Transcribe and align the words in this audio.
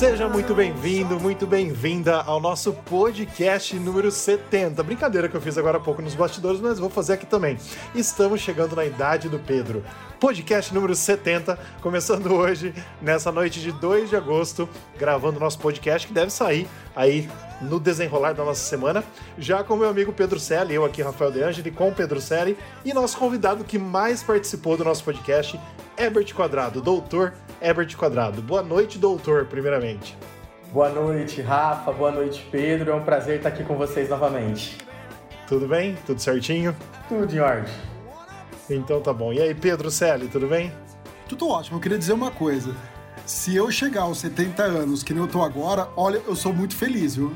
Seja 0.00 0.26
muito 0.26 0.54
bem-vindo, 0.54 1.20
muito 1.20 1.46
bem-vinda 1.46 2.22
ao 2.22 2.40
nosso 2.40 2.72
podcast 2.72 3.78
número 3.78 4.10
70. 4.10 4.82
Brincadeira 4.82 5.28
que 5.28 5.36
eu 5.36 5.42
fiz 5.42 5.58
agora 5.58 5.76
há 5.76 5.80
pouco 5.80 6.00
nos 6.00 6.14
bastidores, 6.14 6.58
mas 6.58 6.78
vou 6.78 6.88
fazer 6.88 7.12
aqui 7.12 7.26
também. 7.26 7.58
Estamos 7.94 8.40
chegando 8.40 8.74
na 8.74 8.82
idade 8.86 9.28
do 9.28 9.38
Pedro. 9.38 9.84
Podcast 10.18 10.72
número 10.72 10.94
70, 10.94 11.58
começando 11.82 12.32
hoje, 12.32 12.72
nessa 13.02 13.30
noite 13.30 13.60
de 13.60 13.72
2 13.72 14.08
de 14.08 14.16
agosto, 14.16 14.66
gravando 14.98 15.38
nosso 15.38 15.58
podcast 15.58 16.08
que 16.08 16.14
deve 16.14 16.30
sair 16.30 16.66
aí 16.96 17.28
no 17.60 17.78
desenrolar 17.78 18.32
da 18.32 18.42
nossa 18.42 18.66
semana, 18.66 19.04
já 19.36 19.62
com 19.62 19.76
meu 19.76 19.90
amigo 19.90 20.14
Pedro 20.14 20.40
Selle, 20.40 20.72
eu 20.72 20.82
aqui, 20.82 21.02
Rafael 21.02 21.30
De 21.30 21.42
Angeli, 21.42 21.70
com 21.70 21.92
Pedro 21.92 22.22
Selle, 22.22 22.56
e 22.86 22.94
nosso 22.94 23.18
convidado 23.18 23.64
que 23.64 23.78
mais 23.78 24.22
participou 24.22 24.78
do 24.78 24.84
nosso 24.84 25.04
podcast, 25.04 25.60
Herbert 25.98 26.32
Quadrado, 26.34 26.80
doutor 26.80 27.34
Herbert 27.60 27.94
Quadrado. 27.96 28.40
Boa 28.40 28.62
noite, 28.62 28.98
doutor, 28.98 29.44
primeiramente. 29.44 30.16
Boa 30.72 30.88
noite, 30.88 31.42
Rafa. 31.42 31.92
Boa 31.92 32.10
noite, 32.10 32.46
Pedro. 32.50 32.92
É 32.92 32.94
um 32.94 33.04
prazer 33.04 33.36
estar 33.36 33.50
aqui 33.50 33.62
com 33.64 33.76
vocês 33.76 34.08
novamente. 34.08 34.78
Tudo 35.46 35.68
bem? 35.68 35.96
Tudo 36.06 36.20
certinho? 36.20 36.74
Tudo 37.08 37.34
em 37.34 37.40
ordem. 37.40 37.72
Então 38.70 39.00
tá 39.00 39.12
bom. 39.12 39.32
E 39.32 39.40
aí, 39.40 39.54
Pedro 39.54 39.90
Selle, 39.90 40.28
tudo 40.28 40.46
bem? 40.46 40.72
Tudo 41.28 41.48
ótimo. 41.48 41.76
Eu 41.76 41.80
queria 41.80 41.98
dizer 41.98 42.12
uma 42.12 42.30
coisa. 42.30 42.74
Se 43.26 43.54
eu 43.54 43.70
chegar 43.70 44.02
aos 44.02 44.18
70 44.18 44.62
anos, 44.62 45.02
que 45.02 45.12
nem 45.12 45.22
eu 45.22 45.28
tô 45.28 45.42
agora, 45.42 45.88
olha, 45.96 46.22
eu 46.26 46.34
sou 46.34 46.52
muito 46.52 46.74
feliz, 46.74 47.16
viu? 47.16 47.32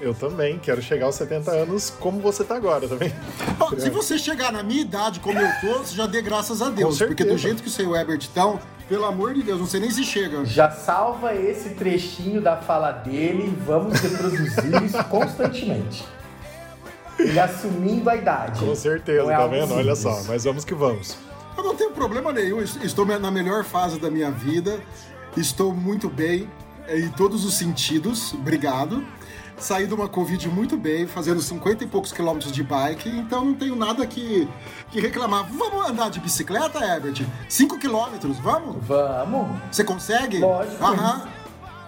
Eu 0.00 0.12
também 0.12 0.58
quero 0.58 0.82
chegar 0.82 1.06
aos 1.06 1.14
70 1.14 1.50
anos 1.50 1.90
como 1.90 2.20
você 2.20 2.44
tá 2.44 2.56
agora 2.56 2.86
também. 2.86 3.12
Ó, 3.58 3.70
se 3.78 3.88
você 3.88 4.18
chegar 4.18 4.52
na 4.52 4.62
minha 4.62 4.82
idade 4.82 5.20
como 5.20 5.38
eu 5.38 5.48
tô, 5.60 5.78
você 5.78 5.94
já 5.94 6.06
dê 6.06 6.20
graças 6.20 6.60
a 6.60 6.68
Deus. 6.68 6.98
Porque 6.98 7.24
do 7.24 7.38
jeito 7.38 7.62
que 7.62 7.82
e 7.82 7.86
o 7.86 7.96
Herbert 7.96 8.18
estão, 8.18 8.60
pelo 8.88 9.04
amor 9.04 9.34
de 9.34 9.42
Deus, 9.42 9.60
não 9.60 9.66
sei 9.66 9.80
nem 9.80 9.90
se 9.90 10.04
chega. 10.04 10.44
Já 10.44 10.70
salva 10.70 11.34
esse 11.34 11.70
trechinho 11.70 12.40
da 12.40 12.56
fala 12.56 12.92
dele 12.92 13.46
e 13.46 13.64
vamos 13.64 13.98
reproduzir 14.00 14.82
isso 14.84 15.02
constantemente. 15.08 16.04
Ele 17.18 17.38
assumindo 17.38 18.10
a 18.10 18.16
idade. 18.16 18.60
Com 18.60 18.74
certeza, 18.74 19.32
é 19.32 19.36
tá 19.36 19.46
vendo? 19.46 19.74
Olha 19.74 19.94
só, 19.94 20.22
mas 20.24 20.44
vamos 20.44 20.64
que 20.64 20.74
vamos. 20.74 21.16
Eu 21.56 21.62
não 21.62 21.76
tenho 21.76 21.92
problema 21.92 22.32
nenhum, 22.32 22.60
estou 22.60 23.06
na 23.06 23.30
melhor 23.30 23.64
fase 23.64 23.98
da 24.00 24.10
minha 24.10 24.30
vida, 24.30 24.80
estou 25.36 25.72
muito 25.72 26.08
bem 26.08 26.50
em 26.88 27.08
todos 27.10 27.44
os 27.44 27.54
sentidos, 27.54 28.34
obrigado. 28.34 29.04
Saí 29.56 29.86
de 29.86 29.94
uma 29.94 30.08
Covid 30.08 30.48
muito 30.48 30.76
bem, 30.76 31.06
fazendo 31.06 31.40
50 31.40 31.84
e 31.84 31.86
poucos 31.86 32.12
quilômetros 32.12 32.52
de 32.52 32.62
bike, 32.62 33.08
então 33.08 33.44
não 33.44 33.54
tenho 33.54 33.76
nada 33.76 34.06
que, 34.06 34.48
que 34.90 35.00
reclamar. 35.00 35.48
Vamos 35.50 35.88
andar 35.88 36.10
de 36.10 36.20
bicicleta, 36.20 36.84
Herbert? 36.84 37.24
5 37.48 37.78
quilômetros, 37.78 38.38
vamos? 38.40 38.76
Vamos. 38.84 39.48
Você 39.70 39.84
consegue? 39.84 40.38
Lógico. 40.38 40.84
Aham. 40.84 41.28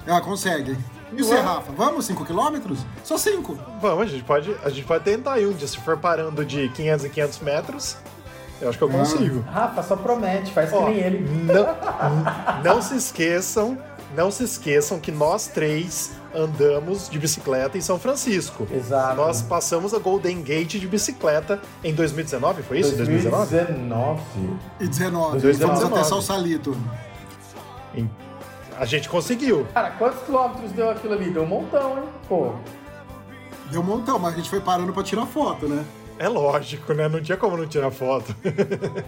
Ah, 0.07 0.21
consegue. 0.21 0.77
E 1.13 1.23
você, 1.23 1.37
Rafa? 1.37 1.73
Vamos 1.73 2.07
5 2.07 2.25
quilômetros? 2.25 2.79
Só 3.03 3.19
5. 3.19 3.59
Vamos, 3.81 4.03
a 4.05 4.07
gente 4.07 4.25
pode, 4.25 4.57
a 4.65 4.69
gente 4.69 4.85
pode 4.85 5.05
tentar 5.05 5.35
aí 5.35 5.47
um 5.47 5.53
dia, 5.53 5.67
se 5.67 5.79
for 5.79 5.97
parando 5.97 6.45
de 6.45 6.69
500 6.69 7.05
em 7.05 7.09
500 7.11 7.39
metros. 7.41 7.97
Eu 8.61 8.69
acho 8.69 8.79
que 8.79 8.85
eu 8.85 8.89
consigo. 8.89 9.41
Rafa, 9.41 9.83
só 9.83 9.97
promete, 9.97 10.53
faz 10.53 10.73
Ó, 10.73 10.87
que 10.87 10.93
nem 10.93 11.01
ele. 11.01 11.29
Não, 11.45 11.67
não 12.65 12.83
se 12.83 12.97
esqueçam, 12.97 13.77
não 14.15 14.31
se 14.31 14.45
esqueçam 14.45 14.99
que 15.01 15.11
nós 15.11 15.47
três 15.49 16.13
andamos 16.35 17.09
de 17.09 17.19
bicicleta 17.19 17.77
em 17.77 17.81
São 17.81 17.99
Francisco. 17.99 18.67
Exato. 18.73 19.17
Nós 19.17 19.43
passamos 19.43 19.93
a 19.95 19.99
Golden 19.99 20.43
Gate 20.43 20.77
de 20.79 20.87
bicicleta 20.87 21.61
em 21.83 21.95
2019, 21.95 22.63
foi 22.63 22.81
isso? 22.81 22.95
2019? 22.97 23.51
2019. 23.57 24.23
E 24.81 24.87
19. 24.89 25.41
2019. 25.41 25.81
Vamos 25.81 25.99
até 25.99 26.05
Salsalito. 26.09 26.77
Em- 27.95 28.11
A 28.79 28.85
gente 28.85 29.09
conseguiu. 29.09 29.67
Cara, 29.73 29.91
quantos 29.93 30.23
quilômetros 30.23 30.71
deu 30.73 30.91
aquilo 30.91 31.15
ali? 31.15 31.31
Deu 31.31 31.43
um 31.43 31.47
montão, 31.47 31.97
hein? 31.99 32.05
Pô. 32.29 32.53
Deu 33.71 33.81
um 33.81 33.85
montão, 33.85 34.19
mas 34.19 34.35
a 34.35 34.37
gente 34.37 34.51
foi 34.51 34.61
parando 34.61 34.93
pra 34.93 35.03
tirar 35.03 35.25
foto, 35.27 35.67
né? 35.67 35.83
É 36.19 36.29
lógico, 36.29 36.93
né? 36.93 37.09
Não 37.09 37.21
tinha 37.23 37.37
como 37.39 37.57
não 37.57 37.67
tirar 37.67 37.91
foto. 37.91 38.35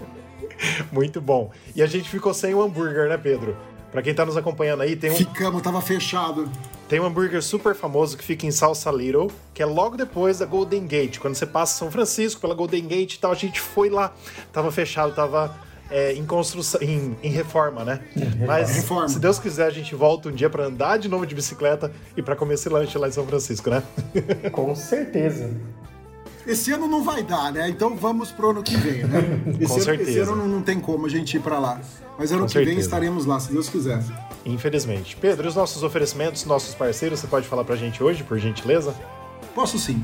Muito 0.91 1.21
bom. 1.21 1.51
E 1.75 1.83
a 1.83 1.87
gente 1.87 2.09
ficou 2.09 2.33
sem 2.35 2.55
o 2.55 2.63
hambúrguer, 2.63 3.09
né, 3.09 3.17
Pedro? 3.17 3.57
Pra 3.91 4.03
quem 4.03 4.15
tá 4.15 4.25
nos 4.25 4.37
acompanhando 4.37 4.83
aí, 4.83 4.95
tem 4.95 5.11
um, 5.11 5.15
Ficamos, 5.17 5.63
tava 5.63 5.81
fechado. 5.81 6.51
tem 6.89 7.01
um 7.01 7.07
hambúrguer 7.07 7.43
super 7.43 7.75
famoso 7.75 8.19
que 8.19 8.25
fica 8.25 8.47
em 8.47 8.51
Salsa 8.51 8.91
Little, 8.91 9.31
que 9.55 9.63
é 9.63 9.67
logo 9.67 9.97
depois 9.97 10.39
da 10.39 10.47
Golden 10.47 10.87
Gate. 10.87 11.19
Quando 11.19 11.35
você 11.35 11.47
passa 11.47 11.79
São 11.79 11.91
Francisco 11.91 12.41
pela 12.41 12.55
Golden 12.55 12.87
Gate 12.87 13.15
e 13.15 13.19
tal, 13.19 13.33
a 13.33 13.35
gente 13.35 13.61
foi 13.61 13.89
lá. 13.89 14.13
Tava 14.53 14.71
fechado, 14.71 15.15
tava 15.15 15.57
é, 15.91 16.13
em 16.13 16.25
construção, 16.27 16.81
em, 16.83 17.17
em 17.23 17.31
reforma, 17.31 17.85
né? 17.85 18.01
Mas 18.47 18.77
Reforma. 18.77 19.09
se 19.09 19.19
Deus 19.19 19.39
quiser, 19.39 19.67
a 19.67 19.71
gente 19.71 19.95
volta 19.95 20.29
um 20.29 20.33
dia 20.33 20.51
pra 20.51 20.65
andar 20.65 20.99
de 20.99 21.09
novo 21.09 21.27
de 21.27 21.35
bicicleta 21.35 21.91
e 22.17 22.23
pra 22.23 22.37
comer 22.37 22.55
esse 22.55 22.69
lanche 22.69 22.99
lá 22.99 23.09
em 23.09 23.13
São 23.13 23.27
Francisco, 23.27 23.71
né? 23.71 23.83
Com 24.53 24.75
certeza. 24.75 25.51
Esse 26.49 26.73
ano 26.73 26.89
não 26.89 27.05
vai 27.05 27.23
dar, 27.23 27.53
né? 27.53 27.69
Então 27.69 27.95
vamos 27.95 28.33
pro 28.33 28.49
ano 28.51 28.63
que 28.63 28.75
vem, 28.75 29.05
né? 29.05 29.21
Esse, 29.61 29.75
ano, 29.75 29.85
certeza. 29.85 30.11
esse 30.11 30.19
ano 30.21 30.35
não, 30.35 30.49
não 30.49 30.63
tem 30.63 30.81
como 30.81 31.05
a 31.05 31.09
gente 31.11 31.37
ir 31.37 31.41
pra 31.41 31.59
lá. 31.59 31.79
Mas 32.19 32.33
ano 32.33 32.41
Com 32.41 32.47
que 32.49 32.55
vem 32.55 32.65
certeza. 32.69 32.87
estaremos 32.87 33.27
lá, 33.27 33.39
se 33.39 33.53
Deus 33.53 33.69
quiser. 33.69 34.03
Infelizmente. 34.47 35.15
Pedro, 35.15 35.47
e 35.47 35.49
os 35.49 35.55
nossos 35.55 35.83
oferecimentos, 35.83 36.47
nossos 36.47 36.75
parceiros, 36.75 37.21
você 37.21 37.27
pode 37.27 37.47
falar 37.47 37.65
pra 37.65 37.77
gente 37.77 38.03
hoje, 38.03 38.25
por 38.25 38.39
gentileza? 38.39 38.95
Posso 39.55 39.79
sim. 39.79 40.03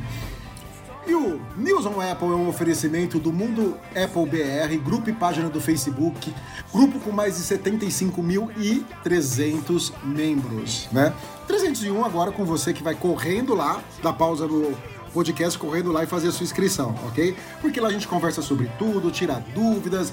E 1.06 1.14
o 1.14 1.40
News 1.56 1.86
on 1.86 1.98
Apple 2.00 2.28
é 2.28 2.32
um 2.32 2.48
oferecimento 2.48 3.18
do 3.18 3.32
Mundo 3.32 3.76
Apple 3.90 4.26
BR, 4.26 4.76
grupo 4.82 5.08
e 5.10 5.12
página 5.12 5.50
do 5.50 5.60
Facebook, 5.60 6.32
grupo 6.72 6.98
com 7.00 7.10
mais 7.10 7.36
de 7.36 7.42
75.300 7.42 9.92
membros, 10.02 10.88
né? 10.92 11.12
301 11.46 12.04
agora 12.04 12.32
com 12.32 12.44
você 12.44 12.72
que 12.72 12.82
vai 12.82 12.94
correndo 12.94 13.54
lá, 13.54 13.82
dá 14.02 14.12
pausa 14.12 14.46
no 14.46 14.74
podcast, 15.14 15.56
correndo 15.58 15.92
lá 15.92 16.02
e 16.02 16.06
fazer 16.06 16.28
a 16.28 16.32
sua 16.32 16.44
inscrição, 16.44 16.94
ok? 17.06 17.36
Porque 17.60 17.80
lá 17.80 17.88
a 17.88 17.92
gente 17.92 18.08
conversa 18.08 18.42
sobre 18.42 18.68
tudo, 18.78 19.10
tira 19.10 19.42
dúvidas, 19.54 20.12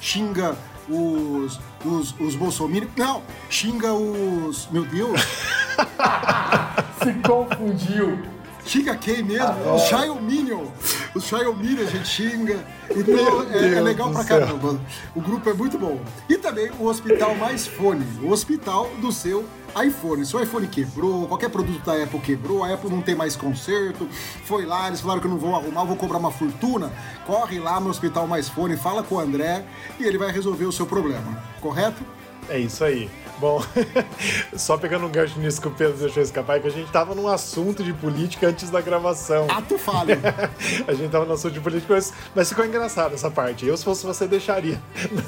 xinga 0.00 0.56
os, 0.88 1.60
os, 1.84 2.14
os 2.18 2.34
bolsominions, 2.34 2.90
não, 2.96 3.22
xinga 3.50 3.92
os, 3.92 4.66
meu 4.72 4.84
Deus... 4.86 5.20
Se 7.02 7.12
confundiu. 7.22 8.37
Xinga 8.68 8.94
quem 8.96 9.22
mesmo? 9.22 9.46
Ah, 9.46 9.74
Os 9.74 9.82
é. 9.82 9.86
Xiaominion. 9.86 10.66
Os 11.14 11.24
Xiaominion 11.24 11.82
a 11.82 11.90
gente 11.90 12.06
xinga. 12.06 12.64
Então 12.90 13.42
é, 13.50 13.74
é 13.76 13.80
legal 13.80 14.10
pra 14.10 14.22
céu. 14.22 14.40
caramba. 14.40 14.78
O 15.16 15.20
grupo 15.22 15.48
é 15.48 15.54
muito 15.54 15.78
bom. 15.78 15.98
E 16.28 16.36
também 16.36 16.70
o 16.78 16.84
Hospital 16.84 17.34
Mais 17.36 17.66
Fone. 17.66 18.04
O 18.22 18.30
hospital 18.30 18.90
do 19.00 19.10
seu 19.10 19.46
iPhone. 19.82 20.24
Se 20.26 20.36
o 20.36 20.42
iPhone 20.42 20.66
quebrou, 20.66 21.26
qualquer 21.26 21.48
produto 21.48 21.82
da 21.82 22.02
Apple 22.02 22.20
quebrou, 22.20 22.62
a 22.62 22.74
Apple 22.74 22.90
não 22.90 23.00
tem 23.00 23.14
mais 23.14 23.36
conserto, 23.36 24.06
foi 24.44 24.66
lá, 24.66 24.88
eles 24.88 25.00
falaram 25.00 25.20
que 25.20 25.28
não 25.28 25.38
vão 25.38 25.54
arrumar, 25.56 25.84
vou 25.84 25.96
cobrar 25.96 26.18
uma 26.18 26.30
fortuna. 26.30 26.92
Corre 27.26 27.58
lá 27.58 27.80
no 27.80 27.88
Hospital 27.88 28.26
Mais 28.26 28.48
Fone, 28.50 28.76
fala 28.76 29.02
com 29.02 29.14
o 29.14 29.18
André 29.20 29.64
e 29.98 30.04
ele 30.04 30.18
vai 30.18 30.30
resolver 30.30 30.66
o 30.66 30.72
seu 30.72 30.84
problema. 30.86 31.42
Correto? 31.60 32.02
É 32.50 32.58
isso 32.58 32.84
aí. 32.84 33.10
Bom, 33.40 33.62
só 34.56 34.76
pegando 34.76 35.06
um 35.06 35.08
gancho 35.08 35.38
nisso 35.38 35.60
que 35.60 35.68
o 35.68 35.70
Pedro 35.70 35.96
deixou 35.96 36.22
escapar, 36.22 36.56
é 36.56 36.60
que 36.60 36.66
a 36.66 36.70
gente 36.70 36.90
tava 36.90 37.14
num 37.14 37.28
assunto 37.28 37.84
de 37.84 37.92
política 37.92 38.48
antes 38.48 38.68
da 38.68 38.80
gravação. 38.80 39.46
Ato 39.48 39.78
falho. 39.78 40.18
A 40.86 40.92
gente 40.92 41.10
tava 41.10 41.24
no 41.24 41.34
assunto 41.34 41.52
de 41.52 41.60
política, 41.60 41.94
mas, 41.94 42.12
mas 42.34 42.48
ficou 42.48 42.64
engraçado 42.64 43.14
essa 43.14 43.30
parte. 43.30 43.66
Eu, 43.66 43.76
se 43.76 43.84
fosse 43.84 44.04
você, 44.04 44.26
deixaria 44.26 44.80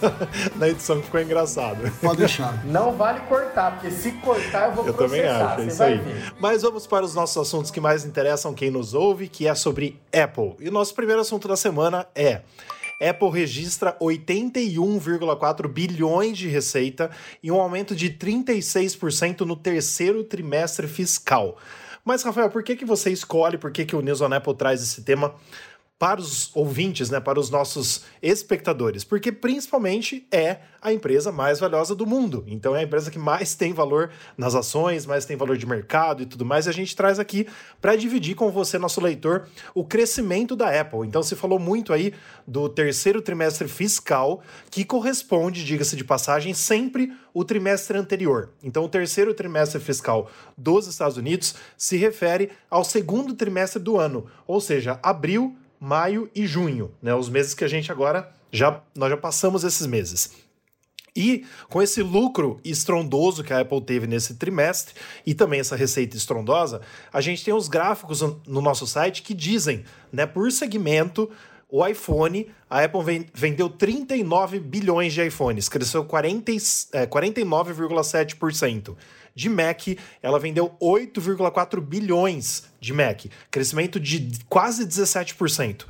na, 0.57 0.69
edição 0.69 0.99
que 0.99 1.05
ficou 1.05 1.21
engraçado. 1.21 1.91
Pode 2.01 2.19
deixar. 2.19 2.65
Não 2.65 2.93
vale 2.93 3.21
cortar, 3.21 3.73
porque 3.73 3.91
se 3.91 4.13
cortar 4.13 4.71
eu 4.71 4.75
vou 4.75 4.87
Eu 4.87 4.95
também 4.95 5.23
processar. 5.23 5.53
acho, 5.53 5.61
é 5.61 5.67
isso 5.67 5.83
aí. 5.83 5.99
ver. 5.99 6.33
Mas 6.41 6.63
vamos 6.63 6.87
para 6.87 7.05
os 7.05 7.15
nossos 7.15 7.37
assuntos 7.37 7.71
que 7.71 7.81
mais 7.81 8.05
interessam 8.05 8.53
quem 8.55 8.71
nos 8.71 8.95
ouve, 8.95 9.29
que 9.29 9.47
é 9.47 9.55
sobre 9.55 10.01
Apple. 10.13 10.57
E 10.59 10.69
o 10.69 10.73
nosso 10.73 10.95
primeiro 10.95 11.21
assunto 11.21 11.47
da 11.47 11.57
semana 11.57 12.07
é. 12.15 12.41
Apple 13.01 13.31
registra 13.31 13.97
81,4 13.99 15.67
bilhões 15.67 16.37
de 16.37 16.49
receita 16.49 17.11
e 17.43 17.51
um 17.51 17.61
aumento 17.61 17.97
de 17.97 18.11
36% 18.11 19.41
no 19.41 19.57
terceiro 19.57 20.23
trimestre 20.23 20.87
fiscal. 20.87 21.57
Mas, 22.05 22.23
Rafael, 22.23 22.51
por 22.51 22.63
que, 22.63 22.77
que 22.77 22.85
você 22.85 23.11
escolhe, 23.11 23.59
por 23.59 23.71
que, 23.71 23.85
que 23.85 23.97
o 23.97 24.01
News 24.01 24.21
on 24.21 24.33
Apple 24.33 24.55
traz 24.55 24.83
esse 24.83 25.03
tema 25.03 25.35
para 26.01 26.19
os 26.19 26.51
ouvintes, 26.57 27.11
né, 27.11 27.21
para 27.21 27.39
os 27.39 27.51
nossos 27.51 28.05
espectadores, 28.23 29.05
porque 29.05 29.31
principalmente 29.31 30.27
é 30.33 30.61
a 30.81 30.95
empresa 30.95 31.31
mais 31.31 31.61
valiosa 31.61 31.95
do 31.95 32.07
mundo. 32.07 32.43
Então 32.47 32.75
é 32.75 32.79
a 32.79 32.83
empresa 32.83 33.11
que 33.11 33.19
mais 33.19 33.55
tem 33.55 33.75
valor 33.75 34.11
nas 34.35 34.55
ações, 34.55 35.05
mais 35.05 35.27
tem 35.27 35.37
valor 35.37 35.59
de 35.59 35.67
mercado 35.67 36.23
e 36.23 36.27
tudo 36.27 36.43
mais. 36.43 36.65
E 36.65 36.71
a 36.71 36.73
gente 36.73 36.97
traz 36.97 37.19
aqui 37.19 37.47
para 37.83 37.97
dividir 37.97 38.35
com 38.35 38.51
você, 38.51 38.79
nosso 38.79 38.99
leitor, 38.99 39.47
o 39.75 39.85
crescimento 39.85 40.57
da 40.57 40.81
Apple. 40.81 41.07
Então 41.07 41.23
se 41.23 41.37
falou 41.37 41.59
muito 41.59 41.93
aí 41.93 42.15
do 42.47 42.67
terceiro 42.67 43.21
trimestre 43.21 43.69
fiscal, 43.69 44.43
que 44.71 44.87
corresponde, 44.87 45.63
diga-se 45.63 45.97
de 45.97 46.05
passagem, 46.05 46.55
sempre 46.55 47.13
o 47.35 47.45
trimestre 47.45 47.99
anterior. 47.99 48.49
Então 48.63 48.85
o 48.85 48.89
terceiro 48.89 49.35
trimestre 49.35 49.79
fiscal 49.79 50.31
dos 50.57 50.87
Estados 50.87 51.19
Unidos 51.19 51.57
se 51.77 51.99
refere 51.99 52.53
ao 52.71 52.85
segundo 52.85 53.35
trimestre 53.35 53.83
do 53.83 53.99
ano, 53.99 54.25
ou 54.47 54.63
seja, 54.63 54.99
abril, 55.03 55.55
maio 55.81 56.31
e 56.35 56.47
junho, 56.47 56.93
né? 57.01 57.15
Os 57.15 57.29
meses 57.31 57.55
que 57.55 57.65
a 57.65 57.69
gente 57.69 57.91
agora 57.91 58.31
já 58.53 58.83
nós 58.95 59.11
já 59.11 59.17
passamos 59.17 59.65
esses 59.65 59.87
meses. 59.87 60.31
E 61.17 61.45
com 61.69 61.83
esse 61.83 62.03
lucro 62.03 62.61
estrondoso 62.65 63.43
que 63.43 63.53
a 63.53 63.61
Apple 63.61 63.81
teve 63.81 64.07
nesse 64.07 64.35
trimestre 64.35 64.95
e 65.27 65.35
também 65.35 65.59
essa 65.59 65.75
receita 65.75 66.17
estrondosa, 66.17 66.81
a 67.13 67.21
gente 67.21 67.45
tem 67.45 67.53
os 67.53 67.67
gráficos 67.67 68.21
no 68.21 68.61
nosso 68.61 68.87
site 68.87 69.23
que 69.23 69.35
dizem, 69.35 69.85
né, 70.13 70.25
por 70.25 70.53
segmento, 70.53 71.29
o 71.69 71.87
iPhone, 71.87 72.49
a 72.69 72.85
Apple 72.85 73.29
vendeu 73.33 73.69
39 73.69 74.59
bilhões 74.59 75.13
de 75.13 75.25
iPhones, 75.25 75.69
cresceu 75.69 76.05
40, 76.05 76.53
é, 76.93 77.07
49,7%. 77.07 78.97
De 79.35 79.49
Mac, 79.49 79.89
ela 80.23 80.39
vendeu 80.39 80.75
8,4 80.81 81.81
bilhões 81.81 82.65
de 82.81 82.93
Mac, 82.93 83.27
crescimento 83.51 84.01
de 84.01 84.31
quase 84.49 84.87
17%. 84.87 85.85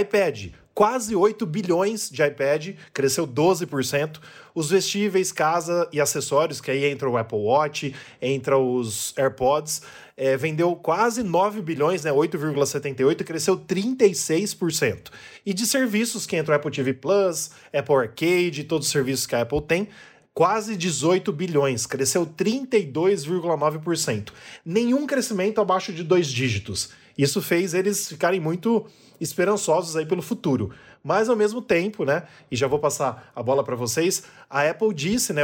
iPad, 0.00 0.48
quase 0.76 1.16
8 1.16 1.46
bilhões 1.46 2.10
de 2.10 2.22
iPad, 2.22 2.74
cresceu 2.92 3.26
12%. 3.26 4.20
Os 4.54 4.68
vestíveis, 4.68 5.32
casa 5.32 5.88
e 5.90 5.98
acessórios, 5.98 6.60
que 6.60 6.70
aí 6.70 6.84
entra 6.84 7.08
o 7.08 7.16
Apple 7.16 7.38
Watch, 7.38 7.94
entra 8.20 8.58
os 8.58 9.14
AirPods, 9.16 9.80
é, 10.14 10.36
vendeu 10.36 10.76
quase 10.76 11.22
9 11.22 11.62
bilhões, 11.62 12.04
né, 12.04 12.12
8,78, 12.12 13.24
cresceu 13.24 13.56
36%. 13.56 15.10
E 15.46 15.54
de 15.54 15.66
serviços, 15.66 16.26
que 16.26 16.36
entra 16.36 16.52
o 16.52 16.56
Apple 16.56 16.70
TV 16.70 16.92
Plus, 16.92 17.50
Apple 17.72 17.94
Arcade, 17.94 18.64
todos 18.64 18.86
os 18.86 18.92
serviços 18.92 19.26
que 19.26 19.34
a 19.34 19.42
Apple 19.42 19.62
tem, 19.62 19.88
quase 20.36 20.76
18 20.76 21.32
bilhões, 21.32 21.86
cresceu 21.86 22.26
32,9%. 22.26 24.32
Nenhum 24.62 25.06
crescimento 25.06 25.62
abaixo 25.62 25.94
de 25.94 26.02
dois 26.02 26.26
dígitos. 26.26 26.90
Isso 27.16 27.40
fez 27.40 27.72
eles 27.72 28.06
ficarem 28.06 28.38
muito 28.38 28.84
esperançosos 29.18 29.96
aí 29.96 30.04
pelo 30.04 30.20
futuro. 30.20 30.72
Mas 31.02 31.30
ao 31.30 31.36
mesmo 31.36 31.62
tempo, 31.62 32.04
né, 32.04 32.24
e 32.50 32.56
já 32.56 32.66
vou 32.66 32.78
passar 32.78 33.32
a 33.34 33.42
bola 33.42 33.64
para 33.64 33.74
vocês, 33.74 34.24
a 34.50 34.68
Apple 34.68 34.92
disse, 34.92 35.32
né, 35.32 35.40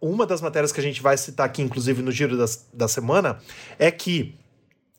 uma 0.00 0.26
das 0.26 0.40
matérias 0.40 0.72
que 0.72 0.80
a 0.80 0.82
gente 0.82 1.00
vai 1.00 1.16
citar 1.16 1.46
aqui, 1.46 1.62
inclusive 1.62 2.02
no 2.02 2.10
giro 2.10 2.36
das, 2.36 2.66
da 2.72 2.88
semana, 2.88 3.38
é 3.78 3.92
que 3.92 4.34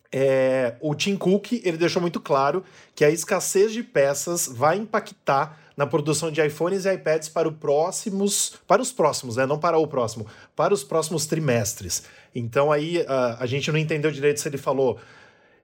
é, 0.09 0.77
o 0.79 0.95
Tim 0.95 1.17
Cook 1.17 1.51
ele 1.51 1.75
deixou 1.75 2.01
muito 2.01 2.21
claro 2.21 2.63
que 2.95 3.03
a 3.03 3.09
escassez 3.09 3.73
de 3.73 3.83
peças 3.83 4.47
vai 4.47 4.77
impactar 4.77 5.66
na 5.77 5.85
produção 5.85 6.31
de 6.31 6.43
iPhones 6.43 6.85
e 6.85 6.93
iPads 6.93 7.29
para, 7.29 7.51
próximos, 7.51 8.55
para 8.65 8.81
os 8.81 8.91
próximos, 8.91 9.35
né? 9.35 9.45
não 9.45 9.59
para 9.59 9.77
o 9.77 9.87
próximo, 9.87 10.25
para 10.55 10.73
os 10.73 10.83
próximos 10.83 11.27
trimestres. 11.27 12.03
Então 12.33 12.71
aí 12.71 13.05
a, 13.07 13.43
a 13.43 13.45
gente 13.45 13.71
não 13.71 13.77
entendeu 13.77 14.11
direito 14.11 14.39
se 14.39 14.49
ele 14.49 14.57
falou 14.57 14.97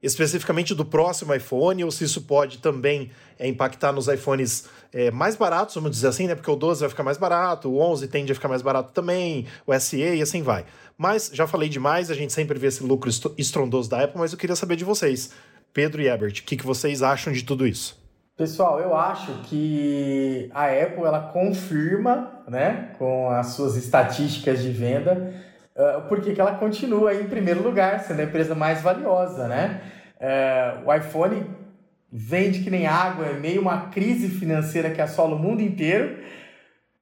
especificamente 0.04 0.76
do 0.76 0.84
próximo 0.84 1.34
iPhone, 1.34 1.84
ou 1.86 1.90
se 1.90 2.04
isso 2.04 2.24
pode 2.24 2.58
também 2.58 3.10
é, 3.40 3.48
impactar 3.48 3.94
nos 3.94 4.10
iPhones 4.10 4.66
é, 4.92 5.10
mais 5.10 5.38
baratos, 5.38 5.76
vamos 5.76 5.92
dizer 5.92 6.10
assim, 6.10 6.28
né? 6.28 6.36
Porque 6.36 6.52
o 6.52 6.58
12 6.58 6.82
vai 6.82 6.90
ficar 6.90 7.04
mais 7.04 7.18
barato, 7.18 7.70
o 7.70 7.80
11 7.80 8.10
tende 8.10 8.32
a 8.34 8.36
ficar 8.36 8.50
mais 8.50 8.62
barato 8.62 8.92
também, 8.92 9.48
o 9.66 9.80
SE 9.80 9.98
e 9.98 10.22
assim 10.22 10.44
vai. 10.44 10.66
Mas 10.98 11.32
já 11.34 11.48
falei 11.48 11.70
demais, 11.70 12.12
a 12.12 12.14
gente 12.14 12.34
sempre 12.34 12.60
vê 12.60 12.68
esse 12.68 12.84
lucro 12.84 13.10
estrondoso 13.38 13.90
da 13.90 14.04
Apple, 14.04 14.20
mas 14.20 14.34
eu 14.34 14.38
queria 14.38 14.58
saber 14.58 14.76
de 14.76 14.84
vocês, 14.84 15.32
Pedro 15.74 16.02
e 16.02 16.10
Ebert, 16.10 16.42
o 16.42 16.44
que, 16.44 16.58
que 16.58 16.66
vocês 16.66 17.02
acham 17.02 17.32
de 17.32 17.44
tudo 17.44 17.66
isso? 17.66 18.03
Pessoal, 18.36 18.80
eu 18.80 18.96
acho 18.96 19.32
que 19.44 20.50
a 20.56 20.66
Apple 20.66 21.04
ela 21.04 21.30
confirma, 21.32 22.44
né, 22.48 22.90
com 22.98 23.30
as 23.30 23.48
suas 23.48 23.76
estatísticas 23.76 24.60
de 24.60 24.72
venda, 24.72 25.32
uh, 25.76 26.02
porque 26.10 26.34
que 26.34 26.42
ela 26.42 26.56
continua 26.56 27.14
em 27.14 27.28
primeiro 27.28 27.62
lugar, 27.62 28.00
sendo 28.00 28.22
a 28.22 28.24
empresa 28.24 28.56
mais 28.56 28.82
valiosa, 28.82 29.48
né? 29.48 29.82
Uh, 30.20 30.88
o 30.90 30.94
iPhone 30.96 31.46
vende 32.12 32.64
que 32.64 32.72
nem 32.72 32.88
água, 32.88 33.28
é 33.28 33.34
meio 33.34 33.62
uma 33.62 33.90
crise 33.92 34.28
financeira 34.30 34.90
que 34.90 35.02
assola 35.02 35.36
o 35.36 35.40
mundo 35.40 35.62
inteiro. 35.62 36.18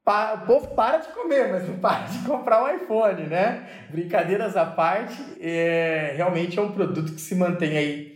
O 0.06 0.46
povo 0.46 0.76
para 0.76 0.98
de 0.98 1.08
comer, 1.10 1.50
mas 1.50 1.66
não 1.66 1.78
para 1.78 2.08
de 2.08 2.20
comprar 2.28 2.62
o 2.62 2.76
iPhone, 2.76 3.28
né? 3.28 3.70
Brincadeiras 3.90 4.58
à 4.58 4.66
parte, 4.66 5.16
é, 5.40 6.12
realmente 6.18 6.60
é 6.60 6.62
um 6.62 6.74
produto 6.74 7.14
que 7.14 7.22
se 7.22 7.36
mantém 7.36 7.78
aí 7.78 8.11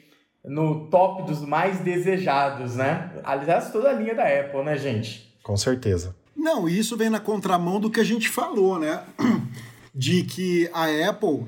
no 0.47 0.88
top 0.88 1.24
dos 1.24 1.42
mais 1.42 1.80
desejados, 1.80 2.75
né? 2.75 3.12
Aliás, 3.24 3.71
toda 3.71 3.89
a 3.89 3.94
linha 3.94 4.13
da 4.13 4.24
Apple, 4.24 4.63
né, 4.63 4.77
gente? 4.77 5.36
Com 5.44 5.57
certeza. 5.57 6.15
Não, 6.36 6.69
isso 6.69 6.95
vem 6.95 7.09
na 7.09 7.19
contramão 7.19 7.80
do 7.80 7.89
que 7.89 8.00
a 8.00 8.03
gente 8.03 8.30
falou, 8.30 8.77
né? 8.80 9.03
de 9.94 10.24
que 10.24 10.69
a 10.74 11.09
Apple 11.09 11.45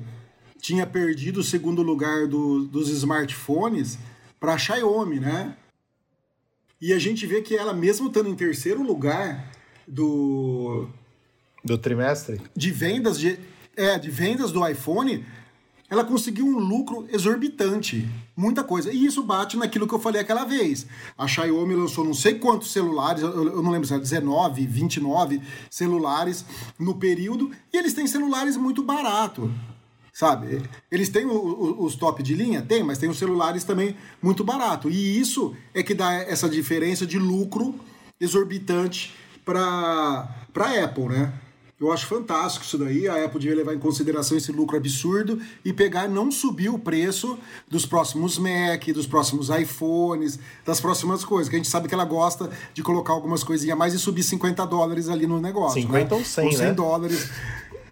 tinha 0.60 0.86
perdido 0.86 1.40
o 1.40 1.44
segundo 1.44 1.82
lugar 1.82 2.26
do, 2.26 2.64
dos 2.64 2.88
smartphones 2.88 3.98
para 4.40 4.54
a 4.54 4.58
Xiaomi, 4.58 5.20
né? 5.20 5.56
E 6.80 6.92
a 6.92 6.98
gente 6.98 7.26
vê 7.26 7.42
que 7.42 7.56
ela, 7.56 7.72
mesmo 7.72 8.08
estando 8.08 8.28
em 8.28 8.34
terceiro 8.34 8.82
lugar 8.82 9.52
do. 9.86 10.88
Do 11.64 11.76
trimestre? 11.76 12.40
De 12.54 12.70
vendas 12.70 13.18
de, 13.18 13.38
é, 13.76 13.98
de 13.98 14.10
vendas 14.10 14.52
do 14.52 14.66
iPhone, 14.66 15.24
ela 15.90 16.04
conseguiu 16.04 16.46
um 16.46 16.58
lucro 16.58 17.06
exorbitante. 17.10 18.08
Muita 18.36 18.62
coisa. 18.62 18.92
E 18.92 19.06
isso 19.06 19.22
bate 19.22 19.56
naquilo 19.56 19.86
que 19.86 19.94
eu 19.94 19.98
falei 19.98 20.20
aquela 20.20 20.44
vez. 20.44 20.86
A 21.16 21.26
Xiaomi 21.26 21.74
lançou 21.74 22.04
não 22.04 22.14
sei 22.14 22.34
quantos 22.34 22.70
celulares, 22.70 23.22
eu 23.22 23.62
não 23.62 23.70
lembro 23.70 23.86
se 23.86 23.94
era 23.94 24.02
19, 24.02 24.66
29 24.66 25.40
celulares 25.70 26.44
no 26.78 26.96
período, 26.96 27.50
e 27.72 27.76
eles 27.76 27.94
têm 27.94 28.06
celulares 28.06 28.56
muito 28.56 28.82
barato. 28.82 29.50
Sabe? 30.12 30.62
Eles 30.90 31.08
têm 31.08 31.24
o, 31.24 31.32
o, 31.32 31.84
os 31.84 31.94
top 31.94 32.22
de 32.22 32.34
linha? 32.34 32.60
Tem, 32.60 32.82
mas 32.82 32.98
tem 32.98 33.08
os 33.08 33.18
celulares 33.18 33.64
também 33.64 33.96
muito 34.20 34.44
barato. 34.44 34.90
E 34.90 35.18
isso 35.18 35.54
é 35.72 35.82
que 35.82 35.94
dá 35.94 36.12
essa 36.12 36.48
diferença 36.48 37.06
de 37.06 37.18
lucro 37.18 37.74
exorbitante 38.20 39.14
para 39.44 40.28
a 40.54 40.84
Apple, 40.84 41.08
né? 41.08 41.32
Eu 41.80 41.92
acho 41.92 42.06
fantástico 42.06 42.64
isso 42.64 42.76
daí. 42.76 43.06
A 43.06 43.24
Apple 43.24 43.38
devia 43.38 43.54
levar 43.54 43.72
em 43.72 43.78
consideração 43.78 44.36
esse 44.36 44.50
lucro 44.50 44.76
absurdo 44.76 45.40
e 45.64 45.72
pegar 45.72 46.08
não 46.08 46.28
subir 46.28 46.68
o 46.70 46.78
preço 46.78 47.38
dos 47.68 47.86
próximos 47.86 48.36
Mac, 48.36 48.84
dos 48.92 49.06
próximos 49.06 49.48
iPhones, 49.48 50.40
das 50.64 50.80
próximas 50.80 51.24
coisas. 51.24 51.48
Que 51.48 51.54
a 51.54 51.58
gente 51.58 51.68
sabe 51.68 51.86
que 51.86 51.94
ela 51.94 52.04
gosta 52.04 52.50
de 52.74 52.82
colocar 52.82 53.12
algumas 53.12 53.44
coisinhas 53.44 53.74
a 53.74 53.78
mais 53.78 53.94
e 53.94 53.98
subir 53.98 54.24
50 54.24 54.66
dólares 54.66 55.08
ali 55.08 55.24
no 55.24 55.40
negócio. 55.40 55.80
50 55.80 56.02
né? 56.02 56.20
ou 56.20 56.24
100, 56.24 56.44
ou 56.46 56.52
100 56.52 56.66
né? 56.66 56.72
dólares. 56.74 57.30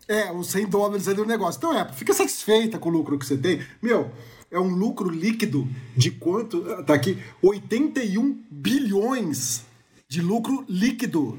É, 0.09 0.33
os 0.33 0.49
100 0.49 0.67
dólares 0.67 1.07
ali 1.07 1.19
no 1.19 1.27
negócio. 1.27 1.59
Então, 1.59 1.71
Apple, 1.79 1.97
fica 1.97 2.13
satisfeita 2.13 2.79
com 2.79 2.89
o 2.89 2.93
lucro 2.93 3.17
que 3.17 3.25
você 3.25 3.37
tem. 3.37 3.61
Meu, 3.81 4.11
é 4.51 4.59
um 4.59 4.75
lucro 4.75 5.09
líquido 5.09 5.69
de 5.97 6.11
quanto? 6.11 6.61
Tá 6.83 6.95
aqui, 6.95 7.19
81 7.41 8.37
bilhões 8.51 9.65
de 10.09 10.21
lucro 10.21 10.65
líquido 10.69 11.39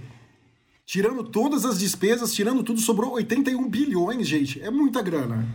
Tirando 0.88 1.22
todas 1.22 1.66
as 1.66 1.78
despesas, 1.78 2.34
tirando 2.34 2.64
tudo, 2.64 2.80
sobrou 2.80 3.12
81 3.12 3.70
bilhões, 3.70 4.26
gente. 4.26 4.64
É 4.64 4.72
muita 4.72 5.02
grana. 5.02 5.46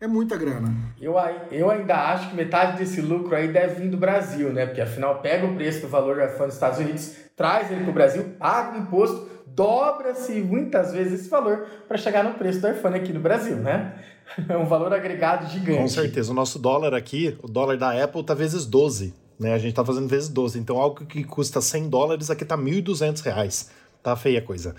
É 0.00 0.08
muita 0.08 0.36
grana. 0.36 0.74
Eu, 1.00 1.14
eu 1.52 1.70
ainda 1.70 1.94
acho 2.12 2.30
que 2.30 2.34
metade 2.34 2.78
desse 2.78 3.00
lucro 3.00 3.36
aí 3.36 3.46
deve 3.46 3.80
vir 3.80 3.88
do 3.88 3.96
Brasil, 3.96 4.52
né? 4.52 4.66
Porque 4.66 4.80
afinal 4.80 5.20
pega 5.20 5.46
o 5.46 5.54
preço 5.54 5.82
do 5.82 5.86
valor 5.86 6.16
do 6.16 6.24
iPhone 6.24 6.46
dos 6.46 6.54
Estados 6.54 6.80
Unidos, 6.80 7.14
traz 7.36 7.70
ele 7.70 7.82
para 7.82 7.90
o 7.90 7.94
Brasil, 7.94 8.24
paga 8.36 8.76
o 8.76 8.80
imposto, 8.80 9.28
dobra-se 9.46 10.40
muitas 10.40 10.92
vezes 10.92 11.20
esse 11.20 11.30
valor 11.30 11.64
para 11.86 11.96
chegar 11.96 12.24
no 12.24 12.34
preço 12.34 12.60
do 12.60 12.68
iPhone 12.68 12.96
aqui 12.96 13.12
no 13.12 13.20
Brasil, 13.20 13.54
né? 13.58 13.94
É 14.48 14.56
um 14.56 14.66
valor 14.66 14.92
agregado 14.92 15.48
gigante. 15.48 15.78
Com 15.78 15.88
certeza. 15.88 16.32
O 16.32 16.34
nosso 16.34 16.58
dólar 16.58 16.92
aqui, 16.92 17.38
o 17.40 17.46
dólar 17.46 17.76
da 17.76 18.02
Apple 18.02 18.24
tá 18.24 18.34
vezes 18.34 18.66
12. 18.66 19.14
Né? 19.38 19.52
A 19.52 19.58
gente 19.58 19.74
tá 19.74 19.84
fazendo 19.84 20.08
vezes 20.08 20.28
12. 20.28 20.58
Então 20.58 20.78
algo 20.78 21.04
que 21.06 21.22
custa 21.22 21.60
100 21.60 21.88
dólares 21.88 22.30
aqui 22.30 22.44
tá 22.44 22.56
1.200 22.56 23.22
reais 23.22 23.70
tá 24.02 24.16
feia 24.16 24.38
a 24.38 24.42
coisa. 24.42 24.74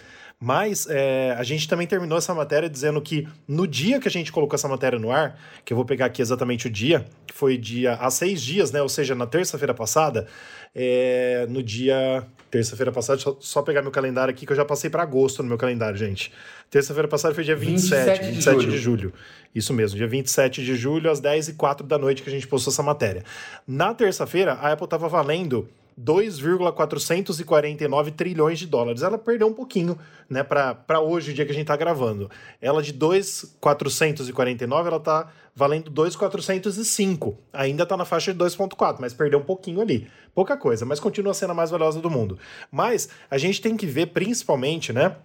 Mas 0.46 0.88
é, 0.90 1.34
a 1.38 1.44
gente 1.44 1.70
também 1.70 1.88
terminou 1.88 2.18
essa 2.18 2.34
matéria 2.34 2.70
dizendo 2.70 3.02
que 3.02 3.26
no 3.48 3.66
dia 3.66 3.98
que 3.98 4.10
a 4.10 4.12
gente 4.12 4.30
colocou 4.30 4.56
essa 4.56 4.68
matéria 4.68 5.00
no 5.00 5.10
ar, 5.10 5.40
que 5.64 5.72
eu 5.72 5.78
vou 5.78 5.86
pegar 5.86 6.08
aqui 6.08 6.22
exatamente 6.22 6.68
o 6.68 6.70
dia, 6.70 7.06
que 7.26 7.34
foi 7.34 7.58
dia 7.58 7.94
há 7.94 8.10
seis 8.10 8.42
dias, 8.42 8.70
né? 8.70 8.82
Ou 8.82 8.90
seja, 8.90 9.16
na 9.16 9.26
terça-feira 9.26 9.74
passada, 9.74 10.28
é, 10.76 11.46
no 11.50 11.64
dia. 11.64 12.26
Terça-feira 12.52 12.92
passada, 12.92 13.20
só, 13.20 13.36
só 13.40 13.62
pegar 13.64 13.82
meu 13.82 13.90
calendário 13.90 14.32
aqui, 14.32 14.46
que 14.46 14.52
eu 14.52 14.56
já 14.56 14.66
passei 14.66 14.88
para 14.88 15.02
agosto 15.02 15.42
no 15.42 15.50
meu 15.50 15.58
calendário, 15.58 15.98
gente. 15.98 16.32
Terça-feira 16.70 17.08
passada 17.08 17.34
foi 17.34 17.44
dia 17.44 17.56
27, 17.56 18.26
27, 18.28 18.32
27 18.32 18.36
de, 18.36 18.62
julho. 18.62 18.72
de 18.72 18.78
julho. 18.78 19.14
Isso 19.56 19.74
mesmo, 19.74 19.98
dia 19.98 20.08
27 20.08 20.64
de 20.64 20.76
julho, 20.76 21.10
às 21.10 21.20
10 21.20 21.48
e 21.48 21.54
4 21.54 21.88
da 21.88 21.98
noite 21.98 22.22
que 22.22 22.30
a 22.30 22.32
gente 22.32 22.48
postou 22.48 22.72
essa 22.72 22.84
matéria. 22.84 23.24
Na 23.66 23.94
terça-feira, 23.94 24.54
a 24.54 24.72
Apple 24.74 24.86
estava 24.86 25.08
valendo 25.08 25.68
2,449 25.98 28.12
trilhões 28.12 28.60
de 28.60 28.68
dólares. 28.68 29.02
Ela 29.02 29.18
perdeu 29.18 29.48
um 29.48 29.54
pouquinho, 29.54 29.98
né, 30.30 30.44
para 30.44 31.00
hoje, 31.00 31.32
o 31.32 31.34
dia 31.34 31.46
que 31.46 31.52
a 31.52 31.54
gente 31.54 31.64
está 31.64 31.76
gravando. 31.76 32.30
Ela 32.62 32.82
de 32.82 32.94
2,449, 32.94 34.88
ela 34.88 34.98
está 34.98 35.32
valendo 35.56 35.92
2,405. 35.92 37.38
Ainda 37.52 37.84
está 37.84 37.96
na 37.96 38.06
faixa 38.06 38.34
de 38.34 38.40
2,4, 38.40 38.98
mas 39.00 39.14
perdeu 39.14 39.40
um 39.40 39.44
pouquinho 39.44 39.82
ali. 39.82 40.08
Pouca 40.34 40.58
coisa, 40.58 40.86
mas 40.86 41.00
continua 41.00 41.34
sendo 41.34 41.52
a 41.52 41.54
mais 41.54 41.70
valiosa 41.70 42.02
do 42.02 42.10
mundo. 42.10 42.40
Mas 42.72 43.10
a 43.30 43.38
gente 43.38 43.62
tem 43.62 43.78
que 43.78 43.86
ver 43.86 44.08
principalmente, 44.08 44.92
né, 44.92 45.16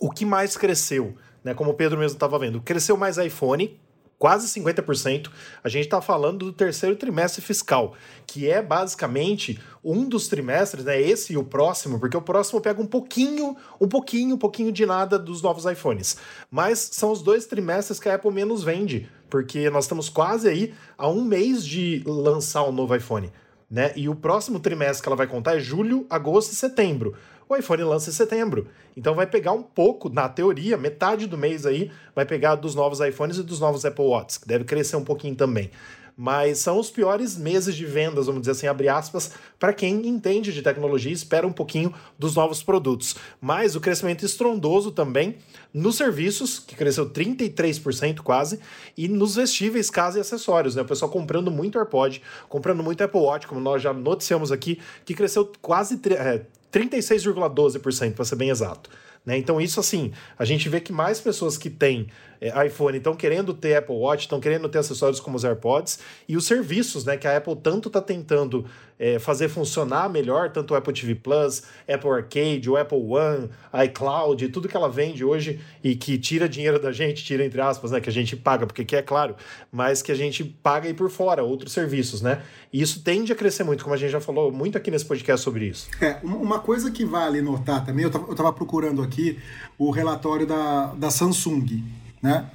o 0.00 0.10
que 0.10 0.24
mais 0.24 0.56
cresceu, 0.56 1.14
né, 1.44 1.54
como 1.54 1.70
o 1.70 1.74
Pedro 1.74 1.98
mesmo 1.98 2.16
estava 2.16 2.38
vendo. 2.38 2.60
Cresceu 2.60 2.96
mais 2.96 3.18
iPhone, 3.18 3.78
quase 4.18 4.48
50%. 4.48 5.30
A 5.62 5.68
gente 5.68 5.84
está 5.84 6.00
falando 6.00 6.46
do 6.46 6.52
terceiro 6.52 6.96
trimestre 6.96 7.42
fiscal, 7.42 7.94
que 8.26 8.48
é 8.48 8.62
basicamente 8.62 9.60
um 9.84 10.08
dos 10.08 10.28
trimestres, 10.28 10.84
né? 10.84 11.00
Esse 11.00 11.34
e 11.34 11.36
o 11.36 11.44
próximo, 11.44 12.00
porque 12.00 12.16
o 12.16 12.22
próximo 12.22 12.60
pega 12.60 12.80
um 12.80 12.86
pouquinho, 12.86 13.56
um 13.80 13.88
pouquinho, 13.88 14.34
um 14.34 14.38
pouquinho 14.38 14.72
de 14.72 14.86
nada 14.86 15.18
dos 15.18 15.42
novos 15.42 15.64
iPhones. 15.64 16.16
Mas 16.50 16.78
são 16.92 17.12
os 17.12 17.22
dois 17.22 17.46
trimestres 17.46 18.00
que 18.00 18.08
a 18.08 18.14
Apple 18.14 18.32
menos 18.32 18.62
vende, 18.62 19.08
porque 19.28 19.68
nós 19.70 19.84
estamos 19.84 20.08
quase 20.08 20.48
aí 20.48 20.74
a 20.96 21.08
um 21.08 21.22
mês 21.22 21.64
de 21.64 22.02
lançar 22.06 22.64
um 22.64 22.72
novo 22.72 22.94
iPhone. 22.94 23.32
Né? 23.68 23.92
E 23.96 24.08
o 24.08 24.14
próximo 24.14 24.60
trimestre 24.60 25.02
que 25.02 25.08
ela 25.08 25.16
vai 25.16 25.26
contar 25.26 25.56
é 25.56 25.60
julho, 25.60 26.06
agosto 26.08 26.52
e 26.52 26.54
setembro 26.54 27.16
o 27.48 27.56
iPhone 27.56 27.82
lança 27.84 28.10
em 28.10 28.12
setembro. 28.12 28.68
Então 28.96 29.14
vai 29.14 29.26
pegar 29.26 29.52
um 29.52 29.62
pouco, 29.62 30.08
na 30.08 30.28
teoria, 30.28 30.76
metade 30.76 31.26
do 31.26 31.38
mês 31.38 31.64
aí, 31.64 31.90
vai 32.14 32.24
pegar 32.24 32.56
dos 32.56 32.74
novos 32.74 33.00
iPhones 33.00 33.38
e 33.38 33.42
dos 33.42 33.60
novos 33.60 33.84
Apple 33.84 34.04
Watch, 34.04 34.40
que 34.40 34.48
deve 34.48 34.64
crescer 34.64 34.96
um 34.96 35.04
pouquinho 35.04 35.34
também. 35.34 35.70
Mas 36.18 36.60
são 36.60 36.78
os 36.78 36.90
piores 36.90 37.36
meses 37.36 37.76
de 37.76 37.84
vendas, 37.84 38.24
vamos 38.24 38.40
dizer 38.40 38.52
assim, 38.52 38.66
abre 38.66 38.88
aspas, 38.88 39.32
para 39.58 39.70
quem 39.74 40.06
entende 40.08 40.50
de 40.50 40.62
tecnologia 40.62 41.10
e 41.10 41.14
espera 41.14 41.46
um 41.46 41.52
pouquinho 41.52 41.92
dos 42.18 42.34
novos 42.34 42.62
produtos. 42.62 43.16
Mas 43.38 43.76
o 43.76 43.80
crescimento 43.82 44.24
estrondoso 44.24 44.90
também 44.90 45.36
nos 45.74 45.96
serviços, 45.96 46.58
que 46.58 46.74
cresceu 46.74 47.10
33% 47.10 48.20
quase, 48.20 48.58
e 48.96 49.08
nos 49.08 49.36
vestíveis, 49.36 49.90
casa 49.90 50.16
e 50.16 50.20
acessórios, 50.22 50.74
né? 50.74 50.80
O 50.80 50.86
pessoal 50.86 51.10
comprando 51.10 51.50
muito 51.50 51.78
AirPod, 51.78 52.22
comprando 52.48 52.82
muito 52.82 53.04
Apple 53.04 53.20
Watch, 53.20 53.46
como 53.46 53.60
nós 53.60 53.82
já 53.82 53.92
noticiamos 53.92 54.50
aqui, 54.50 54.80
que 55.04 55.12
cresceu 55.12 55.52
quase 55.60 56.00
é, 56.14 56.46
36,12%, 56.72 58.14
para 58.14 58.24
ser 58.24 58.36
bem 58.36 58.50
exato. 58.50 58.90
Né? 59.24 59.36
Então, 59.36 59.60
isso 59.60 59.80
assim, 59.80 60.12
a 60.38 60.44
gente 60.44 60.68
vê 60.68 60.80
que 60.80 60.92
mais 60.92 61.20
pessoas 61.20 61.58
que 61.58 61.68
têm 61.68 62.06
é, 62.40 62.66
iPhone 62.66 62.96
estão 62.96 63.14
querendo 63.14 63.52
ter 63.52 63.76
Apple 63.76 63.96
Watch, 63.96 64.22
estão 64.24 64.38
querendo 64.38 64.68
ter 64.68 64.78
acessórios 64.78 65.18
como 65.18 65.36
os 65.36 65.44
AirPods 65.44 65.98
e 66.28 66.36
os 66.36 66.46
serviços 66.46 67.04
né, 67.04 67.16
que 67.16 67.26
a 67.26 67.36
Apple 67.36 67.56
tanto 67.56 67.88
está 67.88 68.00
tentando 68.00 68.64
é, 68.98 69.18
fazer 69.18 69.48
funcionar 69.48 70.08
melhor, 70.08 70.50
tanto 70.50 70.72
o 70.72 70.76
Apple 70.76 70.92
TV 70.92 71.14
Plus, 71.14 71.62
Apple 71.88 72.10
Arcade, 72.10 72.68
o 72.68 72.76
Apple 72.76 72.98
One, 72.98 73.50
iCloud, 73.84 74.48
tudo 74.48 74.68
que 74.68 74.76
ela 74.76 74.88
vende 74.88 75.24
hoje 75.24 75.60
e 75.82 75.94
que 75.94 76.18
tira 76.18 76.48
dinheiro 76.48 76.80
da 76.80 76.92
gente, 76.92 77.24
tira 77.24 77.44
entre 77.44 77.60
aspas, 77.60 77.90
né, 77.90 78.00
que 78.00 78.08
a 78.08 78.12
gente 78.12 78.36
paga, 78.36 78.66
porque 78.66 78.84
que 78.84 78.96
é 78.96 79.02
claro, 79.02 79.36
mas 79.70 80.02
que 80.02 80.10
a 80.10 80.14
gente 80.14 80.44
paga 80.44 80.86
aí 80.86 80.94
por 80.94 81.10
fora, 81.10 81.42
outros 81.42 81.72
serviços, 81.72 82.22
né? 82.22 82.42
E 82.72 82.80
isso 82.80 83.02
tende 83.02 83.32
a 83.32 83.36
crescer 83.36 83.64
muito, 83.64 83.84
como 83.84 83.94
a 83.94 83.98
gente 83.98 84.10
já 84.10 84.20
falou 84.20 84.50
muito 84.50 84.76
aqui 84.78 84.90
nesse 84.90 85.04
podcast 85.04 85.44
sobre 85.44 85.66
isso. 85.66 85.88
É, 86.00 86.18
uma 86.22 86.58
coisa 86.58 86.90
que 86.90 87.04
vale 87.04 87.40
notar 87.42 87.84
também, 87.84 88.04
eu 88.04 88.10
estava 88.10 88.52
procurando 88.52 89.02
aqui 89.02 89.38
o 89.78 89.90
relatório 89.90 90.46
da, 90.46 90.86
da 90.94 91.10
Samsung, 91.10 91.84
né? 92.22 92.50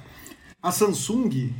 A 0.62 0.70
Samsung, 0.70 1.52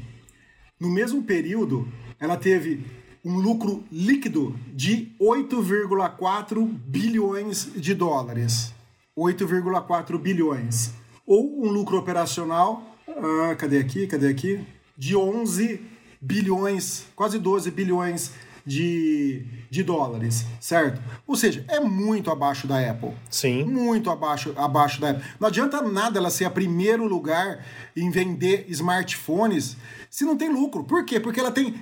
no 0.78 0.88
mesmo 0.88 1.22
período, 1.24 1.88
ela 2.20 2.36
teve 2.36 2.84
um 3.24 3.38
lucro 3.38 3.84
líquido 3.90 4.58
de 4.74 5.12
8,4 5.20 6.66
bilhões 6.66 7.70
de 7.76 7.94
dólares. 7.94 8.72
8,4 9.16 10.18
bilhões. 10.18 10.92
Ou 11.26 11.64
um 11.64 11.70
lucro 11.70 11.98
operacional, 11.98 12.96
ah, 13.08 13.54
cadê 13.54 13.78
aqui? 13.78 14.06
Cadê 14.06 14.28
aqui? 14.28 14.66
De 14.96 15.16
11 15.16 15.80
bilhões, 16.20 17.04
quase 17.14 17.38
12 17.38 17.70
bilhões 17.70 18.32
de, 18.64 19.44
de 19.70 19.82
dólares, 19.82 20.46
certo? 20.60 21.02
Ou 21.26 21.36
seja, 21.36 21.64
é 21.68 21.80
muito 21.80 22.30
abaixo 22.30 22.66
da 22.66 22.78
Apple. 22.78 23.12
Sim. 23.30 23.64
Muito 23.64 24.10
abaixo, 24.10 24.52
abaixo 24.56 25.00
da 25.00 25.10
Apple. 25.10 25.24
Não 25.38 25.48
adianta 25.48 25.82
nada 25.82 26.18
ela 26.18 26.30
ser 26.30 26.44
a 26.44 26.50
primeiro 26.50 27.06
lugar 27.06 27.64
em 27.96 28.10
vender 28.10 28.66
smartphones 28.68 29.76
se 30.08 30.24
não 30.24 30.36
tem 30.36 30.48
lucro. 30.48 30.84
Por 30.84 31.04
quê? 31.04 31.18
Porque 31.18 31.40
ela 31.40 31.50
tem 31.50 31.74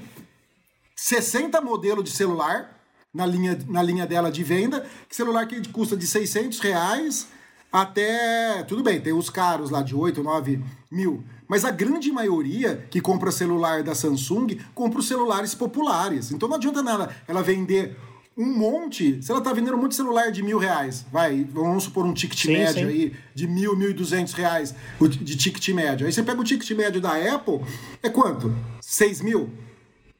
60 1.03 1.63
modelos 1.63 2.05
de 2.05 2.11
celular 2.11 2.79
na 3.13 3.25
linha, 3.25 3.59
na 3.67 3.83
linha 3.83 4.07
dela 4.07 4.31
de 4.31 4.45
venda, 4.45 4.85
celular 5.09 5.47
que 5.47 5.67
custa 5.71 5.97
de 5.97 6.07
600 6.07 6.61
reais 6.61 7.27
até. 7.73 8.63
Tudo 8.65 8.83
bem, 8.83 9.01
tem 9.01 9.15
os 9.15 9.31
caros 9.31 9.71
lá 9.71 9.81
de 9.81 9.97
8, 9.97 10.23
9 10.23 10.63
mil. 10.91 11.25
Mas 11.49 11.65
a 11.65 11.71
grande 11.71 12.13
maioria 12.13 12.87
que 12.91 13.01
compra 13.01 13.33
celular 13.33 13.83
da 13.83 13.95
Samsung 13.95 14.59
compra 14.75 15.01
os 15.01 15.09
celulares 15.09 15.55
populares. 15.55 16.33
Então 16.33 16.47
não 16.47 16.57
adianta 16.57 16.83
nada 16.83 17.17
ela 17.27 17.43
vender 17.43 17.97
um 18.37 18.55
monte. 18.55 19.23
Se 19.23 19.33
ela 19.33 19.41
tá 19.41 19.55
vendendo 19.55 19.79
um 19.79 19.81
monte 19.81 19.93
de 19.93 19.97
celular 19.97 20.31
de 20.31 20.43
mil 20.43 20.59
reais, 20.59 21.07
vai, 21.11 21.45
vamos 21.51 21.85
supor 21.85 22.05
um 22.05 22.13
ticket 22.13 22.43
sim, 22.43 22.53
médio 22.53 22.87
sim. 22.87 22.95
aí 22.95 23.17
de 23.35 23.47
mil, 23.47 23.75
mil 23.75 23.89
e 23.89 23.95
duzentos 23.95 24.35
reais 24.35 24.75
de 25.01 25.35
ticket 25.35 25.67
médio. 25.75 26.07
Aí 26.07 26.13
você 26.13 26.23
pega 26.23 26.39
o 26.39 26.45
ticket 26.45 26.71
médio 26.73 27.01
da 27.01 27.13
Apple, 27.35 27.63
é 28.03 28.11
quanto? 28.11 28.55
Seis 28.83 29.23
mil? 29.23 29.51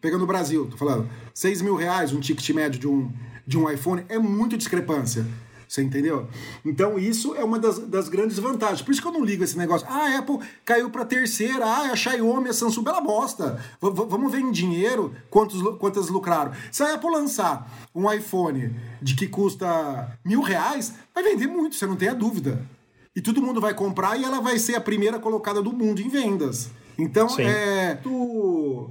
Pegando 0.01 0.25
o 0.25 0.27
Brasil, 0.27 0.67
tô 0.67 0.77
falando. 0.77 1.09
Seis 1.35 1.61
mil 1.61 1.77
reais 1.77 2.13
um 2.13 2.21
ticket 2.21 2.49
médio 2.51 2.81
de 2.81 2.89
um, 2.89 3.13
de 3.47 3.59
um 3.59 3.71
iPhone 3.71 4.05
é 4.09 4.19
muito 4.19 4.57
discrepância. 4.57 5.27
Você 5.71 5.83
entendeu? 5.83 6.27
Então, 6.65 6.99
isso 6.99 7.33
é 7.37 7.45
uma 7.45 7.57
das, 7.57 7.79
das 7.79 8.09
grandes 8.09 8.41
vantagens. 8.41 8.83
Por 8.83 8.91
isso 8.91 9.01
que 9.01 9.07
eu 9.07 9.13
não 9.13 9.25
ligo 9.25 9.45
esse 9.45 9.57
negócio. 9.57 9.87
Ah, 9.89 10.07
a 10.07 10.19
Apple 10.19 10.41
caiu 10.65 10.91
para 10.91 11.05
terceira. 11.05 11.65
Ah, 11.65 11.93
a 11.93 11.95
Xiaomi, 11.97 12.49
a 12.49 12.53
Samsung, 12.53 12.83
bela 12.83 13.01
bosta. 13.01 13.63
V 13.81 13.91
vamos 14.09 14.33
ver 14.33 14.41
em 14.41 14.51
dinheiro 14.51 15.15
quantos, 15.31 15.63
quantas 15.79 16.09
lucraram. 16.09 16.51
Se 16.73 16.83
a 16.83 16.95
Apple 16.95 17.11
lançar 17.11 17.71
um 17.95 18.13
iPhone 18.13 18.75
de 19.01 19.15
que 19.15 19.29
custa 19.29 20.19
mil 20.25 20.41
reais, 20.41 20.93
vai 21.15 21.23
vender 21.23 21.47
muito, 21.47 21.77
você 21.77 21.87
não 21.87 21.95
tem 21.95 22.09
a 22.09 22.15
dúvida. 22.15 22.67
E 23.15 23.21
todo 23.21 23.41
mundo 23.41 23.61
vai 23.61 23.73
comprar 23.73 24.19
e 24.19 24.25
ela 24.25 24.41
vai 24.41 24.59
ser 24.59 24.75
a 24.75 24.81
primeira 24.81 25.21
colocada 25.21 25.63
do 25.63 25.73
mundo 25.73 26.01
em 26.01 26.09
vendas. 26.09 26.69
Então, 26.99 27.29
Sim. 27.29 27.43
é 27.43 27.95
tudo 27.95 28.91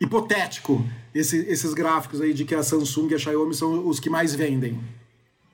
hipotético 0.00 0.84
esse, 1.14 1.38
esses 1.48 1.74
gráficos 1.74 2.20
aí 2.20 2.32
de 2.32 2.44
que 2.44 2.54
a 2.54 2.62
Samsung 2.62 3.08
e 3.10 3.14
a 3.14 3.18
Xiaomi 3.18 3.54
são 3.54 3.86
os 3.86 3.98
que 3.98 4.08
mais 4.08 4.34
vendem. 4.34 4.80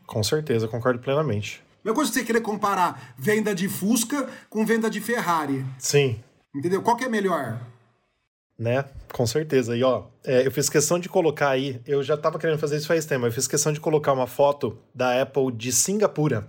Com 0.07 0.23
certeza, 0.23 0.69
concordo 0.69 1.01
plenamente. 1.01 1.63
Não 1.83 1.95
coisa 1.95 2.13
você 2.13 2.25
querer 2.25 2.41
comparar 2.41 3.15
venda 3.19 3.55
de 3.55 3.69
Fusca 3.69 4.29
com 4.49 4.65
venda 4.65 4.89
de 4.89 5.01
Ferrari. 5.01 5.65
Sim. 5.79 6.19
Entendeu? 6.55 6.83
Qual 6.83 6.97
que 6.97 7.05
é 7.05 7.09
melhor? 7.09 7.61
Né? 8.59 8.85
Com 9.13 9.27
certeza. 9.27 9.77
E 9.77 9.83
ó, 9.83 10.05
é, 10.25 10.47
eu 10.47 10.51
fiz 10.51 10.69
questão 10.69 10.99
de 10.99 11.09
colocar 11.09 11.51
aí, 11.51 11.81
eu 11.87 12.03
já 12.03 12.17
tava 12.17 12.39
querendo 12.39 12.59
fazer 12.59 12.77
isso 12.77 12.87
faz 12.87 13.05
tempo, 13.05 13.27
eu 13.27 13.33
fiz 13.33 13.47
questão 13.47 13.73
de 13.73 13.81
colocar 13.81 14.13
uma 14.13 14.27
foto 14.27 14.79
da 14.95 15.21
Apple 15.21 15.53
de 15.53 15.73
Singapura. 15.73 16.49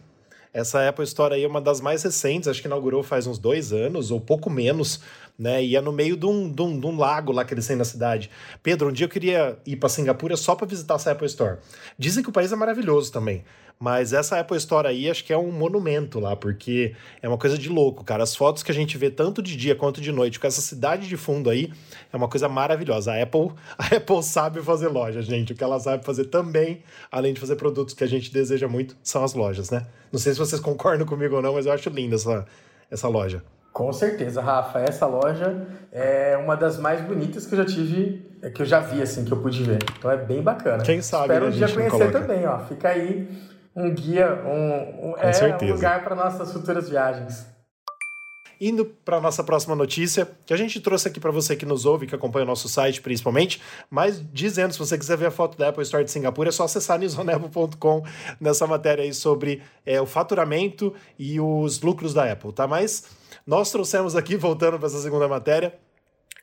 Essa 0.53 0.87
Apple 0.87 1.03
Store 1.03 1.33
aí 1.33 1.43
é 1.43 1.47
uma 1.47 1.59
das 1.59 1.81
mais 1.81 2.03
recentes, 2.03 2.47
acho 2.47 2.61
que 2.61 2.67
inaugurou 2.67 3.03
faz 3.03 3.27
uns 3.27 3.37
dois 3.37 3.73
anos, 3.73 4.09
ou 4.09 4.21
pouco 4.21 4.49
menos, 4.49 5.01
né? 5.38 5.65
É 5.74 5.82
no 5.82 5.92
meio 5.92 6.15
de 6.15 6.25
um, 6.25 6.51
de 6.51 6.62
um, 6.62 6.80
de 6.80 6.86
um 6.86 6.98
lago 6.98 7.32
lá 7.32 7.44
que 7.44 7.54
eles 7.54 7.68
têm 7.68 7.75
na 7.75 7.86
cidade. 7.86 8.30
Pedro, 8.63 8.89
um 8.89 8.92
dia 8.92 9.06
eu 9.06 9.10
queria 9.10 9.58
ir 9.65 9.75
para 9.75 9.89
Singapura 9.89 10.38
só 10.38 10.56
para 10.56 10.68
visitar 10.68 10.96
essa 10.96 11.12
Apple 11.12 11.27
Store. 11.27 11.58
Dizem 11.98 12.24
que 12.24 12.30
o 12.30 12.34
país 12.34 12.51
é 12.51 12.56
maravilhoso 12.56 13.12
também. 13.12 13.44
Mas 13.77 14.13
essa 14.13 14.39
Apple 14.39 14.56
Store 14.58 14.88
aí 14.88 15.10
acho 15.10 15.25
que 15.25 15.34
é 15.34 15.38
um 15.38 15.51
monumento 15.51 16.18
lá, 16.18 16.34
porque 16.34 16.96
é 17.22 17.27
uma 17.27 17.38
coisa 17.38 17.58
de 17.58 17.68
louco, 17.68 18.06
cara. 18.06 18.24
As 18.24 18.34
fotos 18.34 18.63
que 18.63 18.72
a 18.72 18.74
gente 18.74 18.98
vê 18.98 19.10
tanto 19.10 19.42
de 19.42 19.56
dia 19.56 19.75
quanto 19.75 20.00
de 20.00 20.13
noite 20.13 20.39
com 20.39 20.48
essa 20.48 20.62
cidade 20.62 21.08
de 21.10 21.18
fundo 21.18 21.50
aí 21.50 21.72
é 22.12 22.15
uma 22.15 22.30
coisa 22.30 22.48
maravilhosa. 22.48 23.12
A 23.12 23.22
Apple, 23.22 23.51
a 23.77 23.98
Apple 23.98 24.24
sabe 24.24 24.62
fazer 24.62 24.88
loja, 24.88 25.22
gente. 25.22 25.51
O 25.51 25.56
que 25.56 25.63
ela 25.63 25.80
sabe 25.80 26.06
fazer 26.06 26.25
também, 26.25 26.84
além 27.12 27.34
de 27.34 27.39
fazer 27.39 27.58
produtos 27.58 27.94
que 27.94 28.04
a 28.04 28.08
gente 28.08 28.32
deseja 28.32 28.68
muito, 28.68 28.96
são 29.04 29.24
as 29.24 29.34
lojas, 29.34 29.70
né? 29.70 29.86
Não 30.12 30.20
sei 30.20 30.32
se 30.32 30.39
vocês 30.39 30.62
concordam 30.62 31.06
comigo 31.06 31.36
ou 31.36 31.42
não, 31.42 31.54
mas 31.54 31.65
eu 31.65 31.74
acho 31.74 31.89
linda 31.89 32.15
essa, 32.15 32.46
essa 32.89 33.10
loja. 33.10 33.44
Com 33.75 33.91
certeza, 33.91 34.41
Rafa. 34.41 34.79
Essa 34.79 35.05
loja 35.05 35.67
é 35.91 36.38
uma 36.38 36.55
das 36.55 36.79
mais 36.79 37.01
bonitas 37.01 37.46
que 37.46 37.53
eu 37.53 37.58
já 37.58 37.65
tive, 37.65 38.25
que 38.55 38.62
eu 38.62 38.65
já 38.65 38.79
vi, 38.79 39.01
assim, 39.01 39.25
que 39.25 39.34
eu 39.34 39.41
pude 39.41 39.62
ver. 39.63 39.79
Então 39.98 40.10
é 40.10 40.15
bem 40.15 40.41
bacana. 40.41 40.82
Quem 40.82 41.01
sabe 41.01 41.24
Espero 41.24 41.48
um 41.48 41.50
dia 41.50 41.67
conhecer 41.67 42.10
também, 42.10 42.48
ó. 42.48 42.58
Fica 42.60 42.88
aí 42.88 43.27
um 43.75 43.94
guia, 43.94 44.41
um, 44.46 45.10
um 45.10 45.13
é 45.17 45.34
certeza. 45.34 45.74
um 45.74 45.75
lugar 45.75 46.05
para 46.05 46.15
nossas 46.15 46.53
futuras 46.53 46.88
viagens. 46.88 47.48
Indo 48.62 48.86
para 48.86 49.20
nossa 49.20 49.44
próxima 49.44 49.75
notícia, 49.75 50.25
que 50.46 50.53
a 50.53 50.58
gente 50.58 50.79
trouxe 50.79 51.10
aqui 51.10 51.20
para 51.20 51.32
você 51.32 51.53
que 51.53 51.65
nos 51.65 51.86
ouve, 51.86 52.08
que 52.08 52.15
acompanha 52.15 52.46
o 52.46 52.48
nosso 52.48 52.70
site 52.70 53.01
principalmente, 53.01 53.62
mas 53.89 54.24
dizendo, 54.32 54.72
se 54.72 54.79
você 54.79 54.98
quiser 54.98 55.17
ver 55.17 55.25
a 55.25 55.32
foto 55.32 55.58
da 55.58 55.67
Apple 55.67 55.84
Store 55.84 56.05
de 56.05 56.12
Singapura, 56.12 56.48
é 56.48 56.51
só 56.53 56.63
acessar 56.63 56.98
newsonapple.com 56.98 58.05
nessa 58.39 58.65
matéria 58.65 59.03
aí 59.03 59.13
sobre 59.13 59.62
é, 59.86 60.00
o 60.00 60.05
faturamento 60.05 60.94
e 61.20 61.41
os 61.41 61.82
lucros 61.82 62.13
da 62.13 62.32
Apple, 62.32 62.53
tá? 62.53 62.65
Mas 62.65 63.03
nós 63.45 63.71
trouxemos 63.71 64.15
aqui, 64.15 64.35
voltando 64.35 64.77
para 64.79 64.87
essa 64.87 64.99
segunda 64.99 65.27
matéria, 65.27 65.77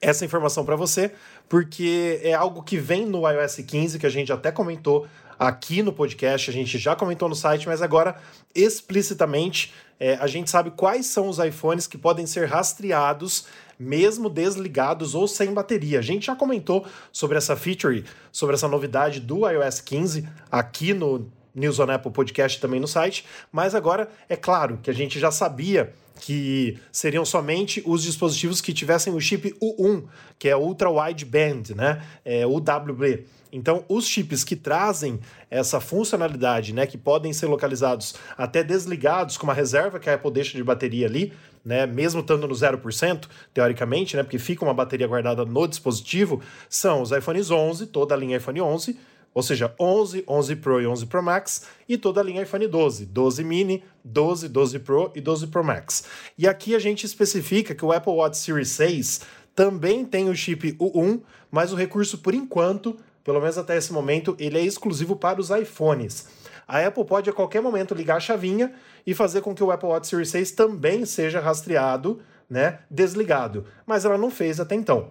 essa 0.01 0.25
informação 0.25 0.65
para 0.65 0.77
você, 0.77 1.13
porque 1.49 2.21
é 2.23 2.33
algo 2.33 2.63
que 2.63 2.77
vem 2.77 3.07
no 3.07 3.29
iOS 3.29 3.57
15, 3.57 3.99
que 3.99 4.07
a 4.07 4.11
gente 4.11 4.33
até 4.33 4.51
comentou 4.51 5.07
aqui 5.39 5.83
no 5.83 5.93
podcast, 5.93 6.51
a 6.51 6.53
gente 6.53 6.79
já 6.79 6.95
comentou 6.95 7.29
no 7.29 7.35
site, 7.35 7.67
mas 7.67 7.83
agora 7.83 8.17
explicitamente 8.55 9.73
é, 9.99 10.15
a 10.15 10.27
gente 10.27 10.51
sabe 10.51 10.71
quais 10.71 11.07
são 11.07 11.29
os 11.29 11.39
iPhones 11.39 11.87
que 11.87 11.99
podem 11.99 12.27
ser 12.27 12.47
rastreados 12.47 13.47
mesmo 13.79 14.29
desligados 14.29 15.15
ou 15.15 15.27
sem 15.27 15.53
bateria. 15.53 15.99
A 15.99 16.03
gente 16.03 16.27
já 16.27 16.37
comentou 16.37 16.87
sobre 17.11 17.37
essa 17.37 17.57
feature, 17.57 18.05
sobre 18.31 18.55
essa 18.55 18.69
novidade 18.69 19.19
do 19.19 19.49
iOS 19.49 19.81
15 19.81 20.29
aqui 20.51 20.95
no 20.95 21.29
News 21.55 21.79
on 21.81 21.91
Apple 21.91 22.13
Podcast 22.13 22.61
também 22.61 22.81
no 22.81 22.89
site, 22.89 23.27
mas 23.51 23.75
agora 23.75 24.09
é 24.29 24.37
claro 24.37 24.79
que 24.83 24.91
a 24.91 24.95
gente 24.95 25.19
já 25.19 25.31
sabia 25.31 25.93
que 26.23 26.79
seriam 26.93 27.25
somente 27.25 27.83
os 27.85 28.01
dispositivos 28.01 28.61
que 28.61 28.73
tivessem 28.73 29.13
o 29.13 29.21
chip 29.21 29.53
U1, 29.61 30.05
que 30.39 30.49
é 30.49 30.57
Ultra 30.57 30.89
Wideband, 30.89 31.75
né? 31.75 32.01
É 32.25 32.47
UWB. 32.47 33.25
Então, 33.53 33.85
os 33.89 34.07
chips 34.07 34.45
que 34.45 34.55
trazem 34.55 35.19
essa 35.51 35.81
funcionalidade, 35.81 36.73
né, 36.73 36.87
que 36.87 36.97
podem 36.97 37.33
ser 37.33 37.47
localizados 37.47 38.15
até 38.39 38.63
desligados 38.63 39.37
com 39.37 39.45
uma 39.45 39.53
reserva 39.53 39.99
que 39.99 40.09
a 40.09 40.15
Apple 40.15 40.31
deixa 40.31 40.57
de 40.57 40.63
bateria 40.63 41.07
ali, 41.07 41.33
né, 41.65 41.87
mesmo 41.87 42.21
estando 42.21 42.47
no 42.47 42.55
0%, 42.55 43.29
teoricamente, 43.53 44.17
né, 44.17 44.23
porque 44.23 44.39
fica 44.39 44.65
uma 44.65 44.73
bateria 44.73 45.09
guardada 45.09 45.45
no 45.45 45.67
dispositivo, 45.67 46.41
são 46.69 47.03
os 47.03 47.11
iPhones 47.11 47.51
11, 47.51 47.89
toda 47.89 48.15
a 48.15 48.17
linha 48.17 48.37
iPhone 48.37 48.61
11, 48.61 48.97
ou 49.35 49.43
seja, 49.43 49.75
11, 49.79 50.25
11 50.29 50.57
Pro 50.57 50.81
e 50.81 50.87
11 50.87 51.07
Pro 51.07 51.23
Max, 51.23 51.67
e 51.89 51.97
toda 51.97 52.21
a 52.21 52.25
linha 52.25 52.43
iPhone 52.43 52.67
12, 52.67 53.07
12 53.07 53.45
mini, 53.45 53.83
12, 54.05 54.49
12 54.49 54.79
Pro 54.81 55.13
e 55.15 55.21
12 55.21 55.47
Pro 55.47 55.65
Max. 55.65 56.05
E 56.37 56.47
aqui 56.47 56.75
a 56.75 56.79
gente 56.79 57.07
especifica 57.07 57.75
que 57.75 57.85
o 57.85 57.93
Apple 57.93 58.13
Watch 58.13 58.37
Series 58.39 58.69
6 58.71 59.21
também 59.55 60.05
tem 60.05 60.29
o 60.29 60.35
chip 60.35 60.73
U1, 60.73 61.21
mas 61.51 61.73
o 61.73 61.77
recurso, 61.77 62.19
por 62.19 62.35
enquanto, 62.35 62.97
pelo 63.23 63.41
menos 63.41 63.59
até 63.59 63.77
esse 63.77 63.93
momento, 63.93 64.37
ele 64.39 64.59
é 64.59 64.63
exclusivo 64.63 65.17
para 65.17 65.41
os 65.41 65.51
iPhones. 65.51 66.27
A 66.67 66.87
Apple 66.87 67.05
pode 67.05 67.29
a 67.29 67.33
qualquer 67.33 67.61
momento 67.61 67.95
ligar 67.95 68.17
a 68.17 68.21
chavinha 68.21 68.73
e 69.07 69.15
fazer 69.15 69.41
com 69.41 69.55
que 69.55 69.63
o 69.63 69.71
Apple 69.71 69.89
Watch 69.89 70.07
Series 70.07 70.31
6 70.31 70.53
também 70.53 71.05
seja 71.05 71.41
rastreado, 71.41 72.21
né, 72.49 72.81
desligado, 72.91 73.65
mas 73.87 74.05
ela 74.05 74.19
não 74.19 74.31
fez 74.31 74.61
até 74.61 74.75
então. 74.75 75.11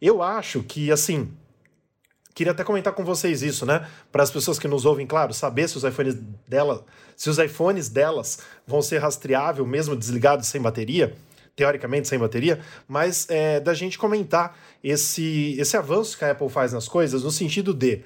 Eu 0.00 0.22
acho 0.22 0.62
que, 0.62 0.90
assim, 0.90 1.30
Queria 2.34 2.52
até 2.52 2.64
comentar 2.64 2.92
com 2.94 3.04
vocês 3.04 3.42
isso, 3.42 3.66
né? 3.66 3.86
Para 4.10 4.22
as 4.22 4.30
pessoas 4.30 4.58
que 4.58 4.66
nos 4.66 4.84
ouvem, 4.84 5.06
claro, 5.06 5.34
saber 5.34 5.68
se 5.68 5.76
os 5.76 5.84
iPhones 5.84 6.16
dela, 6.48 6.84
se 7.16 7.28
os 7.28 7.38
iPhones 7.38 7.88
delas 7.88 8.38
vão 8.66 8.80
ser 8.80 8.98
rastreáveis 8.98 9.68
mesmo 9.68 9.94
desligados 9.94 10.46
sem 10.46 10.60
bateria, 10.60 11.14
teoricamente 11.54 12.08
sem 12.08 12.18
bateria, 12.18 12.60
mas 12.88 13.26
é, 13.28 13.60
da 13.60 13.74
gente 13.74 13.98
comentar 13.98 14.56
esse, 14.82 15.54
esse 15.58 15.76
avanço 15.76 16.16
que 16.16 16.24
a 16.24 16.30
Apple 16.30 16.48
faz 16.48 16.72
nas 16.72 16.88
coisas 16.88 17.22
no 17.22 17.30
sentido 17.30 17.74
de 17.74 18.02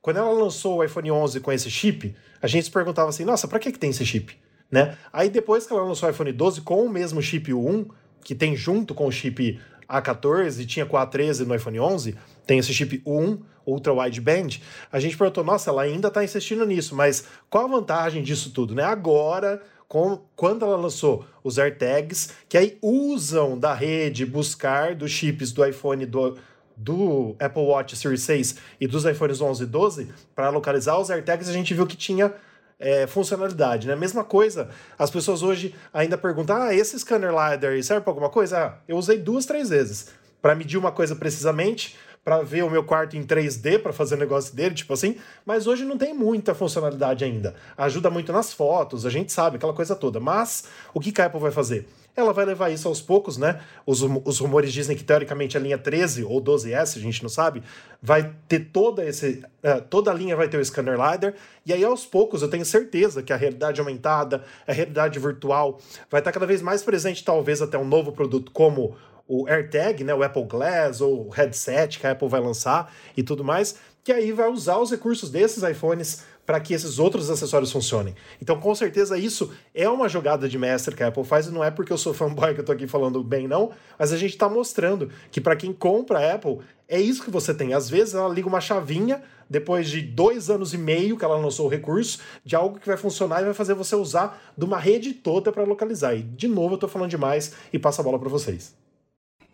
quando 0.00 0.16
ela 0.16 0.32
lançou 0.32 0.78
o 0.78 0.84
iPhone 0.84 1.10
11 1.10 1.40
com 1.40 1.52
esse 1.52 1.70
chip, 1.70 2.14
a 2.40 2.46
gente 2.46 2.64
se 2.64 2.70
perguntava 2.70 3.10
assim, 3.10 3.24
nossa, 3.24 3.46
para 3.46 3.58
que, 3.58 3.72
que 3.72 3.78
tem 3.78 3.90
esse 3.90 4.06
chip? 4.06 4.34
Né? 4.70 4.96
Aí 5.12 5.28
depois 5.28 5.66
que 5.66 5.72
ela 5.72 5.82
lançou 5.82 6.08
o 6.08 6.12
iPhone 6.12 6.32
12 6.32 6.60
com 6.62 6.84
o 6.84 6.90
mesmo 6.90 7.20
chip 7.20 7.50
U1, 7.50 7.88
que 8.22 8.34
tem 8.34 8.56
junto 8.56 8.94
com 8.94 9.06
o 9.06 9.12
chip 9.12 9.60
A14 9.88 10.60
e 10.60 10.66
tinha 10.66 10.86
com 10.86 10.96
o 10.96 11.00
A13 11.00 11.46
no 11.46 11.54
iPhone 11.54 11.80
11, 11.80 12.16
tem 12.46 12.58
esse 12.58 12.72
chip 12.72 13.02
U1 13.06 13.40
Ultra 13.68 13.92
Wideband, 13.92 14.60
a 14.90 14.98
gente 14.98 15.16
perguntou, 15.16 15.44
nossa, 15.44 15.70
ela 15.70 15.82
ainda 15.82 16.08
está 16.08 16.24
insistindo 16.24 16.64
nisso, 16.64 16.94
mas 16.94 17.24
qual 17.50 17.66
a 17.66 17.68
vantagem 17.68 18.22
disso 18.22 18.50
tudo, 18.50 18.74
né? 18.74 18.82
Agora, 18.82 19.62
com, 19.86 20.20
quando 20.34 20.64
ela 20.64 20.76
lançou 20.76 21.24
os 21.44 21.58
AirTags, 21.58 22.30
que 22.48 22.56
aí 22.56 22.78
usam 22.80 23.58
da 23.58 23.74
rede 23.74 24.24
buscar 24.24 24.94
dos 24.94 25.10
chips 25.10 25.52
do 25.52 25.64
iPhone 25.64 26.06
do, 26.06 26.36
do 26.76 27.36
Apple 27.38 27.62
Watch 27.62 27.96
Series 27.96 28.22
6 28.22 28.56
e 28.80 28.86
dos 28.86 29.04
iPhones 29.04 29.40
11 29.40 29.62
e 29.62 29.66
12 29.66 30.08
para 30.34 30.50
localizar 30.50 30.98
os 30.98 31.10
AirTags, 31.10 31.48
a 31.48 31.52
gente 31.52 31.74
viu 31.74 31.86
que 31.86 31.96
tinha 31.96 32.32
é, 32.78 33.06
funcionalidade, 33.06 33.88
né? 33.88 33.96
Mesma 33.96 34.22
coisa, 34.22 34.68
as 34.98 35.10
pessoas 35.10 35.42
hoje 35.42 35.74
ainda 35.92 36.16
perguntam: 36.16 36.56
ah, 36.56 36.74
esse 36.74 36.98
scanner 36.98 37.30
LiDAR 37.30 37.82
serve 37.82 38.02
para 38.02 38.10
alguma 38.10 38.30
coisa? 38.30 38.58
Ah, 38.58 38.78
eu 38.86 38.96
usei 38.96 39.18
duas, 39.18 39.46
três 39.46 39.70
vezes 39.70 40.10
para 40.40 40.54
medir 40.54 40.78
uma 40.78 40.92
coisa 40.92 41.16
precisamente 41.16 41.96
para 42.28 42.42
ver 42.42 42.62
o 42.62 42.68
meu 42.68 42.84
quarto 42.84 43.16
em 43.16 43.24
3D 43.24 43.78
para 43.78 43.90
fazer 43.90 44.14
o 44.14 44.18
negócio 44.18 44.54
dele, 44.54 44.74
tipo 44.74 44.92
assim, 44.92 45.16
mas 45.46 45.66
hoje 45.66 45.86
não 45.86 45.96
tem 45.96 46.12
muita 46.12 46.54
funcionalidade 46.54 47.24
ainda. 47.24 47.54
Ajuda 47.74 48.10
muito 48.10 48.30
nas 48.34 48.52
fotos, 48.52 49.06
a 49.06 49.10
gente 49.10 49.32
sabe, 49.32 49.56
aquela 49.56 49.72
coisa 49.72 49.96
toda. 49.96 50.20
Mas 50.20 50.64
o 50.92 51.00
que 51.00 51.18
a 51.22 51.24
Apple 51.24 51.40
vai 51.40 51.50
fazer? 51.50 51.88
Ela 52.14 52.34
vai 52.34 52.44
levar 52.44 52.68
isso 52.68 52.86
aos 52.86 53.00
poucos, 53.00 53.38
né? 53.38 53.62
Os, 53.86 54.02
os 54.02 54.38
rumores 54.40 54.74
dizem 54.74 54.94
que 54.94 55.02
teoricamente 55.02 55.56
a 55.56 55.60
linha 55.60 55.78
13 55.78 56.22
ou 56.22 56.38
12S, 56.38 56.98
a 56.98 57.00
gente 57.00 57.22
não 57.22 57.30
sabe, 57.30 57.62
vai 58.02 58.34
ter 58.46 58.60
toda 58.74 59.02
esse. 59.02 59.42
Uh, 59.64 59.80
toda 59.88 60.10
a 60.10 60.14
linha 60.14 60.36
vai 60.36 60.48
ter 60.48 60.58
o 60.58 60.64
scanner 60.64 60.98
LiDAR, 61.00 61.32
e 61.64 61.72
aí 61.72 61.82
aos 61.82 62.04
poucos 62.04 62.42
eu 62.42 62.50
tenho 62.50 62.64
certeza 62.66 63.22
que 63.22 63.32
a 63.32 63.36
realidade 63.36 63.80
aumentada, 63.80 64.44
a 64.66 64.72
realidade 64.74 65.18
virtual, 65.18 65.80
vai 66.10 66.20
estar 66.20 66.30
cada 66.30 66.44
vez 66.44 66.60
mais 66.60 66.82
presente, 66.82 67.24
talvez 67.24 67.62
até 67.62 67.78
um 67.78 67.86
novo 67.86 68.12
produto 68.12 68.52
como 68.52 68.96
o 69.28 69.46
AirTag, 69.46 70.02
né, 70.02 70.14
o 70.14 70.22
Apple 70.22 70.44
Glass 70.44 71.02
ou 71.02 71.26
o 71.26 71.28
headset 71.28 71.98
que 72.00 72.06
a 72.06 72.12
Apple 72.12 72.28
vai 72.28 72.40
lançar 72.40 72.92
e 73.14 73.22
tudo 73.22 73.44
mais, 73.44 73.76
que 74.02 74.10
aí 74.10 74.32
vai 74.32 74.48
usar 74.48 74.78
os 74.78 74.90
recursos 74.90 75.30
desses 75.30 75.62
iPhones 75.62 76.24
para 76.46 76.58
que 76.58 76.72
esses 76.72 76.98
outros 76.98 77.28
acessórios 77.28 77.70
funcionem. 77.70 78.14
Então, 78.40 78.58
com 78.58 78.74
certeza, 78.74 79.18
isso 79.18 79.52
é 79.74 79.86
uma 79.86 80.08
jogada 80.08 80.48
de 80.48 80.56
mestre 80.56 80.96
que 80.96 81.02
a 81.02 81.08
Apple 81.08 81.22
faz, 81.22 81.46
e 81.46 81.50
não 81.50 81.62
é 81.62 81.70
porque 81.70 81.92
eu 81.92 81.98
sou 81.98 82.14
fanboy 82.16 82.54
que 82.54 82.60
eu 82.60 82.64
tô 82.64 82.72
aqui 82.72 82.86
falando 82.86 83.22
bem, 83.22 83.46
não, 83.46 83.70
mas 83.98 84.14
a 84.14 84.16
gente 84.16 84.30
está 84.30 84.48
mostrando 84.48 85.10
que 85.30 85.42
para 85.42 85.54
quem 85.54 85.74
compra 85.74 86.18
a 86.18 86.34
Apple, 86.36 86.60
é 86.88 86.98
isso 86.98 87.22
que 87.22 87.30
você 87.30 87.52
tem. 87.52 87.74
Às 87.74 87.90
vezes 87.90 88.14
ela 88.14 88.32
liga 88.32 88.48
uma 88.48 88.62
chavinha, 88.62 89.22
depois 89.50 89.90
de 89.90 90.00
dois 90.00 90.48
anos 90.48 90.72
e 90.72 90.78
meio 90.78 91.18
que 91.18 91.24
ela 91.26 91.36
lançou 91.36 91.66
o 91.66 91.68
recurso, 91.68 92.18
de 92.42 92.56
algo 92.56 92.80
que 92.80 92.86
vai 92.86 92.96
funcionar 92.96 93.42
e 93.42 93.44
vai 93.44 93.52
fazer 93.52 93.74
você 93.74 93.94
usar 93.94 94.42
de 94.56 94.64
uma 94.64 94.78
rede 94.78 95.12
toda 95.12 95.52
para 95.52 95.64
localizar. 95.64 96.14
E, 96.14 96.22
de 96.22 96.48
novo, 96.48 96.76
eu 96.76 96.78
tô 96.78 96.88
falando 96.88 97.10
demais 97.10 97.52
e 97.70 97.78
passo 97.78 98.00
a 98.00 98.04
bola 98.04 98.18
para 98.18 98.30
vocês. 98.30 98.74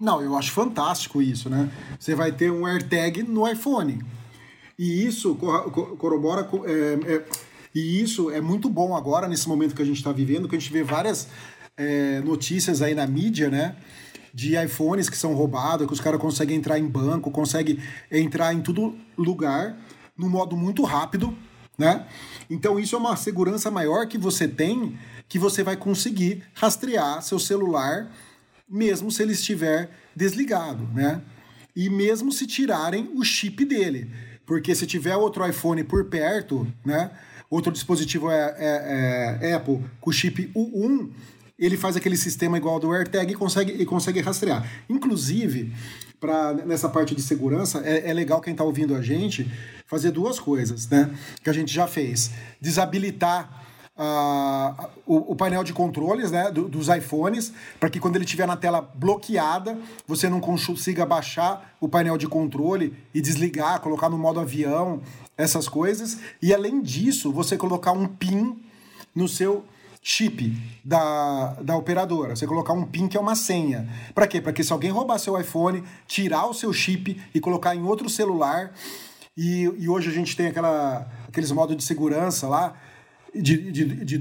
Não, 0.01 0.21
eu 0.21 0.37
acho 0.37 0.51
fantástico 0.51 1.23
isso, 1.23 1.49
né? 1.49 1.71
Você 1.99 2.15
vai 2.15 2.33
ter 2.33 2.51
um 2.51 2.67
AirTag 2.67 3.23
no 3.23 3.49
iPhone. 3.49 4.05
E 4.79 5.07
isso 5.07 5.35
corrobora. 5.37 6.49
É, 6.67 7.15
é, 7.15 7.25
e 7.75 8.01
isso 8.01 8.31
é 8.31 8.41
muito 8.41 8.69
bom 8.69 8.97
agora, 8.97 9.29
nesse 9.29 9.49
momento 9.49 9.75
que 9.75 9.83
a 9.83 9.85
gente 9.85 9.97
está 9.97 10.13
vivendo, 10.13 10.49
que 10.49 10.57
a 10.57 10.59
gente 10.59 10.73
vê 10.73 10.83
várias 10.83 11.29
é, 11.77 12.21
notícias 12.21 12.83
aí 12.83 12.95
na 12.95 13.07
mídia, 13.07 13.49
né? 13.49 13.77
De 14.33 14.57
iPhones 14.57 15.09
que 15.09 15.17
são 15.17 15.33
roubados, 15.35 15.87
que 15.87 15.93
os 15.93 16.01
caras 16.01 16.21
conseguem 16.21 16.57
entrar 16.57 16.79
em 16.79 16.87
banco, 16.87 17.31
conseguem 17.31 17.79
entrar 18.11 18.53
em 18.53 18.61
todo 18.61 18.97
lugar, 19.17 19.77
num 20.17 20.29
modo 20.29 20.57
muito 20.57 20.83
rápido, 20.83 21.37
né? 21.79 22.07
Então 22.51 22.79
isso 22.79 22.97
é 22.97 22.99
uma 22.99 23.17
segurança 23.17 23.71
maior 23.71 24.07
que 24.07 24.19
você 24.19 24.49
tem, 24.49 24.99
que 25.29 25.39
você 25.39 25.63
vai 25.63 25.77
conseguir 25.77 26.43
rastrear 26.55 27.23
seu 27.23 27.39
celular 27.39 28.11
mesmo 28.69 29.11
se 29.11 29.23
ele 29.23 29.33
estiver 29.33 29.91
desligado, 30.15 30.89
né? 30.95 31.23
E 31.75 31.91
mesmo 31.91 32.33
se 32.33 32.47
tirarem 32.47 33.11
o 33.15 33.25
chip 33.25 33.65
dele. 33.65 34.11
Porque 34.47 34.75
se 34.75 34.87
tiver 34.87 35.17
outro 35.17 35.47
iPhone 35.47 35.83
por 35.85 36.05
perto, 36.07 36.67
né? 36.85 37.11
Outro 37.51 37.73
dispositivo 37.73 38.31
é, 38.31 38.55
é, 38.59 39.39
é 39.51 39.55
Apple 39.55 39.85
com 40.01 40.13
chip 40.13 40.51
U1, 40.55 41.11
ele 41.59 41.77
faz 41.77 41.97
aquele 41.97 42.17
sistema 42.17 42.57
igual 42.57 42.75
ao 42.75 42.81
do 42.81 42.93
AirTag 42.93 43.33
e 43.33 43.37
consegue, 43.37 43.73
e 43.73 43.87
consegue 43.87 44.21
rastrear. 44.21 44.69
Inclusive, 44.89 45.73
pra, 46.19 46.53
nessa 46.53 46.89
parte 46.89 47.15
de 47.15 47.23
segurança, 47.23 47.83
é, 47.85 48.11
é 48.11 48.13
legal 48.13 48.41
quem 48.41 48.53
está 48.53 48.65
ouvindo 48.65 48.95
a 48.95 49.03
gente 49.03 49.51
fazer 49.87 50.11
duas 50.11 50.41
coisas, 50.41 50.89
né? 50.89 51.11
Que 51.43 51.51
a 51.51 51.53
gente 51.53 51.73
já 51.73 51.87
fez. 51.87 52.31
Desabilitar 52.61 53.64
uh, 53.97 54.89
o, 55.07 55.33
o, 55.33 55.37
painel 55.37 55.63
de 55.63 55.73
controles 55.73 56.31
né, 56.31 56.51
do, 56.51 56.69
dos 56.69 56.89
iPhones, 56.89 57.53
para 57.79 57.89
que 57.89 58.01
quando 58.01 58.17
ele 58.17 58.25
estiver 58.25 58.47
na 58.47 58.57
tela 58.57 58.81
bloqueada, 58.95 59.79
você 60.07 60.29
não 60.29 60.41
consiga 60.41 61.07
baixar 61.07 61.75
o 61.81 61.89
painel 61.89 62.19
de 62.19 62.27
controle 62.27 62.97
e 63.13 63.21
desligar, 63.21 63.81
colocar 63.81 64.09
no 64.09 64.19
modo 64.19 64.41
avião, 64.41 65.01
essas 65.37 65.69
coisas. 65.69 66.19
E 66.41 66.53
além 66.55 66.81
disso, 66.81 67.33
você 67.33 67.57
colocar 67.57 67.93
um 67.93 68.07
PIN 68.07 68.59
no 69.15 69.29
seu 69.29 69.65
chip 70.03 70.55
da, 70.85 71.55
da 71.63 71.77
operadora. 71.77 72.37
Você 72.37 72.47
colocar 72.47 72.75
um 72.75 72.85
PIN 72.85 73.09
que 73.09 73.17
é 73.17 73.21
uma 73.21 73.35
senha. 73.35 73.89
Para 74.15 74.27
quê? 74.27 74.41
Para 74.41 74.53
que 74.53 74.63
se 74.63 74.73
alguém 74.73 74.91
roubar 74.91 75.19
seu 75.19 75.41
iPhone, 75.41 75.83
tirar 76.07 76.47
o 76.47 76.53
seu 76.53 76.73
chip 76.73 77.21
e 77.35 77.41
colocar 77.41 77.75
em 77.75 77.83
outro 77.83 78.09
celular. 78.09 78.73
E, 79.37 79.63
e 79.79 79.89
hoje 79.89 80.11
a 80.11 80.13
gente 80.13 80.37
tem 80.37 80.47
aquela, 80.47 81.09
aqueles 81.27 81.51
modos 81.51 81.77
de 81.77 81.83
segurança 81.83 82.47
lá 82.47 82.75
de, 83.35 83.71
de, 83.73 84.05
de, 84.05 84.21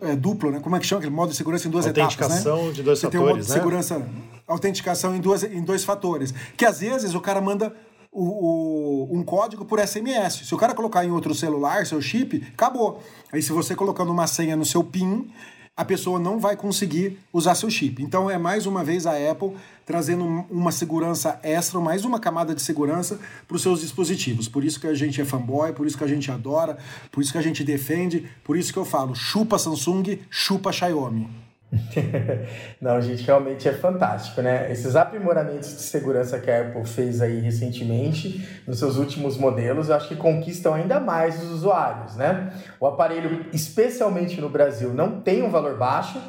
é, 0.00 0.16
duplo, 0.16 0.50
né? 0.50 0.60
Como 0.60 0.76
é 0.76 0.80
que 0.80 0.86
chama 0.86 1.00
aquele 1.00 1.14
modo 1.14 1.30
de 1.30 1.36
segurança 1.36 1.66
em 1.66 1.70
duas 1.70 1.86
etapas, 1.86 2.16
né? 2.16 2.24
Autenticação 2.24 2.72
de 2.72 2.82
dois 2.82 2.98
Você 2.98 3.06
fatores, 3.06 3.10
tem 3.10 3.20
um 3.20 3.24
modo 3.24 3.42
de 3.42 3.48
né? 3.48 3.54
segurança, 3.54 4.08
autenticação 4.46 5.16
em, 5.16 5.20
duas, 5.20 5.42
em 5.42 5.62
dois 5.62 5.84
fatores. 5.84 6.32
Que 6.56 6.64
às 6.64 6.80
vezes 6.80 7.14
o 7.14 7.20
cara 7.20 7.40
manda 7.40 7.74
o, 8.12 9.08
o, 9.12 9.18
um 9.18 9.22
código 9.24 9.64
por 9.64 9.80
SMS. 9.80 10.46
Se 10.46 10.54
o 10.54 10.58
cara 10.58 10.72
colocar 10.72 11.04
em 11.04 11.10
outro 11.10 11.34
celular, 11.34 11.84
seu 11.84 12.00
chip, 12.00 12.46
acabou. 12.52 13.02
Aí 13.32 13.42
se 13.42 13.52
você 13.52 13.74
colocando 13.74 14.12
uma 14.12 14.26
senha 14.26 14.56
no 14.56 14.64
seu 14.64 14.84
PIN, 14.84 15.28
a 15.76 15.84
pessoa 15.84 16.20
não 16.20 16.38
vai 16.38 16.56
conseguir 16.56 17.18
usar 17.32 17.54
seu 17.56 17.68
chip. 17.68 18.02
Então 18.02 18.30
é 18.30 18.38
mais 18.38 18.64
uma 18.64 18.84
vez 18.84 19.06
a 19.06 19.12
Apple 19.30 19.52
trazendo 19.84 20.24
uma 20.48 20.70
segurança 20.70 21.38
extra, 21.42 21.80
mais 21.80 22.04
uma 22.04 22.20
camada 22.20 22.54
de 22.54 22.62
segurança 22.62 23.18
para 23.46 23.56
os 23.56 23.62
seus 23.62 23.80
dispositivos. 23.80 24.48
Por 24.48 24.64
isso 24.64 24.80
que 24.80 24.86
a 24.86 24.94
gente 24.94 25.20
é 25.20 25.24
fanboy, 25.24 25.72
por 25.72 25.86
isso 25.86 25.98
que 25.98 26.04
a 26.04 26.08
gente 26.08 26.30
adora, 26.30 26.78
por 27.10 27.22
isso 27.22 27.32
que 27.32 27.38
a 27.38 27.42
gente 27.42 27.64
defende, 27.64 28.28
por 28.44 28.56
isso 28.56 28.72
que 28.72 28.78
eu 28.78 28.84
falo, 28.84 29.14
chupa 29.14 29.58
Samsung, 29.58 30.20
chupa 30.30 30.72
Xiaomi. 30.72 31.43
Não, 32.80 33.00
gente, 33.00 33.22
realmente 33.22 33.68
é 33.68 33.72
fantástico, 33.72 34.40
né? 34.42 34.70
Esses 34.70 34.96
aprimoramentos 34.96 35.68
de 35.68 35.82
segurança 35.82 36.38
que 36.38 36.50
a 36.50 36.62
Apple 36.62 36.86
fez 36.86 37.20
aí 37.20 37.40
recentemente, 37.40 38.62
nos 38.66 38.78
seus 38.78 38.96
últimos 38.96 39.36
modelos, 39.36 39.88
eu 39.88 39.96
acho 39.96 40.08
que 40.08 40.16
conquistam 40.16 40.74
ainda 40.74 41.00
mais 41.00 41.42
os 41.42 41.50
usuários, 41.50 42.16
né? 42.16 42.52
O 42.80 42.86
aparelho, 42.86 43.46
especialmente 43.52 44.40
no 44.40 44.48
Brasil, 44.48 44.92
não 44.92 45.20
tem 45.20 45.42
um 45.42 45.50
valor 45.50 45.76
baixo 45.76 46.20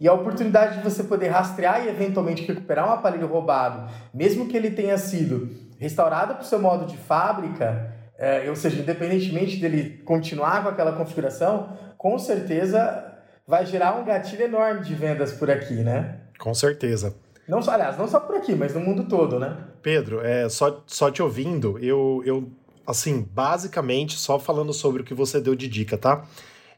e 0.00 0.08
a 0.08 0.12
oportunidade 0.12 0.78
de 0.78 0.84
você 0.84 1.04
poder 1.04 1.28
rastrear 1.28 1.84
e 1.84 1.88
eventualmente 1.88 2.44
recuperar 2.44 2.88
um 2.88 2.92
aparelho 2.92 3.26
roubado, 3.26 3.90
mesmo 4.12 4.48
que 4.48 4.56
ele 4.56 4.70
tenha 4.70 4.98
sido 4.98 5.48
restaurado 5.78 6.34
para 6.34 6.42
o 6.42 6.46
seu 6.46 6.60
modo 6.60 6.86
de 6.86 6.96
fábrica, 6.96 7.92
é, 8.18 8.48
ou 8.48 8.56
seja, 8.56 8.80
independentemente 8.80 9.56
dele 9.56 10.02
continuar 10.04 10.62
com 10.62 10.68
aquela 10.68 10.92
configuração, 10.92 11.76
com 11.96 12.18
certeza 12.18 13.13
vai 13.46 13.66
gerar 13.66 13.98
um 13.98 14.04
gatilho 14.04 14.44
enorme 14.44 14.82
de 14.82 14.94
vendas 14.94 15.32
por 15.32 15.50
aqui, 15.50 15.74
né? 15.74 16.20
Com 16.38 16.54
certeza. 16.54 17.14
Não 17.46 17.60
só, 17.60 17.72
aliás, 17.72 17.98
não 17.98 18.08
só 18.08 18.20
por 18.20 18.36
aqui, 18.36 18.54
mas 18.54 18.74
no 18.74 18.80
mundo 18.80 19.04
todo, 19.04 19.38
né? 19.38 19.56
Pedro, 19.82 20.24
é, 20.24 20.48
só, 20.48 20.82
só 20.86 21.10
te 21.10 21.22
ouvindo, 21.22 21.78
eu, 21.78 22.22
eu, 22.24 22.50
assim, 22.86 23.20
basicamente, 23.32 24.16
só 24.16 24.38
falando 24.38 24.72
sobre 24.72 25.02
o 25.02 25.04
que 25.04 25.12
você 25.12 25.40
deu 25.40 25.54
de 25.54 25.68
dica, 25.68 25.98
tá? 25.98 26.24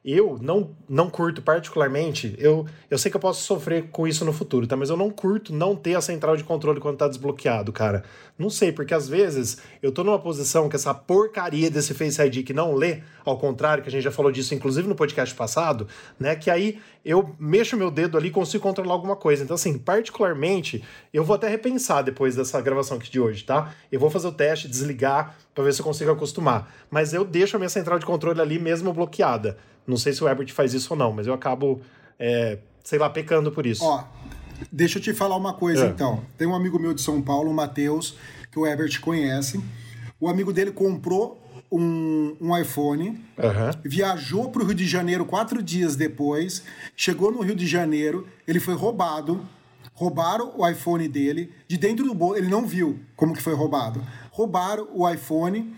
Eu 0.08 0.38
não, 0.40 0.70
não 0.88 1.10
curto 1.10 1.42
particularmente, 1.42 2.36
eu, 2.38 2.64
eu 2.88 2.96
sei 2.96 3.10
que 3.10 3.16
eu 3.16 3.20
posso 3.20 3.42
sofrer 3.42 3.88
com 3.90 4.06
isso 4.06 4.24
no 4.24 4.32
futuro, 4.32 4.64
tá? 4.64 4.76
Mas 4.76 4.88
eu 4.88 4.96
não 4.96 5.10
curto 5.10 5.52
não 5.52 5.74
ter 5.74 5.96
a 5.96 6.00
central 6.00 6.36
de 6.36 6.44
controle 6.44 6.78
quando 6.78 6.96
tá 6.96 7.08
desbloqueado, 7.08 7.72
cara. 7.72 8.04
Não 8.38 8.48
sei, 8.48 8.70
porque 8.70 8.94
às 8.94 9.08
vezes 9.08 9.58
eu 9.82 9.90
tô 9.90 10.04
numa 10.04 10.20
posição 10.20 10.68
que 10.68 10.76
essa 10.76 10.94
porcaria 10.94 11.68
desse 11.68 11.92
Face 11.92 12.22
ID 12.22 12.46
que 12.46 12.52
não 12.52 12.72
lê, 12.72 13.00
ao 13.24 13.36
contrário, 13.36 13.82
que 13.82 13.88
a 13.88 13.92
gente 13.92 14.04
já 14.04 14.12
falou 14.12 14.30
disso 14.30 14.54
inclusive 14.54 14.86
no 14.86 14.94
podcast 14.94 15.34
passado, 15.34 15.88
né? 16.20 16.36
Que 16.36 16.50
aí 16.50 16.78
eu 17.04 17.34
mexo 17.36 17.76
meu 17.76 17.90
dedo 17.90 18.16
ali 18.16 18.28
e 18.28 18.30
consigo 18.30 18.62
controlar 18.62 18.94
alguma 18.94 19.16
coisa. 19.16 19.42
Então, 19.42 19.56
assim, 19.56 19.76
particularmente, 19.76 20.84
eu 21.12 21.24
vou 21.24 21.34
até 21.34 21.48
repensar 21.48 22.02
depois 22.02 22.36
dessa 22.36 22.60
gravação 22.60 22.96
aqui 22.96 23.10
de 23.10 23.18
hoje, 23.18 23.42
tá? 23.42 23.74
Eu 23.90 23.98
vou 23.98 24.08
fazer 24.08 24.28
o 24.28 24.32
teste, 24.32 24.68
desligar, 24.68 25.36
para 25.52 25.64
ver 25.64 25.74
se 25.74 25.80
eu 25.80 25.84
consigo 25.84 26.12
acostumar. 26.12 26.72
Mas 26.88 27.12
eu 27.12 27.24
deixo 27.24 27.56
a 27.56 27.58
minha 27.58 27.68
central 27.68 27.98
de 27.98 28.06
controle 28.06 28.40
ali 28.40 28.56
mesmo 28.56 28.92
bloqueada. 28.92 29.56
Não 29.86 29.96
sei 29.96 30.12
se 30.12 30.22
o 30.22 30.28
Herbert 30.28 30.52
faz 30.52 30.74
isso 30.74 30.92
ou 30.92 30.98
não, 30.98 31.12
mas 31.12 31.26
eu 31.26 31.34
acabo, 31.34 31.80
é, 32.18 32.58
sei 32.82 32.98
lá, 32.98 33.08
pecando 33.08 33.52
por 33.52 33.64
isso. 33.66 33.84
Ó, 33.84 34.04
deixa 34.72 34.98
eu 34.98 35.02
te 35.02 35.14
falar 35.14 35.36
uma 35.36 35.54
coisa 35.54 35.86
é. 35.86 35.88
então. 35.88 36.22
Tem 36.36 36.46
um 36.46 36.54
amigo 36.54 36.78
meu 36.78 36.92
de 36.92 37.00
São 37.00 37.22
Paulo, 37.22 37.50
o 37.50 37.54
Matheus, 37.54 38.16
que 38.50 38.58
o 38.58 38.66
Herbert 38.66 39.00
conhece. 39.00 39.62
O 40.20 40.28
amigo 40.28 40.52
dele 40.52 40.72
comprou 40.72 41.40
um, 41.70 42.36
um 42.40 42.56
iPhone, 42.56 43.08
uhum. 43.08 43.80
viajou 43.84 44.50
para 44.50 44.62
o 44.62 44.66
Rio 44.66 44.74
de 44.74 44.86
Janeiro 44.86 45.24
quatro 45.24 45.62
dias 45.62 45.96
depois, 45.96 46.62
chegou 46.96 47.30
no 47.30 47.40
Rio 47.42 47.54
de 47.54 47.66
Janeiro, 47.66 48.26
ele 48.46 48.60
foi 48.60 48.74
roubado, 48.74 49.46
roubaram 49.92 50.52
o 50.56 50.68
iPhone 50.68 51.08
dele, 51.08 51.52
de 51.66 51.76
dentro 51.76 52.04
do 52.04 52.14
bolso, 52.14 52.38
ele 52.38 52.48
não 52.48 52.66
viu 52.66 52.98
como 53.14 53.34
que 53.34 53.42
foi 53.42 53.54
roubado, 53.54 54.02
roubaram 54.30 54.88
o 54.94 55.08
iPhone, 55.08 55.74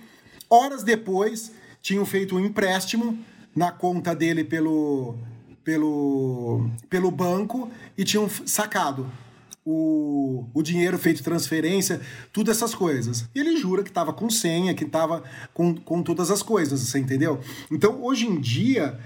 horas 0.49 0.83
depois 0.83 1.53
tinham 1.81 2.05
feito 2.05 2.37
um 2.37 2.41
empréstimo 2.41 3.19
na 3.59 3.73
conta 3.73 4.15
dele 4.15 4.45
pelo, 4.45 5.17
pelo, 5.65 6.71
pelo 6.89 7.11
banco 7.11 7.69
e 7.97 8.05
tinham 8.05 8.31
sacado 8.47 9.11
o, 9.65 10.47
o 10.55 10.63
dinheiro 10.63 10.97
feito 10.97 11.25
transferência, 11.25 12.01
tudo 12.33 12.53
essas 12.53 12.73
coisas. 12.73 13.29
E 13.35 13.41
ele 13.41 13.57
jura 13.57 13.83
que 13.83 13.89
estava 13.89 14.13
com 14.13 14.31
senha, 14.31 14.73
que 14.75 14.85
estava 14.85 15.25
com, 15.53 15.75
com 15.75 16.05
todas 16.05 16.31
as 16.31 16.41
coisas, 16.41 16.81
você 16.81 17.01
entendeu? 17.01 17.41
Então, 17.69 18.01
hoje 18.01 18.29
em 18.29 18.41
dia, 18.41 18.97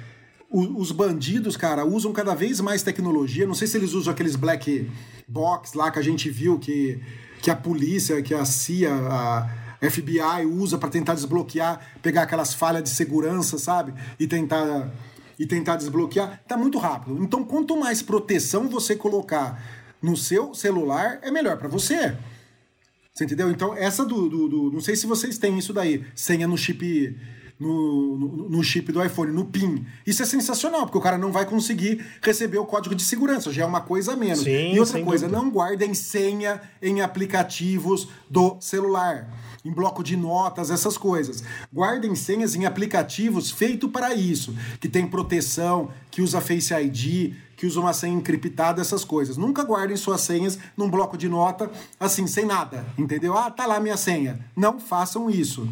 o, 0.50 0.78
os 0.78 0.92
bandidos, 0.92 1.56
cara, 1.56 1.86
usam 1.86 2.12
cada 2.12 2.34
vez 2.34 2.60
mais 2.60 2.82
tecnologia. 2.82 3.46
Não 3.46 3.54
sei 3.54 3.66
se 3.66 3.78
eles 3.78 3.94
usam 3.94 4.12
aqueles 4.12 4.36
black 4.36 4.86
box 5.26 5.72
lá 5.72 5.90
que 5.90 5.98
a 5.98 6.02
gente 6.02 6.28
viu 6.28 6.58
que, 6.58 7.00
que 7.40 7.50
a 7.50 7.56
polícia, 7.56 8.20
que 8.20 8.34
a 8.34 8.44
CIA, 8.44 8.92
a 8.92 9.61
FBI 9.90 10.46
usa 10.46 10.78
para 10.78 10.88
tentar 10.88 11.14
desbloquear, 11.14 11.80
pegar 12.00 12.22
aquelas 12.22 12.54
falhas 12.54 12.82
de 12.82 12.90
segurança, 12.90 13.58
sabe? 13.58 13.92
E 14.18 14.26
tentar 14.26 14.90
e 15.38 15.46
tentar 15.46 15.76
desbloquear, 15.76 16.40
tá 16.46 16.56
muito 16.56 16.78
rápido. 16.78 17.20
Então, 17.22 17.42
quanto 17.42 17.76
mais 17.76 18.00
proteção 18.00 18.68
você 18.68 18.94
colocar 18.94 19.60
no 20.00 20.16
seu 20.16 20.54
celular, 20.54 21.18
é 21.22 21.32
melhor 21.32 21.56
para 21.56 21.68
você. 21.68 22.16
Você 23.12 23.24
entendeu? 23.24 23.50
Então, 23.50 23.76
essa 23.76 24.04
do, 24.04 24.28
do, 24.28 24.48
do, 24.48 24.72
Não 24.72 24.80
sei 24.80 24.94
se 24.94 25.06
vocês 25.06 25.38
têm 25.38 25.58
isso 25.58 25.72
daí, 25.72 26.04
senha 26.14 26.46
no 26.46 26.56
chip. 26.56 27.18
No, 27.58 28.16
no, 28.16 28.48
no, 28.48 28.62
chip 28.64 28.90
do 28.90 29.04
iPhone, 29.04 29.30
no 29.30 29.44
PIN. 29.44 29.86
Isso 30.04 30.20
é 30.20 30.26
sensacional, 30.26 30.82
porque 30.82 30.98
o 30.98 31.00
cara 31.00 31.16
não 31.16 31.30
vai 31.30 31.46
conseguir 31.46 32.04
receber 32.20 32.58
o 32.58 32.66
código 32.66 32.92
de 32.92 33.04
segurança, 33.04 33.52
já 33.52 33.62
é 33.62 33.66
uma 33.66 33.80
coisa 33.80 34.14
a 34.14 34.16
menos. 34.16 34.40
Sim, 34.40 34.74
e 34.74 34.80
outra 34.80 35.00
coisa, 35.00 35.28
dúvida. 35.28 35.44
não 35.44 35.48
guardem 35.48 35.94
senha 35.94 36.60
em 36.80 37.02
aplicativos 37.02 38.08
do 38.28 38.56
celular 38.58 39.28
em 39.64 39.70
bloco 39.70 40.02
de 40.02 40.16
notas, 40.16 40.70
essas 40.70 40.96
coisas. 40.96 41.42
Guardem 41.72 42.14
senhas 42.14 42.54
em 42.54 42.66
aplicativos 42.66 43.50
feito 43.50 43.88
para 43.88 44.14
isso, 44.14 44.54
que 44.80 44.88
tem 44.88 45.06
proteção, 45.06 45.90
que 46.10 46.20
usa 46.20 46.40
Face 46.40 46.74
ID, 46.74 47.34
que 47.56 47.66
usa 47.66 47.80
uma 47.80 47.92
senha 47.92 48.14
encriptada, 48.14 48.80
essas 48.80 49.04
coisas. 49.04 49.36
Nunca 49.36 49.62
guardem 49.62 49.96
suas 49.96 50.20
senhas 50.20 50.58
num 50.76 50.90
bloco 50.90 51.16
de 51.16 51.28
nota, 51.28 51.70
assim, 51.98 52.26
sem 52.26 52.44
nada, 52.44 52.84
entendeu? 52.98 53.36
Ah, 53.36 53.50
tá 53.50 53.66
lá 53.66 53.78
minha 53.78 53.96
senha. 53.96 54.40
Não 54.56 54.80
façam 54.80 55.30
isso. 55.30 55.68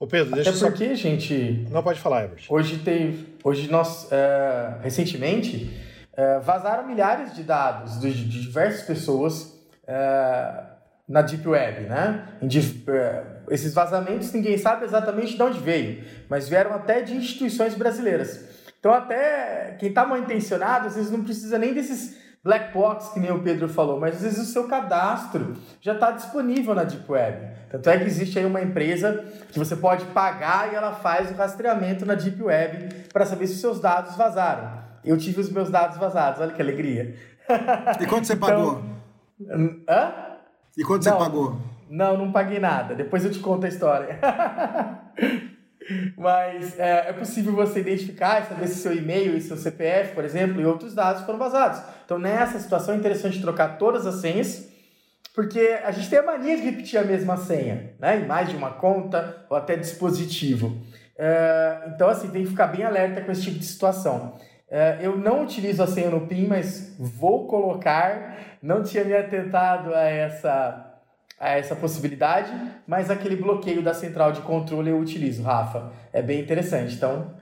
Ô 0.00 0.06
Pedro, 0.06 0.34
deixa 0.34 0.50
Até 0.50 0.58
eu 0.58 0.68
porque, 0.70 0.88
só... 0.88 0.94
gente... 0.96 1.64
Não 1.70 1.80
pode 1.80 2.00
falar, 2.00 2.24
Herbert. 2.24 2.44
Hoje 2.48 2.78
teve... 2.78 3.36
Hoje 3.44 3.70
nós, 3.70 4.08
é, 4.10 4.78
recentemente, 4.82 5.70
é, 6.12 6.40
vazaram 6.40 6.88
milhares 6.88 7.34
de 7.36 7.44
dados 7.44 8.00
de, 8.00 8.12
de 8.12 8.42
diversas 8.42 8.82
pessoas 8.82 9.52
é, 9.86 10.71
na 11.08 11.22
Deep 11.22 11.46
Web, 11.46 11.88
né? 11.88 12.28
Eh, 12.42 13.24
esses 13.50 13.74
vazamentos 13.74 14.32
ninguém 14.32 14.56
sabe 14.56 14.84
exatamente 14.84 15.36
de 15.36 15.42
onde 15.42 15.58
veio, 15.58 16.04
mas 16.28 16.48
vieram 16.48 16.74
até 16.74 17.00
de 17.02 17.14
instituições 17.14 17.74
brasileiras. 17.74 18.62
Então 18.78 18.92
até 18.92 19.76
quem 19.78 19.88
está 19.88 20.06
mal 20.06 20.18
intencionado, 20.18 20.86
às 20.86 20.96
vezes 20.96 21.10
não 21.10 21.22
precisa 21.22 21.58
nem 21.58 21.74
desses 21.74 22.20
black 22.44 22.72
box 22.72 23.12
que 23.12 23.20
nem 23.20 23.30
o 23.30 23.42
Pedro 23.42 23.68
falou, 23.68 24.00
mas 24.00 24.16
às 24.16 24.22
vezes 24.22 24.48
o 24.48 24.52
seu 24.52 24.66
cadastro 24.66 25.54
já 25.80 25.94
está 25.94 26.10
disponível 26.10 26.74
na 26.74 26.84
Deep 26.84 27.10
Web. 27.10 27.50
Tanto 27.70 27.90
é 27.90 27.98
que 27.98 28.04
existe 28.04 28.38
aí 28.38 28.44
uma 28.44 28.60
empresa 28.60 29.24
que 29.52 29.58
você 29.58 29.76
pode 29.76 30.04
pagar 30.06 30.72
e 30.72 30.74
ela 30.74 30.92
faz 30.92 31.30
o 31.30 31.34
rastreamento 31.34 32.04
na 32.04 32.14
Deep 32.14 32.42
Web 32.42 33.06
para 33.12 33.24
saber 33.24 33.46
se 33.46 33.54
os 33.54 33.60
seus 33.60 33.80
dados 33.80 34.16
vazaram. 34.16 34.82
Eu 35.04 35.16
tive 35.16 35.40
os 35.40 35.50
meus 35.50 35.70
dados 35.70 35.96
vazados, 35.98 36.40
olha 36.40 36.52
que 36.52 36.62
alegria. 36.62 37.14
E 38.00 38.06
quanto 38.06 38.26
você 38.26 38.34
então, 38.34 38.48
pagou? 38.48 38.84
Hã? 39.88 40.31
E 40.76 40.82
quanto 40.84 41.04
não, 41.04 41.12
você 41.12 41.24
pagou? 41.24 41.60
Não, 41.88 42.16
não 42.16 42.32
paguei 42.32 42.58
nada. 42.58 42.94
Depois 42.94 43.24
eu 43.24 43.30
te 43.30 43.38
conto 43.38 43.66
a 43.66 43.68
história. 43.68 44.18
Mas 46.16 46.78
é, 46.78 47.08
é, 47.08 47.12
possível 47.12 47.52
você 47.52 47.80
identificar 47.80 48.42
e 48.42 48.46
saber 48.46 48.68
se 48.68 48.76
seu 48.76 48.94
e-mail 48.94 49.36
e 49.36 49.40
seu 49.40 49.56
CPF, 49.56 50.14
por 50.14 50.24
exemplo, 50.24 50.60
e 50.60 50.64
outros 50.64 50.94
dados 50.94 51.22
foram 51.22 51.38
vazados. 51.38 51.82
Então, 52.04 52.18
nessa 52.18 52.58
situação, 52.58 52.94
é 52.94 52.98
interessante 52.98 53.40
trocar 53.40 53.78
todas 53.78 54.06
as 54.06 54.16
senhas, 54.16 54.68
porque 55.34 55.80
a 55.82 55.90
gente 55.90 56.08
tem 56.08 56.18
a 56.18 56.22
mania 56.22 56.56
de 56.56 56.62
repetir 56.62 56.98
a 56.98 57.04
mesma 57.04 57.36
senha, 57.36 57.94
né? 57.98 58.20
Em 58.20 58.26
mais 58.26 58.48
de 58.48 58.56
uma 58.56 58.70
conta 58.70 59.44
ou 59.50 59.56
até 59.56 59.76
dispositivo. 59.76 60.76
É, 61.18 61.90
então, 61.94 62.08
assim, 62.08 62.28
tem 62.28 62.44
que 62.44 62.50
ficar 62.50 62.68
bem 62.68 62.84
alerta 62.84 63.20
com 63.20 63.32
esse 63.32 63.42
tipo 63.42 63.58
de 63.58 63.64
situação. 63.64 64.38
É, 64.74 65.00
eu 65.02 65.18
não 65.18 65.42
utilizo 65.42 65.82
a 65.82 65.86
senha 65.86 66.08
no 66.08 66.26
PIN, 66.26 66.46
mas 66.46 66.94
vou 66.98 67.46
colocar. 67.46 68.56
Não 68.62 68.82
tinha 68.82 69.04
me 69.04 69.14
atentado 69.14 69.94
a 69.94 70.04
essa, 70.04 70.98
a 71.38 71.50
essa 71.50 71.76
possibilidade, 71.76 72.50
mas 72.86 73.10
aquele 73.10 73.36
bloqueio 73.36 73.82
da 73.82 73.92
central 73.92 74.32
de 74.32 74.40
controle 74.40 74.88
eu 74.88 74.98
utilizo, 74.98 75.42
Rafa. 75.42 75.92
É 76.10 76.22
bem 76.22 76.40
interessante. 76.40 76.94
Então, 76.94 77.34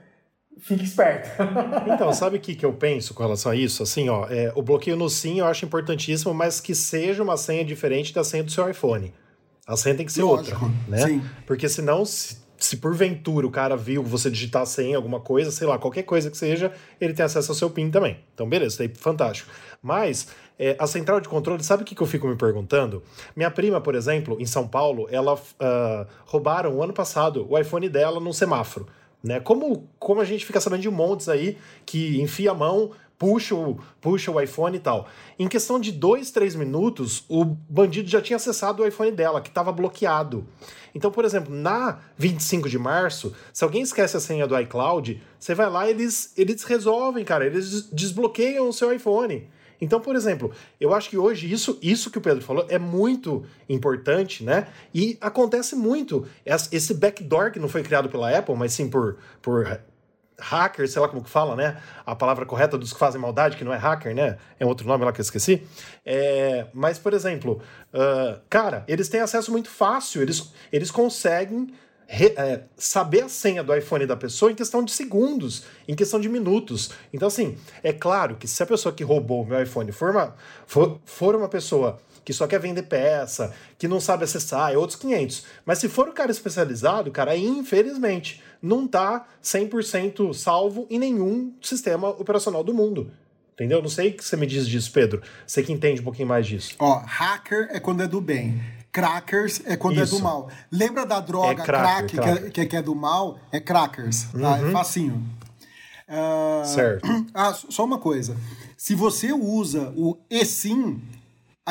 fique 0.59 0.83
esperto. 0.83 1.29
então, 1.87 2.11
sabe 2.11 2.35
o 2.35 2.39
que, 2.41 2.53
que 2.53 2.65
eu 2.65 2.73
penso 2.73 3.13
com 3.13 3.23
relação 3.23 3.53
a 3.53 3.55
isso? 3.55 3.81
Assim, 3.81 4.09
ó, 4.09 4.27
é, 4.29 4.51
o 4.53 4.61
bloqueio 4.61 4.97
no 4.97 5.09
SIM 5.09 5.39
eu 5.39 5.45
acho 5.45 5.63
importantíssimo, 5.63 6.33
mas 6.33 6.59
que 6.59 6.75
seja 6.75 7.23
uma 7.23 7.37
senha 7.37 7.63
diferente 7.63 8.13
da 8.13 8.25
senha 8.25 8.43
do 8.43 8.51
seu 8.51 8.69
iPhone. 8.69 9.13
A 9.65 9.77
senha 9.77 9.95
tem 9.95 10.05
que 10.05 10.11
ser 10.11 10.23
Lógico, 10.23 10.65
outra, 10.65 10.79
né? 10.89 11.07
Sim. 11.07 11.23
Porque 11.47 11.69
senão, 11.69 12.03
se 12.03 12.41
se 12.71 12.77
porventura 12.77 13.45
o 13.45 13.51
cara 13.51 13.75
viu 13.75 14.01
você 14.01 14.31
digitar 14.31 14.65
sem 14.65 14.95
alguma 14.95 15.19
coisa, 15.19 15.51
sei 15.51 15.67
lá, 15.67 15.77
qualquer 15.77 16.03
coisa 16.03 16.31
que 16.31 16.37
seja, 16.37 16.71
ele 17.01 17.13
tem 17.13 17.25
acesso 17.25 17.51
ao 17.51 17.55
seu 17.55 17.69
PIN 17.69 17.91
também. 17.91 18.17
Então, 18.33 18.47
beleza, 18.47 18.77
daí 18.77 18.87
fantástico. 18.87 19.51
Mas 19.83 20.29
é, 20.57 20.77
a 20.79 20.87
central 20.87 21.19
de 21.19 21.27
controle, 21.27 21.61
sabe 21.65 21.83
o 21.83 21.85
que, 21.85 21.93
que 21.93 22.01
eu 22.01 22.07
fico 22.07 22.25
me 22.29 22.35
perguntando? 22.37 23.03
Minha 23.35 23.51
prima, 23.51 23.81
por 23.81 23.93
exemplo, 23.93 24.37
em 24.39 24.45
São 24.45 24.65
Paulo, 24.65 25.05
ela 25.11 25.33
uh, 25.33 26.07
roubaram 26.25 26.81
ano 26.81 26.93
passado 26.93 27.45
o 27.49 27.59
iPhone 27.59 27.89
dela 27.89 28.21
num 28.21 28.31
semáforo. 28.31 28.87
Né? 29.21 29.41
Como, 29.41 29.85
como 29.99 30.21
a 30.21 30.25
gente 30.25 30.45
fica 30.45 30.61
sabendo 30.61 30.81
de 30.81 30.89
montes 30.89 31.27
aí 31.27 31.57
que 31.85 32.21
enfia 32.21 32.51
a 32.51 32.53
mão, 32.53 32.91
puxa 33.21 33.53
o, 33.53 33.77
puxa 34.01 34.31
o 34.31 34.41
iPhone 34.41 34.75
e 34.75 34.79
tal. 34.79 35.07
Em 35.37 35.47
questão 35.47 35.79
de 35.79 35.91
dois, 35.91 36.31
três 36.31 36.55
minutos, 36.55 37.23
o 37.29 37.45
bandido 37.45 38.09
já 38.09 38.19
tinha 38.19 38.35
acessado 38.35 38.81
o 38.81 38.87
iPhone 38.87 39.11
dela, 39.11 39.39
que 39.39 39.49
estava 39.49 39.71
bloqueado. 39.71 40.43
Então, 40.95 41.11
por 41.11 41.23
exemplo, 41.23 41.53
na 41.53 41.99
25 42.17 42.67
de 42.67 42.79
março, 42.79 43.31
se 43.53 43.63
alguém 43.63 43.83
esquece 43.83 44.17
a 44.17 44.19
senha 44.19 44.47
do 44.47 44.59
iCloud, 44.59 45.21
você 45.37 45.53
vai 45.53 45.69
lá 45.69 45.87
e 45.87 45.91
eles, 45.91 46.33
eles 46.35 46.63
resolvem, 46.63 47.23
cara, 47.23 47.45
eles 47.45 47.91
desbloqueiam 47.91 48.67
o 48.67 48.73
seu 48.73 48.91
iPhone. 48.91 49.47
Então, 49.79 50.01
por 50.01 50.15
exemplo, 50.15 50.51
eu 50.79 50.91
acho 50.91 51.07
que 51.07 51.17
hoje 51.17 51.51
isso, 51.51 51.77
isso 51.79 52.09
que 52.09 52.17
o 52.17 52.21
Pedro 52.21 52.43
falou 52.43 52.65
é 52.69 52.79
muito 52.79 53.45
importante, 53.69 54.43
né? 54.43 54.67
E 54.93 55.15
acontece 55.21 55.75
muito. 55.75 56.25
Esse 56.71 56.95
backdoor 56.95 57.51
que 57.51 57.59
não 57.59 57.69
foi 57.69 57.83
criado 57.83 58.09
pela 58.09 58.35
Apple, 58.35 58.55
mas 58.55 58.73
sim 58.73 58.89
por, 58.89 59.17
por 59.43 59.79
hacker, 60.41 60.89
sei 60.89 61.01
lá 61.01 61.07
como 61.07 61.23
que 61.23 61.29
fala, 61.29 61.55
né? 61.55 61.81
A 62.05 62.15
palavra 62.15 62.45
correta 62.45 62.77
dos 62.77 62.91
que 62.91 62.99
fazem 62.99 63.21
maldade, 63.21 63.57
que 63.57 63.63
não 63.63 63.73
é 63.73 63.77
hacker, 63.77 64.13
né? 64.13 64.37
É 64.59 64.65
outro 64.65 64.87
nome 64.87 65.05
lá 65.05 65.11
que 65.11 65.21
eu 65.21 65.23
esqueci. 65.23 65.65
É, 66.05 66.65
mas, 66.73 66.97
por 66.97 67.13
exemplo, 67.13 67.61
uh, 67.93 68.39
cara, 68.49 68.83
eles 68.87 69.07
têm 69.07 69.21
acesso 69.21 69.51
muito 69.51 69.69
fácil, 69.69 70.21
eles, 70.21 70.51
eles 70.71 70.91
conseguem 70.91 71.73
re, 72.11 72.33
é, 72.35 72.63
saber 72.75 73.23
a 73.23 73.29
senha 73.29 73.63
do 73.63 73.73
iPhone 73.73 74.05
da 74.05 74.17
pessoa 74.17 74.51
em 74.51 74.55
questão 74.55 74.83
de 74.83 74.91
segundos, 74.91 75.63
em 75.87 75.95
questão 75.95 76.19
de 76.19 76.27
minutos. 76.27 76.91
Então, 77.13 77.29
assim, 77.29 77.57
é 77.81 77.93
claro 77.93 78.35
que 78.35 78.47
se 78.47 78.61
a 78.61 78.65
pessoa 78.65 78.93
que 78.93 79.03
roubou 79.03 79.43
o 79.43 79.45
meu 79.47 79.61
iPhone 79.63 79.91
for 79.93 80.11
uma, 80.11 80.35
for, 80.67 80.99
for 81.05 81.35
uma 81.35 81.47
pessoa 81.47 81.97
que 82.23 82.33
só 82.33 82.45
quer 82.45 82.59
vender 82.59 82.83
peça, 82.83 83.53
que 83.77 83.87
não 83.87 83.99
sabe 83.99 84.25
acessar, 84.25 84.71
é 84.71 84.77
outros 84.77 84.99
500. 84.99 85.45
Mas 85.65 85.79
se 85.79 85.89
for 85.89 86.07
o 86.09 86.13
cara 86.13 86.31
especializado, 86.31 87.09
cara, 87.11 87.35
infelizmente, 87.35 88.43
não 88.61 88.87
tá 88.87 89.27
100% 89.43 90.33
salvo 90.33 90.85
em 90.89 90.99
nenhum 90.99 91.53
sistema 91.61 92.09
operacional 92.09 92.63
do 92.63 92.73
mundo. 92.73 93.11
Entendeu? 93.53 93.81
Não 93.81 93.89
sei 93.89 94.09
o 94.09 94.13
que 94.13 94.23
você 94.23 94.35
me 94.37 94.47
diz 94.47 94.67
disso, 94.67 94.91
Pedro. 94.91 95.21
Você 95.45 95.61
que 95.61 95.71
entende 95.71 96.01
um 96.01 96.03
pouquinho 96.03 96.27
mais 96.27 96.47
disso. 96.47 96.75
Ó, 96.79 97.01
hacker 97.05 97.67
é 97.71 97.79
quando 97.79 98.01
é 98.01 98.07
do 98.07 98.21
bem. 98.21 98.61
Crackers 98.91 99.61
é 99.65 99.77
quando 99.77 100.01
Isso. 100.01 100.15
é 100.15 100.17
do 100.17 100.23
mal. 100.23 100.49
Lembra 100.69 101.05
da 101.05 101.19
droga 101.19 101.63
é 101.63 101.65
crack, 101.65 102.15
crack, 102.15 102.51
Que, 102.51 102.61
é, 102.61 102.65
que, 102.65 102.75
é 102.75 102.81
do 102.81 102.93
mal? 102.93 103.39
É 103.51 103.59
crackers. 103.59 104.23
Tá? 104.31 104.57
É 104.57 104.61
uhum. 104.61 104.69
É 104.69 104.71
facinho. 104.71 105.23
Uh... 106.09 106.65
Certo. 106.65 107.07
Ah, 107.33 107.53
só 107.53 107.85
uma 107.85 107.97
coisa. 107.97 108.35
Se 108.75 108.93
você 108.93 109.31
usa 109.31 109.93
o 109.95 110.17
eSIM, 110.29 111.01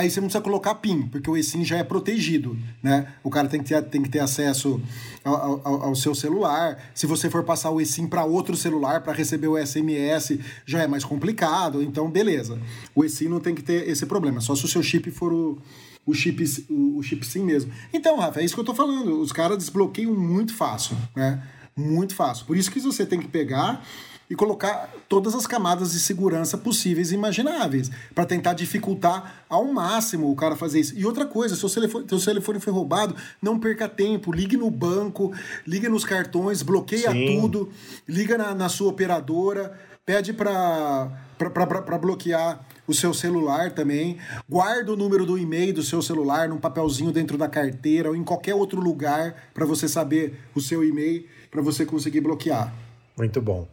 aí 0.01 0.11
você 0.11 0.21
não 0.21 0.29
precisa 0.29 0.43
colocar 0.43 0.75
PIN, 0.77 1.03
porque 1.03 1.29
o 1.31 1.37
eSIM 1.37 1.65
já 1.65 1.77
é 1.77 1.85
protegido, 1.85 2.57
né? 2.83 3.13
O 3.23 3.31
cara 3.31 3.49
tem 3.49 3.63
que 3.63 3.69
ter, 3.69 3.83
tem 3.85 4.03
que 4.03 4.09
ter 4.09 4.21
acesso 4.21 4.81
ao, 5.23 5.61
ao, 5.67 5.83
ao 5.85 5.95
seu 5.95 6.15
celular. 6.15 6.79
Se 6.95 7.07
você 7.07 7.29
for 7.29 7.45
passar 7.45 7.71
o 7.71 7.81
eSIM 7.81 8.07
para 8.07 8.25
outro 8.25 8.57
celular 8.57 9.03
para 9.03 9.13
receber 9.13 9.49
o 9.49 9.59
SMS, 9.59 10.39
já 10.65 10.83
é 10.83 10.87
mais 10.87 11.05
complicado. 11.05 11.83
Então, 11.83 12.11
beleza. 12.11 12.59
O 12.95 13.05
eSIM 13.05 13.29
não 13.29 13.41
tem 13.41 13.55
que 13.55 13.63
ter 13.63 13.89
esse 13.89 14.07
problema, 14.07 14.41
só 14.41 14.55
se 14.55 14.65
o 14.65 14.69
seu 14.69 14.83
chip 14.83 15.11
for 15.11 15.33
o 15.33 15.59
o 16.07 16.15
chip, 16.15 16.43
o, 16.71 16.99
o 16.99 17.03
chip 17.03 17.25
sim 17.27 17.45
mesmo. 17.45 17.71
Então, 17.93 18.19
Rafa, 18.19 18.41
é 18.41 18.45
isso 18.45 18.55
que 18.55 18.61
eu 18.61 18.65
tô 18.65 18.75
falando. 18.75 19.21
Os 19.21 19.33
caras 19.33 19.59
desbloqueiam 19.59 20.15
muito 20.15 20.55
fácil, 20.55 20.97
né? 21.15 21.43
Muito 21.77 22.15
fácil. 22.15 22.47
Por 22.47 22.57
isso 22.57 22.71
que 22.71 22.81
você 22.81 23.07
tem 23.07 23.21
que 23.21 23.29
pegar 23.29 23.85
e 24.31 24.37
colocar 24.37 24.89
todas 25.09 25.35
as 25.35 25.45
camadas 25.45 25.91
de 25.91 25.99
segurança 25.99 26.57
possíveis 26.57 27.11
e 27.11 27.17
imagináveis 27.17 27.91
para 28.15 28.25
tentar 28.25 28.55
dificultar 28.55 29.45
ao 29.49 29.65
máximo 29.65 30.31
o 30.31 30.37
cara 30.37 30.55
fazer 30.55 30.79
isso. 30.79 30.97
E 30.97 31.05
outra 31.05 31.27
coisa, 31.27 31.57
se 31.57 31.67
o 31.67 31.69
telefone, 31.69 32.07
seu 32.09 32.21
telefone 32.21 32.61
foi 32.61 32.73
roubado, 32.73 33.17
não 33.43 33.59
perca 33.59 33.89
tempo, 33.89 34.33
ligue 34.33 34.57
no 34.57 34.71
banco, 34.71 35.33
liga 35.67 35.89
nos 35.89 36.05
cartões, 36.05 36.63
bloqueia 36.63 37.11
Sim. 37.11 37.41
tudo, 37.41 37.71
liga 38.09 38.39
na, 38.39 38.55
na 38.55 38.69
sua 38.69 38.89
operadora, 38.89 39.77
pede 40.07 40.33
para 40.33 41.99
bloquear 42.01 42.65
o 42.87 42.95
seu 42.95 43.13
celular 43.13 43.73
também. 43.73 44.19
Guarda 44.49 44.93
o 44.93 44.97
número 44.97 45.27
do 45.27 45.37
e-mail 45.37 45.75
do 45.75 45.83
seu 45.83 46.01
celular 46.01 46.49
num 46.49 46.59
papelzinho 46.59 47.11
dentro 47.11 47.37
da 47.37 47.49
carteira 47.49 48.09
ou 48.11 48.17
em 48.17 48.23
qualquer 48.23 48.55
outro 48.55 48.81
lugar 48.81 49.51
para 49.53 49.67
você 49.67 49.89
saber 49.89 50.39
o 50.55 50.61
seu 50.61 50.85
e-mail 50.85 51.27
para 51.51 51.61
você 51.61 51.85
conseguir 51.85 52.21
bloquear. 52.21 52.73
Muito 53.17 53.41
bom. 53.41 53.69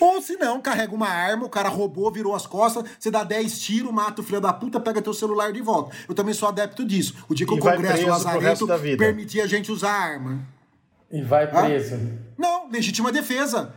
Ou 0.00 0.20
se 0.20 0.36
não, 0.36 0.60
carrega 0.60 0.94
uma 0.94 1.08
arma, 1.08 1.46
o 1.46 1.48
cara 1.48 1.68
roubou, 1.68 2.10
virou 2.10 2.34
as 2.34 2.46
costas, 2.46 2.84
você 2.98 3.10
dá 3.10 3.24
10 3.24 3.58
tiros, 3.60 3.92
mata 3.92 4.20
o 4.20 4.24
filho 4.24 4.40
da 4.40 4.52
puta, 4.52 4.80
pega 4.80 5.00
teu 5.00 5.14
celular 5.14 5.52
de 5.52 5.60
volta. 5.60 5.94
Eu 6.08 6.14
também 6.14 6.34
sou 6.34 6.48
adepto 6.48 6.84
disso. 6.84 7.14
O 7.28 7.34
dia 7.34 7.46
que 7.46 7.54
e 7.54 7.58
o 7.58 7.60
Congresso 7.60 8.06
Lazareto 8.06 8.66
permitia 8.98 9.44
a 9.44 9.46
gente 9.46 9.70
usar 9.70 9.92
arma. 9.92 10.40
E 11.10 11.22
vai 11.22 11.46
preso. 11.46 11.94
Ah? 11.94 12.34
Não, 12.36 12.70
legítima 12.70 13.12
defesa. 13.12 13.72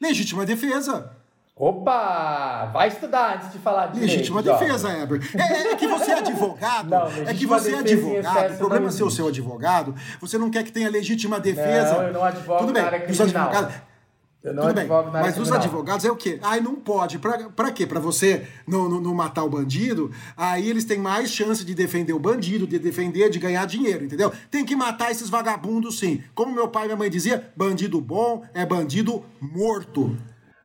Legítima 0.00 0.44
defesa. 0.44 1.16
Opa! 1.60 2.70
Vai 2.72 2.88
estudar 2.88 3.36
antes 3.36 3.52
de 3.52 3.58
falar 3.58 3.88
de 3.88 4.00
Legítima 4.00 4.42
defesa, 4.42 4.90
Eber. 4.96 5.20
É, 5.34 5.72
é, 5.72 5.76
que 5.76 5.86
você 5.86 6.10
é 6.10 6.18
advogado. 6.20 6.88
Não, 6.88 7.06
é 7.06 7.34
que 7.34 7.44
você 7.44 7.74
é 7.74 7.78
advogado. 7.80 8.54
O 8.54 8.56
problema 8.56 8.88
é 8.88 8.90
ser 8.90 9.04
o 9.04 9.10
seu 9.10 9.28
advogado. 9.28 9.94
Você 10.22 10.38
não 10.38 10.50
quer 10.50 10.64
que 10.64 10.72
tenha 10.72 10.88
legítima 10.88 11.38
defesa. 11.38 11.98
Não, 11.98 12.02
eu 12.04 12.12
não 12.14 12.24
advogo 12.24 12.60
Tudo 12.60 12.72
bem, 12.72 12.82
área 12.82 13.00
criminal. 13.00 13.70
Eu 14.42 14.54
não 14.54 14.62
Tudo 14.62 14.74
bem, 14.74 14.88
mas 15.12 15.36
os 15.38 15.52
advogados 15.52 16.04
é 16.04 16.10
o 16.10 16.16
quê? 16.16 16.38
Aí 16.42 16.62
não 16.62 16.74
pode. 16.74 17.18
Pra, 17.18 17.50
pra 17.50 17.70
quê? 17.70 17.86
Pra 17.86 18.00
você 18.00 18.46
não, 18.66 18.88
não, 18.88 18.98
não, 18.98 19.14
matar 19.14 19.44
o 19.44 19.50
bandido, 19.50 20.10
aí 20.34 20.70
eles 20.70 20.86
têm 20.86 20.98
mais 20.98 21.30
chance 21.30 21.62
de 21.62 21.74
defender 21.74 22.14
o 22.14 22.18
bandido, 22.18 22.66
de 22.66 22.78
defender, 22.78 23.28
de 23.28 23.38
ganhar 23.38 23.66
dinheiro, 23.66 24.04
entendeu? 24.04 24.32
Tem 24.50 24.64
que 24.64 24.74
matar 24.74 25.10
esses 25.10 25.28
vagabundos 25.28 25.98
sim. 25.98 26.22
Como 26.34 26.54
meu 26.54 26.68
pai 26.68 26.84
e 26.84 26.86
minha 26.86 26.96
mãe 26.96 27.10
dizia, 27.10 27.52
bandido 27.54 28.00
bom 28.00 28.42
é 28.54 28.64
bandido 28.64 29.22
morto. 29.38 30.16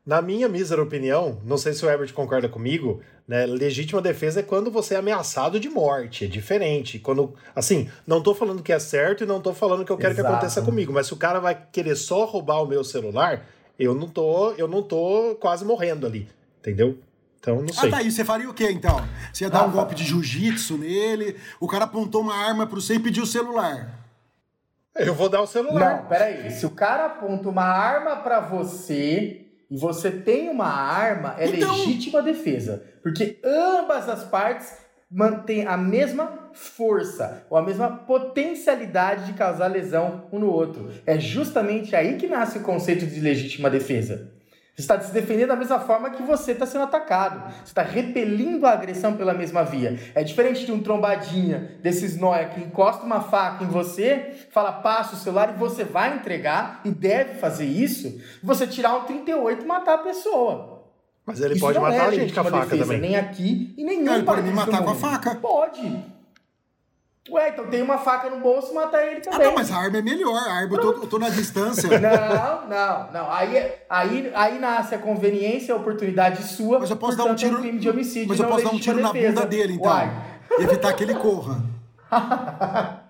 Na 0.06 0.22
minha 0.22 0.48
mísera 0.48 0.82
opinião, 0.82 1.42
não 1.44 1.58
sei 1.58 1.74
se 1.74 1.84
o 1.84 1.90
Herbert 1.90 2.14
concorda 2.14 2.48
comigo, 2.48 3.02
né? 3.28 3.46
Legítima 3.46 4.02
defesa 4.02 4.40
é 4.40 4.44
quando 4.44 4.70
você 4.72 4.94
é 4.94 4.98
ameaçado 4.98 5.60
de 5.60 5.68
morte, 5.68 6.26
é 6.26 6.28
diferente. 6.28 7.00
Quando, 7.00 7.34
assim, 7.56 7.90
não 8.06 8.22
tô 8.22 8.36
falando 8.36 8.62
que 8.62 8.72
é 8.72 8.80
certo 8.80 9.24
e 9.24 9.28
não 9.28 9.42
tô 9.42 9.54
falando 9.54 9.84
que 9.84 9.92
eu 9.92 9.98
quero 9.98 10.14
Exato. 10.14 10.28
que 10.28 10.34
aconteça 10.34 10.62
comigo, 10.62 10.94
mas 10.94 11.08
se 11.08 11.14
o 11.14 11.18
cara 11.18 11.40
vai 11.40 11.60
querer 11.72 11.96
só 11.96 12.24
roubar 12.24 12.62
o 12.62 12.68
meu 12.68 12.84
celular, 12.84 13.46
eu 13.80 13.94
não 13.94 14.08
tô, 14.08 14.52
eu 14.54 14.68
não 14.68 14.82
tô 14.82 15.36
quase 15.40 15.66
morrendo 15.66 16.06
ali, 16.06 16.28
entendeu? 16.60 16.98
Então, 17.40 17.62
não 17.62 17.74
sei. 17.74 17.90
Ah, 17.90 17.92
tá 17.92 17.98
aí, 17.98 18.12
você 18.12 18.26
faria 18.26 18.50
o 18.50 18.54
quê, 18.54 18.72
então? 18.72 18.98
Você 19.32 19.44
ia 19.44 19.50
dar 19.50 19.60
ah, 19.60 19.66
um 19.66 19.72
golpe 19.72 19.94
de 19.94 20.04
jiu-jitsu 20.04 20.78
nele, 20.78 21.36
o 21.60 21.68
cara 21.68 21.84
apontou 21.86 22.22
uma 22.22 22.36
arma 22.36 22.66
para 22.66 22.76
você 22.76 22.96
e 22.96 23.00
pediu 23.00 23.24
o 23.24 23.28
celular. 23.28 24.00
Eu 24.96 25.14
vou 25.14 25.30
dar 25.30 25.42
o 25.42 25.48
celular. 25.48 26.02
Não, 26.02 26.08
peraí. 26.08 26.50
Se 26.52 26.66
o 26.66 26.72
cara 26.72 27.06
aponta 27.06 27.50
uma 27.50 27.66
arma 27.66 28.16
para 28.18 28.40
você 28.40 29.46
e 29.70 29.78
você 29.78 30.10
tem 30.10 30.50
uma 30.50 30.68
arma, 30.68 31.36
é 31.38 31.48
então... 31.48 31.76
legítima 31.76 32.22
defesa. 32.22 32.84
Porque 33.04 33.40
ambas 33.44 34.08
as 34.10 34.24
partes 34.24 34.74
mantêm 35.16 35.66
a 35.66 35.78
mesma 35.78 36.50
força 36.52 37.46
ou 37.50 37.58
a 37.58 37.62
mesma 37.62 37.90
potencialidade 37.90 39.28
de 39.28 39.34
causar 39.34 39.68
lesão 39.68 40.26
um 40.30 40.40
no 40.40 40.52
outro. 40.52 40.92
É 41.06 41.18
justamente 41.18 41.96
aí 41.96 42.18
que 42.18 42.28
nasce 42.28 42.58
o 42.58 42.64
conceito 42.64 43.06
de 43.06 43.22
legítima 43.22 43.70
defesa. 43.70 44.36
Você 44.76 44.82
está 44.82 45.00
se 45.00 45.14
defendendo 45.14 45.48
da 45.48 45.56
mesma 45.56 45.80
forma 45.80 46.10
que 46.10 46.22
você 46.22 46.52
está 46.52 46.66
sendo 46.66 46.84
atacado. 46.84 47.50
Você 47.64 47.72
está 47.72 47.82
repelindo 47.82 48.68
a 48.68 48.72
agressão 48.72 49.16
pela 49.16 49.34
mesma 49.34 49.64
via. 49.64 49.98
É 50.14 50.22
diferente 50.22 50.66
de 50.66 50.72
um 50.74 50.84
trombadinha 50.84 51.78
desses 51.82 52.18
nóia 52.18 52.50
que 52.50 52.60
encosta 52.60 53.06
uma 53.06 53.22
faca 53.22 53.64
em 53.64 53.68
você, 53.68 54.36
fala 54.52 54.74
passa 54.74 55.16
o 55.16 55.18
celular 55.18 55.54
e 55.56 55.58
você 55.58 55.86
vai 55.86 56.18
entregar 56.18 56.82
e 56.84 56.92
deve 56.92 57.36
fazer 57.36 57.66
isso. 57.66 58.22
Você 58.44 58.68
tirar 58.68 58.98
um 58.98 59.06
38 59.06 59.64
e 59.64 59.66
matar 59.66 59.94
a 59.94 60.00
pessoa. 60.00 60.75
Mas 61.26 61.42
ele 61.42 61.56
isso 61.56 61.62
pode 61.62 61.80
matar 61.80 61.96
é 61.96 62.02
a 62.02 62.12
gente 62.12 62.34
com 62.34 62.40
a 62.40 62.44
faca 62.44 62.60
defesa, 62.66 62.84
também. 62.84 63.02
Nem 63.02 63.16
aqui 63.16 63.74
e 63.78 63.84
nem 63.84 64.08
Ele 64.08 64.24
pode 64.24 64.42
me 64.44 64.52
matar 64.52 64.84
com 64.84 64.92
a 64.92 64.96
faca. 64.96 65.36
Pode. 65.36 66.16
Ué, 67.28 67.50
então 67.50 67.66
tem 67.66 67.82
uma 67.82 67.98
faca 67.98 68.30
no 68.30 68.40
bolso, 68.40 68.72
mata 68.72 69.04
ele 69.04 69.20
também. 69.20 69.42
Ah, 69.42 69.46
não, 69.46 69.56
mas 69.56 69.72
a 69.72 69.78
arma 69.78 69.98
é 69.98 70.02
melhor. 70.02 70.38
A 70.38 70.54
arma, 70.54 70.76
eu 70.76 70.80
tô, 70.80 70.92
eu 70.92 71.08
tô, 71.08 71.18
na 71.18 71.30
distância. 71.30 71.90
não, 72.00 72.70
não, 72.70 73.12
não. 73.12 73.32
Aí, 73.32 73.72
aí, 73.90 74.32
aí 74.36 74.60
nasce 74.60 74.94
a 74.94 75.00
conveniência, 75.00 75.74
a 75.74 75.78
oportunidade 75.78 76.44
sua. 76.44 76.80
Mas 76.80 76.92
eu 76.92 76.98
posso 76.98 77.18
dar 77.18 77.24
um 77.26 77.34
tiro. 77.34 77.58
crime 77.58 77.80
de 77.80 77.90
homicídio, 77.90 78.30
mas 78.30 78.40
eu 78.40 78.48
posso 78.48 78.64
dar 78.64 78.70
um 78.70 78.80
tiro 78.80 78.98
defesa. 78.98 79.14
na 79.14 79.28
bunda 79.30 79.46
dele, 79.48 79.74
então. 79.74 79.92
Uai. 79.92 80.12
Evitar 80.60 80.94
que 80.94 81.04
ele 81.04 81.16
corra. 81.16 81.64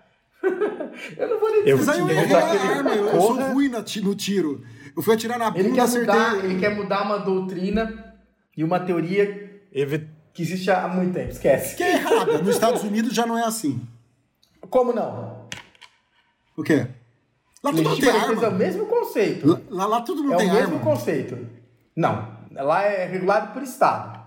eu 1.18 1.28
não 1.28 1.38
vou 1.38 1.52
nem 1.52 1.66
dizer. 1.66 1.76
Mas 1.76 1.90
aí 1.90 2.00
eu 2.00 2.10
errei 2.10 2.36
a 2.36 2.46
arma, 2.46 2.92
eu, 2.92 3.08
eu, 3.08 3.22
sou 3.22 3.34
ruim 3.52 3.68
no 3.68 4.16
tiro. 4.16 4.64
Eu 4.96 5.04
fui 5.04 5.14
atirar 5.14 5.38
na 5.38 5.50
bunda, 5.50 5.60
ele 5.60 5.76
quer 5.76 5.82
acertei. 5.82 6.14
Mudar, 6.14 6.46
ele 6.46 6.60
quer 6.60 6.76
mudar 6.76 7.02
uma 7.04 7.20
doutrina 7.20 8.16
e 8.56 8.64
uma 8.64 8.80
teoria 8.80 9.62
que 10.34 10.42
existe 10.42 10.72
há 10.72 10.88
muito 10.88 11.14
tempo. 11.14 11.32
Esquece. 11.32 11.76
Que 11.76 11.84
é 11.84 11.96
errada. 11.96 12.38
Nos 12.38 12.56
Estados 12.56 12.84
Unidos 12.84 13.14
já 13.14 13.26
não 13.26 13.38
é 13.38 13.44
assim. 13.44 13.86
Como 14.70 14.94
não? 14.94 15.48
O 16.56 16.64
quê? 16.64 16.88
Lá 17.62 17.72
tudo 17.72 17.84
não 17.84 18.00
tem 18.00 18.10
arma. 18.10 18.46
É 18.46 18.48
o 18.48 18.56
mesmo 18.56 18.86
conceito. 18.86 19.48
Lá, 19.48 19.60
lá, 19.70 19.86
lá 19.86 20.02
tudo 20.02 20.24
não 20.24 20.34
é 20.34 20.38
tem 20.38 20.50
arma. 20.50 20.60
É 20.60 20.66
o 20.66 20.70
mesmo 20.70 20.84
conceito. 20.84 21.48
Não. 21.96 22.36
Lá 22.52 22.84
é 22.84 23.06
regulado 23.06 23.52
por 23.54 23.64
estado. 23.64 24.24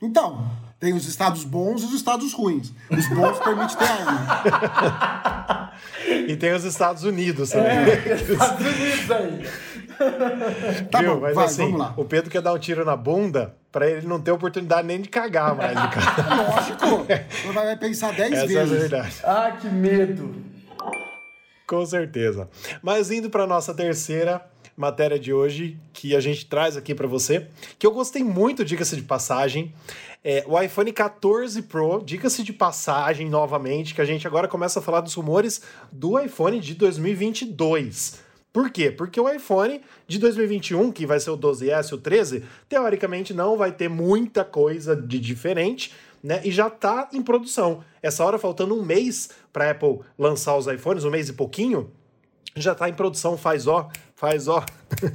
Então, 0.00 0.50
tem 0.80 0.94
os 0.94 1.06
estados 1.06 1.44
bons 1.44 1.82
e 1.82 1.86
os 1.86 1.92
estados 1.92 2.32
ruins. 2.32 2.72
Os 2.90 3.06
bons 3.08 3.38
permitem 3.44 3.76
ter 3.76 3.84
arma. 3.84 5.61
E 6.28 6.36
tem 6.36 6.52
os 6.52 6.64
Estados 6.64 7.04
Unidos 7.04 7.50
também. 7.50 7.70
É, 7.70 8.14
Estados 8.14 8.66
Unidos 8.66 9.10
aí. 9.10 9.48
tá 10.90 11.00
Viu? 11.00 11.14
bom, 11.14 11.20
Mas 11.20 11.34
vai, 11.34 11.44
assim, 11.46 11.62
vamos 11.64 11.78
lá. 11.80 11.94
O 11.96 12.04
Pedro 12.04 12.30
quer 12.30 12.42
dar 12.42 12.52
um 12.52 12.58
tiro 12.58 12.84
na 12.84 12.96
bunda 12.96 13.54
para 13.70 13.88
ele 13.88 14.06
não 14.06 14.20
ter 14.20 14.30
oportunidade 14.32 14.86
nem 14.86 15.00
de 15.00 15.08
cagar 15.08 15.54
mais, 15.54 15.74
cara. 15.94 16.34
Lógico. 16.36 17.06
Vai 17.52 17.76
pensar 17.76 18.12
10 18.12 18.30
vezes. 18.30 18.50
Essa 18.50 18.58
é 18.58 18.62
a 18.62 18.64
verdade. 18.80 19.14
Ah, 19.24 19.56
que 19.60 19.68
medo. 19.68 20.34
Com 21.66 21.86
certeza. 21.86 22.48
Mas 22.82 23.10
indo 23.10 23.30
para 23.30 23.46
nossa 23.46 23.72
terceira 23.72 24.42
matéria 24.76 25.18
de 25.18 25.32
hoje, 25.32 25.78
que 25.92 26.14
a 26.16 26.20
gente 26.20 26.46
traz 26.46 26.76
aqui 26.76 26.94
para 26.94 27.06
você, 27.06 27.48
que 27.78 27.86
eu 27.86 27.92
gostei 27.92 28.24
muito, 28.24 28.64
diga-se 28.64 28.96
de 28.96 29.02
passagem, 29.02 29.72
é 30.24 30.44
o 30.46 30.60
iPhone 30.60 30.92
14 30.92 31.62
Pro, 31.62 32.02
diga-se 32.04 32.42
de 32.42 32.52
passagem 32.52 33.28
novamente, 33.28 33.94
que 33.94 34.00
a 34.00 34.04
gente 34.04 34.26
agora 34.26 34.46
começa 34.46 34.78
a 34.78 34.82
falar 34.82 35.00
dos 35.00 35.14
rumores 35.14 35.62
do 35.90 36.18
iPhone 36.18 36.60
de 36.60 36.74
2022. 36.74 38.20
Por 38.52 38.70
quê? 38.70 38.90
Porque 38.90 39.18
o 39.18 39.28
iPhone 39.28 39.80
de 40.06 40.18
2021, 40.18 40.92
que 40.92 41.06
vai 41.06 41.18
ser 41.18 41.30
o 41.30 41.38
12S, 41.38 41.92
o 41.92 41.98
13, 41.98 42.44
teoricamente 42.68 43.32
não 43.32 43.56
vai 43.56 43.72
ter 43.72 43.88
muita 43.88 44.44
coisa 44.44 44.94
de 44.94 45.18
diferente, 45.18 45.92
né? 46.22 46.40
E 46.44 46.52
já 46.52 46.68
está 46.68 47.08
em 47.12 47.22
produção. 47.22 47.82
Essa 48.02 48.24
hora 48.24 48.38
faltando 48.38 48.78
um 48.78 48.84
mês 48.84 49.30
para 49.52 49.70
Apple 49.70 50.00
lançar 50.18 50.56
os 50.56 50.66
iPhones, 50.66 51.04
um 51.04 51.10
mês 51.10 51.30
e 51.30 51.32
pouquinho, 51.32 51.90
já 52.54 52.72
está 52.72 52.88
em 52.88 52.94
produção, 52.94 53.38
faz 53.38 53.66
ó, 53.66 53.88
faz 54.22 54.46
ó. 54.46 54.64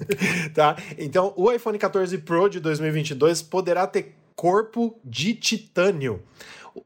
tá? 0.53 0.75
Então, 0.97 1.33
o 1.37 1.49
iPhone 1.49 1.77
14 1.79 2.17
Pro 2.17 2.49
de 2.49 2.59
2022 2.59 3.41
poderá 3.41 3.87
ter 3.87 4.13
corpo 4.35 4.99
de 5.01 5.33
titânio. 5.33 6.21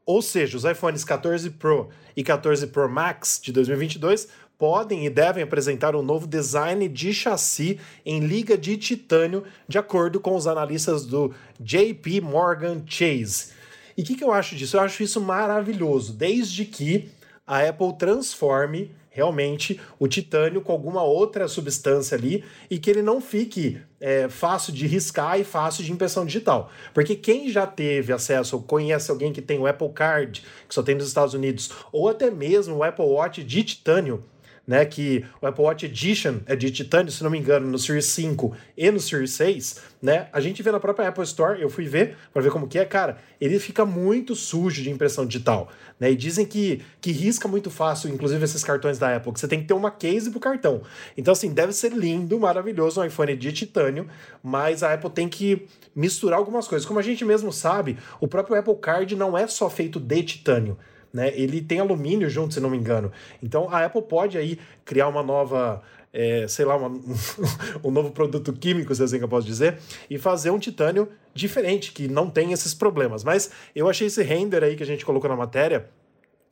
Ou 0.06 0.22
seja, 0.22 0.56
os 0.56 0.64
iPhones 0.64 1.02
14 1.02 1.50
Pro 1.50 1.88
e 2.16 2.22
14 2.22 2.68
Pro 2.68 2.88
Max 2.88 3.40
de 3.42 3.50
2022 3.50 4.28
podem 4.56 5.04
e 5.04 5.10
devem 5.10 5.42
apresentar 5.42 5.96
um 5.96 6.02
novo 6.02 6.28
design 6.28 6.88
de 6.88 7.12
chassi 7.12 7.80
em 8.06 8.20
liga 8.20 8.56
de 8.56 8.76
titânio, 8.76 9.42
de 9.66 9.76
acordo 9.76 10.20
com 10.20 10.36
os 10.36 10.46
analistas 10.46 11.04
do 11.04 11.34
JP 11.58 12.20
Morgan 12.20 12.84
Chase. 12.86 13.48
E 13.98 14.02
o 14.02 14.04
que, 14.04 14.14
que 14.14 14.22
eu 14.22 14.32
acho 14.32 14.54
disso? 14.54 14.76
Eu 14.76 14.80
acho 14.82 15.02
isso 15.02 15.20
maravilhoso, 15.20 16.12
desde 16.12 16.64
que 16.64 17.10
a 17.44 17.68
Apple 17.68 17.98
transforme 17.98 18.94
realmente 19.12 19.78
o 19.98 20.08
titânio 20.08 20.62
com 20.62 20.72
alguma 20.72 21.02
outra 21.02 21.46
substância 21.46 22.16
ali 22.16 22.42
e 22.70 22.78
que 22.78 22.90
ele 22.90 23.02
não 23.02 23.20
fique 23.20 23.78
é, 24.00 24.28
fácil 24.28 24.72
de 24.72 24.86
riscar 24.86 25.38
e 25.38 25.44
fácil 25.44 25.84
de 25.84 25.92
impressão 25.92 26.24
digital. 26.24 26.70
Porque 26.94 27.14
quem 27.14 27.50
já 27.50 27.66
teve 27.66 28.12
acesso 28.12 28.56
ou 28.56 28.62
conhece 28.62 29.10
alguém 29.10 29.32
que 29.32 29.42
tem 29.42 29.58
o 29.58 29.66
Apple 29.66 29.90
Card, 29.90 30.42
que 30.66 30.74
só 30.74 30.82
tem 30.82 30.94
nos 30.94 31.06
Estados 31.06 31.34
Unidos, 31.34 31.70
ou 31.92 32.08
até 32.08 32.30
mesmo 32.30 32.76
o 32.76 32.82
Apple 32.82 33.04
Watch 33.04 33.44
de 33.44 33.62
titânio, 33.62 34.24
né, 34.66 34.84
que 34.84 35.24
o 35.40 35.46
Apple 35.46 35.64
Watch 35.64 35.86
Edition 35.86 36.36
é 36.46 36.54
de 36.54 36.70
titânio, 36.70 37.10
se 37.10 37.22
não 37.22 37.30
me 37.30 37.38
engano, 37.38 37.68
no 37.68 37.78
Series 37.78 38.06
5 38.06 38.54
e 38.76 38.90
no 38.90 39.00
Series 39.00 39.32
6, 39.32 39.82
né? 40.00 40.28
A 40.32 40.40
gente 40.40 40.62
vê 40.62 40.70
na 40.70 40.78
própria 40.78 41.08
Apple 41.08 41.24
Store, 41.24 41.60
eu 41.60 41.68
fui 41.68 41.84
ver 41.84 42.16
para 42.32 42.42
ver 42.42 42.50
como 42.50 42.68
que 42.68 42.78
é, 42.78 42.84
cara, 42.84 43.18
ele 43.40 43.58
fica 43.58 43.84
muito 43.84 44.34
sujo 44.34 44.82
de 44.82 44.90
impressão 44.90 45.26
digital, 45.26 45.68
né? 45.98 46.12
E 46.12 46.16
dizem 46.16 46.46
que, 46.46 46.80
que 47.00 47.10
risca 47.10 47.48
muito 47.48 47.70
fácil, 47.70 48.08
inclusive 48.08 48.42
esses 48.44 48.62
cartões 48.62 48.98
da 48.98 49.16
Apple, 49.16 49.32
que 49.32 49.40
você 49.40 49.48
tem 49.48 49.60
que 49.60 49.66
ter 49.66 49.74
uma 49.74 49.90
case 49.90 50.30
pro 50.30 50.38
cartão. 50.38 50.82
Então, 51.16 51.32
assim, 51.32 51.52
deve 51.52 51.72
ser 51.72 51.92
lindo, 51.92 52.38
maravilhoso 52.38 53.00
um 53.00 53.04
iPhone 53.04 53.36
de 53.36 53.52
titânio, 53.52 54.06
mas 54.42 54.82
a 54.82 54.94
Apple 54.94 55.10
tem 55.10 55.28
que 55.28 55.66
misturar 55.94 56.38
algumas 56.38 56.68
coisas. 56.68 56.86
Como 56.86 57.00
a 57.00 57.02
gente 57.02 57.24
mesmo 57.24 57.52
sabe, 57.52 57.98
o 58.20 58.28
próprio 58.28 58.56
Apple 58.56 58.76
Card 58.76 59.16
não 59.16 59.36
é 59.36 59.46
só 59.48 59.68
feito 59.68 59.98
de 59.98 60.22
titânio 60.22 60.78
né? 61.12 61.32
Ele 61.34 61.60
tem 61.60 61.80
alumínio 61.80 62.28
junto, 62.28 62.54
se 62.54 62.60
não 62.60 62.70
me 62.70 62.76
engano. 62.76 63.12
Então 63.42 63.68
a 63.70 63.84
Apple 63.84 64.02
pode 64.02 64.38
aí 64.38 64.58
criar 64.84 65.08
uma 65.08 65.22
nova. 65.22 65.82
É, 66.14 66.46
sei 66.46 66.66
lá, 66.66 66.76
uma, 66.76 66.88
um 67.82 67.90
novo 67.90 68.10
produto 68.10 68.52
químico, 68.52 68.94
se 68.94 69.02
assim 69.02 69.16
que 69.16 69.24
eu 69.24 69.28
posso 69.28 69.46
dizer, 69.46 69.78
e 70.10 70.18
fazer 70.18 70.50
um 70.50 70.58
titânio 70.58 71.08
diferente, 71.32 71.90
que 71.90 72.06
não 72.06 72.28
tem 72.28 72.52
esses 72.52 72.74
problemas. 72.74 73.24
Mas 73.24 73.50
eu 73.74 73.88
achei 73.88 74.08
esse 74.08 74.22
render 74.22 74.62
aí 74.62 74.76
que 74.76 74.82
a 74.82 74.86
gente 74.86 75.06
colocou 75.06 75.30
na 75.30 75.36
matéria 75.36 75.88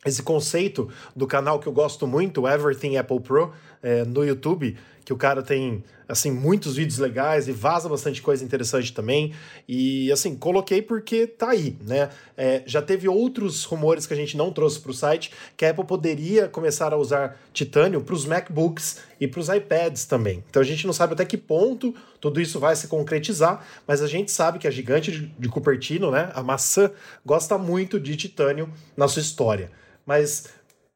esse 0.04 0.22
conceito 0.22 0.88
do 1.14 1.26
canal 1.26 1.58
que 1.58 1.66
eu 1.66 1.72
gosto 1.72 2.06
muito, 2.06 2.48
Everything 2.48 2.96
Apple 2.96 3.20
Pro, 3.20 3.52
é, 3.82 4.04
no 4.04 4.24
YouTube, 4.24 4.76
que 5.10 5.14
o 5.14 5.16
cara 5.16 5.42
tem 5.42 5.82
assim 6.08 6.30
muitos 6.30 6.76
vídeos 6.76 7.00
legais 7.00 7.48
e 7.48 7.52
vaza 7.52 7.88
bastante 7.88 8.22
coisa 8.22 8.44
interessante 8.44 8.92
também. 8.92 9.34
E 9.66 10.10
assim, 10.12 10.36
coloquei 10.36 10.80
porque 10.80 11.26
tá 11.26 11.50
aí, 11.50 11.76
né? 11.84 12.10
É, 12.36 12.62
já 12.64 12.80
teve 12.80 13.08
outros 13.08 13.64
rumores 13.64 14.06
que 14.06 14.14
a 14.14 14.16
gente 14.16 14.36
não 14.36 14.52
trouxe 14.52 14.78
para 14.78 14.92
o 14.92 14.94
site 14.94 15.32
que 15.56 15.64
a 15.64 15.70
Apple 15.70 15.84
poderia 15.84 16.46
começar 16.46 16.92
a 16.92 16.96
usar 16.96 17.36
titânio 17.52 18.00
para 18.02 18.14
os 18.14 18.24
MacBooks 18.24 19.00
e 19.20 19.26
para 19.26 19.40
os 19.40 19.48
iPads 19.48 20.04
também. 20.04 20.44
Então 20.48 20.62
a 20.62 20.64
gente 20.64 20.86
não 20.86 20.92
sabe 20.92 21.14
até 21.14 21.24
que 21.24 21.36
ponto 21.36 21.92
tudo 22.20 22.40
isso 22.40 22.60
vai 22.60 22.76
se 22.76 22.86
concretizar, 22.86 23.66
mas 23.84 24.02
a 24.02 24.06
gente 24.06 24.30
sabe 24.30 24.60
que 24.60 24.68
a 24.68 24.70
gigante 24.70 25.34
de 25.36 25.48
Cupertino, 25.48 26.12
né, 26.12 26.30
a 26.34 26.42
maçã, 26.42 26.88
gosta 27.26 27.58
muito 27.58 27.98
de 27.98 28.14
titânio 28.14 28.72
na 28.96 29.08
sua 29.08 29.22
história. 29.22 29.72
Mas 30.06 30.44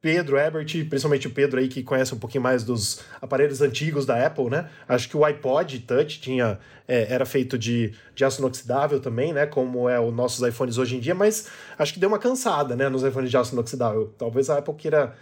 Pedro, 0.04 0.36
Herbert, 0.36 0.66
principalmente 0.66 1.26
o 1.26 1.30
Pedro 1.30 1.58
aí 1.58 1.66
que 1.66 1.82
conhece 1.82 2.14
um 2.14 2.18
pouquinho 2.18 2.42
mais 2.42 2.62
dos 2.62 3.00
aparelhos 3.22 3.62
antigos 3.62 4.04
da 4.04 4.26
Apple, 4.26 4.50
né? 4.50 4.68
Acho 4.86 5.08
que 5.08 5.16
o 5.16 5.24
iPod 5.24 5.78
Touch 5.78 6.20
tinha, 6.20 6.58
é, 6.86 7.10
era 7.10 7.24
feito 7.24 7.56
de, 7.56 7.94
de 8.14 8.22
aço 8.22 8.42
inoxidável 8.42 9.00
também, 9.00 9.32
né? 9.32 9.46
Como 9.46 9.88
é 9.88 9.98
os 9.98 10.14
nossos 10.14 10.46
iPhones 10.46 10.76
hoje 10.76 10.94
em 10.94 11.00
dia, 11.00 11.14
mas 11.14 11.48
acho 11.78 11.94
que 11.94 11.98
deu 11.98 12.10
uma 12.10 12.18
cansada, 12.18 12.76
né? 12.76 12.90
Nos 12.90 13.02
iPhones 13.02 13.30
de 13.30 13.36
aço 13.38 13.54
inoxidável. 13.54 14.12
Talvez 14.18 14.50
a 14.50 14.58
Apple 14.58 14.74
queira 14.74 15.16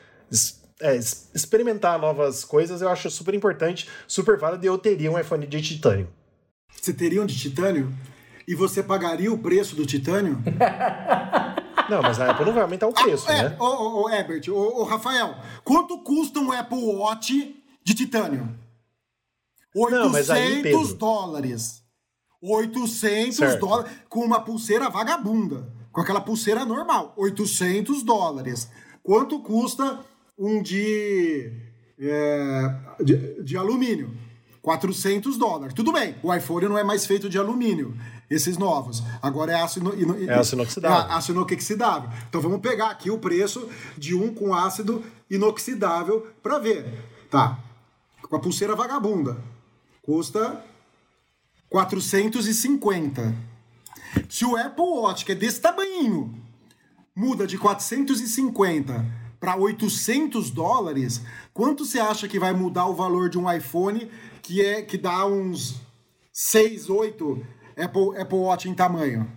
é, 0.80 0.96
experimentar 1.32 1.96
novas 1.96 2.44
coisas, 2.44 2.82
eu 2.82 2.88
acho 2.88 3.08
super 3.08 3.34
importante, 3.34 3.88
super 4.08 4.36
válido, 4.36 4.64
e 4.64 4.66
eu 4.66 4.76
teria 4.76 5.12
um 5.12 5.16
iPhone 5.16 5.46
de 5.46 5.62
titânio. 5.62 6.08
Você 6.72 6.92
teria 6.92 7.22
um 7.22 7.26
de 7.26 7.38
titânio? 7.38 7.92
E 8.48 8.56
você 8.56 8.82
pagaria 8.82 9.32
o 9.32 9.38
preço 9.38 9.76
do 9.76 9.86
titânio? 9.86 10.42
Não, 11.88 12.02
mas 12.02 12.20
a 12.20 12.30
Apple 12.30 12.46
não 12.46 12.52
vai 12.52 12.62
aumentar 12.62 12.86
o 12.86 12.92
preço, 12.92 13.26
ah, 13.28 13.34
é, 13.34 13.42
né? 13.50 13.56
Ô, 13.58 13.64
ô, 13.64 14.02
ô 14.02 14.10
Herbert, 14.10 14.42
ô, 14.48 14.80
ô, 14.80 14.84
Rafael, 14.84 15.34
quanto 15.64 15.98
custa 15.98 16.40
um 16.40 16.52
Apple 16.52 16.78
Watch 16.78 17.56
de 17.84 17.94
titânio? 17.94 18.48
800 19.74 20.28
não, 20.28 20.34
aí, 20.36 20.62
dólares. 20.96 21.82
800 22.42 23.36
certo. 23.36 23.60
dólares 23.60 23.92
com 24.08 24.20
uma 24.20 24.40
pulseira 24.40 24.90
vagabunda. 24.90 25.72
Com 25.90 26.00
aquela 26.00 26.20
pulseira 26.20 26.64
normal. 26.64 27.12
800 27.16 28.02
dólares. 28.02 28.70
Quanto 29.02 29.40
custa 29.40 30.00
um 30.38 30.62
de, 30.62 31.52
é, 31.98 32.80
de, 33.02 33.42
de 33.42 33.56
alumínio? 33.56 34.16
400 34.62 35.36
dólares. 35.36 35.74
Tudo 35.74 35.92
bem, 35.92 36.14
o 36.22 36.32
iPhone 36.32 36.68
não 36.68 36.78
é 36.78 36.84
mais 36.84 37.04
feito 37.04 37.28
de 37.28 37.36
alumínio, 37.36 37.96
esses 38.30 38.56
novos. 38.56 39.02
Agora 39.20 39.52
é 39.52 39.60
aço, 39.60 39.78
ino, 39.78 39.94
ino, 39.94 40.30
é 40.30 40.34
aço 40.34 40.54
inoxidável. 40.54 41.10
É 41.10 41.16
aço 41.16 41.32
inoxidável. 41.32 42.10
Então 42.28 42.40
vamos 42.40 42.60
pegar 42.60 42.90
aqui 42.90 43.10
o 43.10 43.18
preço 43.18 43.68
de 43.96 44.14
um 44.14 44.32
com 44.32 44.54
ácido 44.54 45.04
inoxidável 45.30 46.26
para 46.42 46.58
ver. 46.58 46.86
Tá. 47.30 47.58
Com 48.22 48.36
a 48.36 48.40
pulseira 48.40 48.74
vagabunda. 48.74 49.36
Custa 50.02 50.62
450. 51.68 53.34
Se 54.28 54.44
o 54.44 54.56
Apple 54.56 54.84
Watch, 54.84 55.24
que 55.24 55.32
é 55.32 55.34
desse 55.34 55.60
tamanho, 55.60 56.34
muda 57.14 57.46
de 57.46 57.56
450 57.56 59.22
para 59.40 59.56
800 59.56 60.50
dólares, 60.50 61.22
quanto 61.52 61.84
você 61.84 61.98
acha 61.98 62.28
que 62.28 62.38
vai 62.38 62.52
mudar 62.52 62.86
o 62.86 62.94
valor 62.94 63.28
de 63.28 63.38
um 63.38 63.50
iPhone 63.50 64.10
que 64.42 64.64
é 64.64 64.82
que 64.82 64.98
dá 64.98 65.26
uns 65.26 65.80
6, 66.32 66.90
8 66.90 67.44
Apple, 67.76 68.20
Apple 68.20 68.38
Watch 68.38 68.68
em 68.68 68.74
tamanho. 68.74 69.30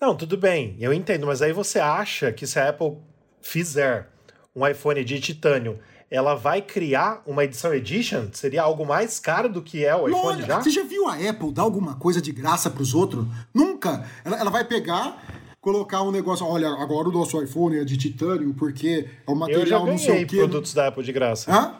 Não, 0.00 0.14
tudo 0.14 0.36
bem, 0.36 0.76
eu 0.80 0.92
entendo, 0.92 1.26
mas 1.26 1.42
aí 1.42 1.52
você 1.52 1.78
acha 1.78 2.32
que 2.32 2.46
se 2.46 2.58
a 2.58 2.70
Apple 2.70 2.96
fizer 3.42 4.08
um 4.56 4.66
iPhone 4.66 5.04
de 5.04 5.20
titânio, 5.20 5.78
ela 6.10 6.34
vai 6.34 6.60
criar 6.62 7.22
uma 7.26 7.44
edição 7.44 7.72
Edition? 7.72 8.28
Seria 8.32 8.62
algo 8.62 8.84
mais 8.84 9.20
caro 9.20 9.48
do 9.48 9.62
que 9.62 9.84
é 9.84 9.94
o 9.94 10.08
iPhone 10.08 10.38
Olha, 10.38 10.46
já? 10.46 10.60
Você 10.60 10.70
já 10.70 10.82
viu 10.82 11.06
a 11.06 11.14
Apple 11.14 11.52
dar 11.52 11.62
alguma 11.62 11.94
coisa 11.96 12.20
de 12.20 12.32
graça 12.32 12.70
para 12.70 12.82
os 12.82 12.94
outros? 12.94 13.26
Nunca! 13.54 14.04
Ela, 14.24 14.40
ela 14.40 14.50
vai 14.50 14.64
pegar 14.64 15.22
colocar 15.60 16.02
um 16.02 16.10
negócio, 16.10 16.46
olha, 16.46 16.68
agora 16.68 17.08
o 17.08 17.12
nosso 17.12 17.40
iPhone 17.42 17.78
é 17.78 17.84
de 17.84 17.96
titânio 17.96 18.54
porque 18.54 19.06
é 19.26 19.30
um 19.30 19.34
material 19.34 19.84
não 19.84 19.98
sei 19.98 20.24
o 20.24 20.26
quê. 20.26 20.38
produtos 20.38 20.72
da 20.72 20.88
Apple 20.88 21.04
de 21.04 21.12
graça. 21.12 21.52
Hã? 21.52 21.74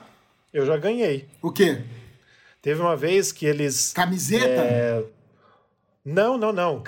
Eu 0.52 0.66
já 0.66 0.76
ganhei. 0.76 1.28
O 1.40 1.50
quê? 1.50 1.82
Teve 2.60 2.80
uma 2.80 2.94
vez 2.94 3.32
que 3.32 3.46
eles. 3.46 3.92
Camiseta? 3.92 4.44
É... 4.44 5.04
Não, 6.04 6.38
não, 6.38 6.52
não. 6.52 6.82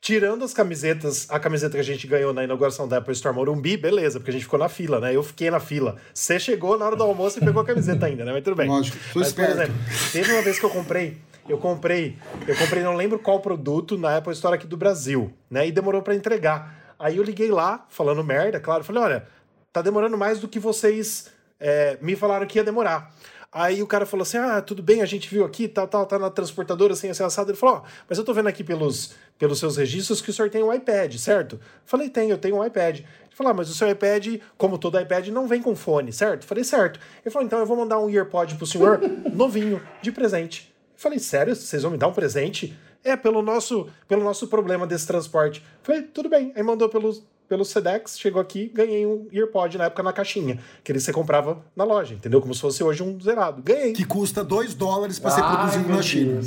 Tirando 0.00 0.44
as 0.44 0.52
camisetas, 0.52 1.28
a 1.30 1.38
camiseta 1.38 1.74
que 1.74 1.80
a 1.80 1.84
gente 1.84 2.06
ganhou 2.06 2.32
na 2.32 2.42
inauguração 2.42 2.88
da 2.88 2.96
Apple 2.96 3.12
Store 3.12 3.34
Morumbi, 3.34 3.76
beleza, 3.76 4.18
porque 4.18 4.30
a 4.30 4.32
gente 4.32 4.44
ficou 4.44 4.58
na 4.58 4.68
fila, 4.68 4.98
né? 4.98 5.14
Eu 5.14 5.22
fiquei 5.22 5.50
na 5.50 5.60
fila. 5.60 5.96
Você 6.12 6.40
chegou 6.40 6.76
na 6.76 6.86
hora 6.86 6.96
do 6.96 7.04
almoço 7.04 7.38
e 7.38 7.44
pegou 7.44 7.62
a 7.62 7.64
camiseta 7.64 8.06
ainda, 8.06 8.24
né? 8.24 8.32
Mas 8.32 8.42
tudo 8.42 8.56
bem. 8.56 8.68
Lógico, 8.68 8.98
Mas, 9.14 9.32
por 9.32 9.44
exemplo, 9.44 9.74
teve 10.10 10.32
uma 10.32 10.42
vez 10.42 10.58
que 10.58 10.64
eu 10.64 10.70
comprei, 10.70 11.18
eu 11.48 11.56
comprei, 11.58 12.18
eu 12.48 12.56
comprei, 12.56 12.82
não 12.82 12.96
lembro 12.96 13.18
qual 13.18 13.40
produto 13.40 13.96
na 13.96 14.16
Apple 14.16 14.32
Store 14.32 14.56
aqui 14.56 14.66
do 14.66 14.76
Brasil, 14.76 15.32
né? 15.48 15.68
E 15.68 15.72
demorou 15.72 16.02
para 16.02 16.14
entregar. 16.14 16.94
Aí 16.98 17.16
eu 17.18 17.22
liguei 17.22 17.50
lá, 17.50 17.84
falando 17.88 18.24
merda, 18.24 18.58
claro, 18.58 18.82
falei, 18.82 19.02
olha, 19.02 19.26
tá 19.72 19.82
demorando 19.82 20.16
mais 20.18 20.40
do 20.40 20.48
que 20.48 20.58
vocês 20.58 21.30
é, 21.60 21.96
me 22.00 22.16
falaram 22.16 22.46
que 22.46 22.58
ia 22.58 22.64
demorar. 22.64 23.14
Aí 23.54 23.82
o 23.82 23.86
cara 23.86 24.06
falou 24.06 24.22
assim: 24.22 24.38
ah, 24.38 24.62
tudo 24.62 24.82
bem, 24.82 25.02
a 25.02 25.06
gente 25.06 25.28
viu 25.28 25.44
aqui, 25.44 25.68
tal, 25.68 25.86
tal, 25.86 26.06
tá 26.06 26.18
na 26.18 26.30
transportadora, 26.30 26.94
assim, 26.94 27.10
assim, 27.10 27.22
assado. 27.22 27.50
Ele 27.50 27.58
falou: 27.58 27.76
ó, 27.76 27.78
oh, 27.80 27.88
mas 28.08 28.16
eu 28.16 28.24
tô 28.24 28.32
vendo 28.32 28.48
aqui 28.48 28.64
pelos, 28.64 29.14
pelos 29.38 29.58
seus 29.58 29.76
registros 29.76 30.22
que 30.22 30.30
o 30.30 30.32
senhor 30.32 30.48
tem 30.48 30.62
um 30.62 30.72
iPad, 30.72 31.14
certo? 31.16 31.60
Falei: 31.84 32.08
tem, 32.08 32.30
eu 32.30 32.38
tenho 32.38 32.56
um 32.56 32.64
iPad. 32.64 33.00
Ele 33.00 33.06
falou: 33.32 33.50
ah, 33.50 33.54
mas 33.54 33.68
o 33.68 33.74
seu 33.74 33.90
iPad, 33.90 34.40
como 34.56 34.78
todo 34.78 34.98
iPad, 34.98 35.28
não 35.28 35.46
vem 35.46 35.60
com 35.60 35.76
fone, 35.76 36.10
certo? 36.14 36.46
Falei: 36.46 36.64
certo. 36.64 36.98
Ele 37.22 37.30
falou: 37.30 37.44
então 37.44 37.58
eu 37.58 37.66
vou 37.66 37.76
mandar 37.76 37.98
um 37.98 38.08
EarPod 38.08 38.54
pro 38.54 38.66
senhor, 38.66 38.98
novinho, 39.34 39.82
de 40.00 40.10
presente. 40.10 40.74
Falei: 40.96 41.18
sério? 41.18 41.54
Vocês 41.54 41.82
vão 41.82 41.92
me 41.92 41.98
dar 41.98 42.08
um 42.08 42.14
presente? 42.14 42.74
É, 43.04 43.16
pelo 43.16 43.42
nosso, 43.42 43.88
pelo 44.08 44.24
nosso 44.24 44.46
problema 44.46 44.86
desse 44.86 45.06
transporte. 45.06 45.62
Falei: 45.82 46.00
tudo 46.00 46.30
bem. 46.30 46.52
Aí 46.56 46.62
mandou 46.62 46.88
pelos 46.88 47.22
pelo 47.48 47.64
Sedex, 47.64 48.18
chegou 48.18 48.40
aqui, 48.40 48.68
ganhei 48.68 49.06
um 49.06 49.28
EarPod 49.32 49.76
na 49.76 49.84
época 49.84 50.02
na 50.02 50.12
caixinha, 50.12 50.58
que 50.82 50.90
ele 50.90 51.00
você 51.00 51.12
comprava 51.12 51.64
na 51.76 51.84
loja, 51.84 52.14
entendeu? 52.14 52.40
Como 52.40 52.54
se 52.54 52.60
fosse 52.60 52.82
hoje 52.82 53.02
um 53.02 53.20
zerado. 53.20 53.62
Ganhei. 53.62 53.92
Que 53.92 54.04
custa 54.04 54.42
2 54.42 54.74
dólares 54.74 55.18
para 55.18 55.30
ser 55.32 55.42
produzido 55.42 55.88
na 55.88 56.02
China. 56.02 56.40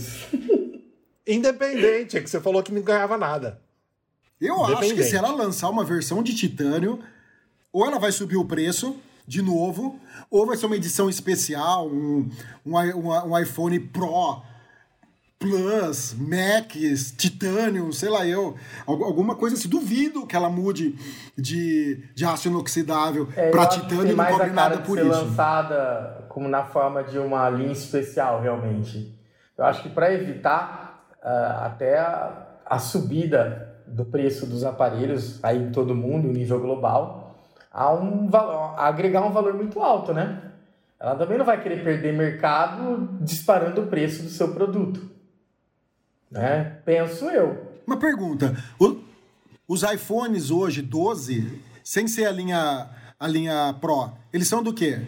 Independente, 1.27 2.17
é 2.17 2.21
que 2.21 2.29
você 2.29 2.39
falou 2.39 2.61
que 2.61 2.71
não 2.71 2.81
ganhava 2.81 3.17
nada. 3.17 3.59
Eu 4.39 4.63
acho 4.65 4.93
que 4.93 5.03
se 5.03 5.15
ela 5.15 5.31
lançar 5.31 5.69
uma 5.69 5.83
versão 5.83 6.21
de 6.21 6.35
titânio, 6.35 6.99
ou 7.71 7.85
ela 7.85 7.99
vai 7.99 8.11
subir 8.11 8.37
o 8.37 8.45
preço 8.45 8.95
de 9.27 9.41
novo, 9.41 9.99
ou 10.29 10.45
vai 10.45 10.55
ser 10.55 10.65
uma 10.67 10.75
edição 10.75 11.09
especial, 11.09 11.87
um, 11.87 12.29
um, 12.65 12.77
um, 12.77 13.31
um 13.31 13.39
iPhone 13.39 13.79
Pro 13.79 14.43
Plus, 15.37 16.15
Max, 16.17 17.11
Titanium, 17.17 17.91
sei 17.91 18.09
lá 18.09 18.25
eu, 18.25 18.55
alguma 18.87 19.35
coisa 19.35 19.55
assim. 19.55 19.67
Duvido 19.67 20.25
que 20.25 20.35
ela 20.35 20.49
mude 20.49 20.95
de, 21.37 22.03
de 22.15 22.25
aço 22.25 22.47
inoxidável 22.47 23.27
é, 23.35 23.51
para 23.51 23.67
titânio 23.67 24.13
e 24.13 24.15
não 24.15 24.25
cobre 24.25 24.51
nada 24.51 24.77
por 24.77 24.97
ser 24.97 25.05
isso. 25.05 25.13
lançada 25.13 26.25
como 26.29 26.47
na 26.47 26.63
forma 26.63 27.03
de 27.03 27.19
uma 27.19 27.49
linha 27.49 27.73
especial, 27.73 28.41
realmente. 28.41 29.13
Eu 29.57 29.65
acho 29.65 29.83
que 29.83 29.89
para 29.89 30.13
evitar 30.13 31.05
uh, 31.21 31.65
até 31.65 31.97
a, 31.97 32.47
a, 32.65 32.79
subida 32.79 33.75
do 33.87 34.05
preço 34.05 34.45
dos 34.45 34.63
aparelhos 34.63 35.43
aí 35.43 35.57
em 35.57 35.71
todo 35.71 35.95
mundo, 35.95 36.27
nível 36.27 36.59
global, 36.59 37.35
há 37.71 37.91
um 37.93 38.29
valor, 38.29 38.73
agregar 38.77 39.21
um 39.21 39.31
valor 39.31 39.53
muito 39.53 39.81
alto, 39.81 40.13
né? 40.13 40.41
Ela 40.99 41.15
também 41.15 41.37
não 41.37 41.45
vai 41.45 41.61
querer 41.61 41.83
perder 41.83 42.13
mercado 42.13 43.09
disparando 43.21 43.81
o 43.81 43.87
preço 43.87 44.23
do 44.23 44.29
seu 44.29 44.53
produto. 44.53 45.14
Né? 46.31 46.77
Penso 46.85 47.25
eu. 47.25 47.75
Uma 47.85 47.97
pergunta: 47.97 48.55
o, 48.79 48.97
os 49.67 49.83
iPhones 49.83 50.51
hoje, 50.51 50.81
12, 50.81 51.61
sem 51.83 52.07
ser 52.07 52.25
a 52.25 52.31
linha, 52.31 52.89
a 53.19 53.27
linha 53.27 53.75
Pro, 53.79 54.11
eles 54.33 54.47
são 54.47 54.61
do 54.61 54.73
quê? 54.73 55.01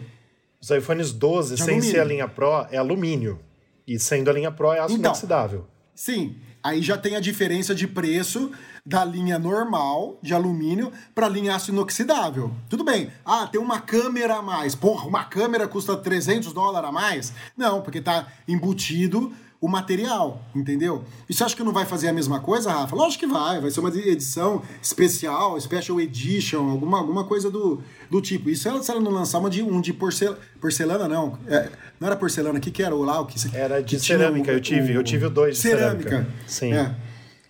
Os 0.60 0.70
iPhones 0.70 1.12
12, 1.12 1.54
De 1.54 1.62
sem 1.62 1.74
alumínio. 1.74 1.90
ser 1.90 2.00
a 2.00 2.04
linha 2.04 2.28
Pro, 2.28 2.66
é 2.70 2.76
alumínio. 2.76 3.38
E 3.86 3.98
sendo 3.98 4.28
a 4.30 4.32
linha 4.32 4.50
Pro, 4.50 4.72
é 4.72 4.80
aço 4.80 4.94
então, 4.94 5.10
inoxidável. 5.12 5.66
Sim, 5.94 6.36
aí 6.62 6.82
já 6.82 6.96
tem 6.96 7.16
a 7.16 7.20
diferença 7.20 7.74
de 7.74 7.86
preço 7.86 8.50
da 8.84 9.04
linha 9.04 9.38
normal 9.38 10.18
de 10.22 10.32
alumínio 10.34 10.92
para 11.14 11.26
a 11.26 11.28
linha 11.28 11.54
aço 11.54 11.70
inoxidável. 11.70 12.52
Tudo 12.68 12.84
bem. 12.84 13.10
Ah, 13.24 13.46
tem 13.46 13.60
uma 13.60 13.80
câmera 13.80 14.36
a 14.36 14.42
mais. 14.42 14.74
Porra, 14.74 15.06
uma 15.06 15.24
câmera 15.24 15.68
custa 15.68 15.96
300 15.96 16.52
dólares 16.52 16.88
a 16.88 16.92
mais? 16.92 17.32
Não, 17.56 17.82
porque 17.82 18.00
tá 18.00 18.26
embutido 18.46 19.32
o 19.60 19.66
material, 19.66 20.40
entendeu? 20.54 21.04
E 21.28 21.34
você 21.34 21.42
acha 21.42 21.56
que 21.56 21.64
não 21.64 21.72
vai 21.72 21.84
fazer 21.84 22.08
a 22.08 22.12
mesma 22.12 22.40
coisa, 22.40 22.70
Rafa? 22.70 22.94
Lógico 22.94 23.26
que 23.26 23.32
vai, 23.32 23.60
vai 23.60 23.70
ser 23.70 23.80
uma 23.80 23.88
edição 23.88 24.62
especial, 24.80 25.60
special 25.60 26.00
edition, 26.00 26.70
alguma, 26.70 26.98
alguma 26.98 27.24
coisa 27.24 27.50
do, 27.50 27.82
do 28.08 28.22
tipo. 28.22 28.48
Isso 28.50 28.62
se 28.82 28.90
ela 28.90 29.00
não 29.00 29.10
lançar 29.10 29.38
uma 29.38 29.50
de, 29.50 29.62
um 29.62 29.80
de 29.80 29.92
porcelana, 29.92 30.38
porcelana 30.60 31.08
não, 31.08 31.38
é, 31.48 31.68
não 31.98 32.06
era 32.06 32.16
porcelana, 32.16 32.58
o 32.58 32.62
que, 32.62 32.70
que 32.70 32.82
era 32.82 32.94
o 32.94 33.02
lá? 33.02 33.20
O 33.20 33.26
que, 33.26 33.36
era 33.56 33.82
de 33.82 33.98
cerâmica, 33.98 34.52
eu 34.52 34.60
tive, 34.60 34.92
o, 34.92 34.96
eu 34.96 35.02
tive 35.02 35.26
o 35.26 35.30
dois 35.30 35.56
de 35.56 35.62
cerâmica. 35.62 36.08
cerâmica. 36.08 36.34
Sim. 36.46 36.72
É. 36.74 36.94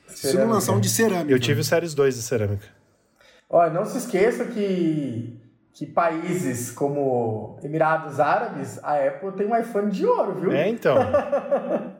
Se 0.09 0.37
não 0.37 0.49
lançar 0.49 0.73
um 0.73 0.81
de 0.81 0.89
cerâmica. 0.89 1.31
Eu 1.31 1.39
tive 1.39 1.61
o 1.61 1.65
Series 1.65 1.95
2 1.95 2.17
de 2.17 2.23
cerâmica. 2.23 2.67
Olha, 3.49 3.73
não 3.73 3.85
se 3.85 3.99
esqueça 3.99 4.47
que 4.47 5.39
que 5.79 5.87
países 5.87 6.73
como 6.73 7.57
Emirados 7.63 8.19
Árabes, 8.19 8.83
a 8.83 8.97
Apple 8.97 9.31
tem 9.37 9.47
um 9.47 9.57
iPhone 9.57 9.89
de 9.93 10.05
ouro, 10.05 10.35
viu? 10.41 10.51
É, 10.51 10.69
então. 10.69 10.97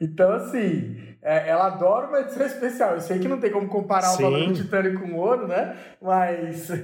então, 0.00 0.32
assim, 0.32 0.96
é, 1.22 1.48
ela 1.48 1.66
adora 1.66 2.08
uma 2.08 2.20
edição 2.20 2.46
especial. 2.46 2.94
Eu 2.94 3.00
sei 3.00 3.18
que 3.18 3.28
não 3.28 3.38
tem 3.38 3.50
como 3.50 3.68
comparar 3.68 4.08
Sim. 4.08 4.24
o 4.24 4.30
valor 4.30 4.46
do 4.46 4.54
titânio 4.54 4.98
com 4.98 5.14
ouro, 5.14 5.46
né? 5.46 5.76
Mas. 6.00 6.68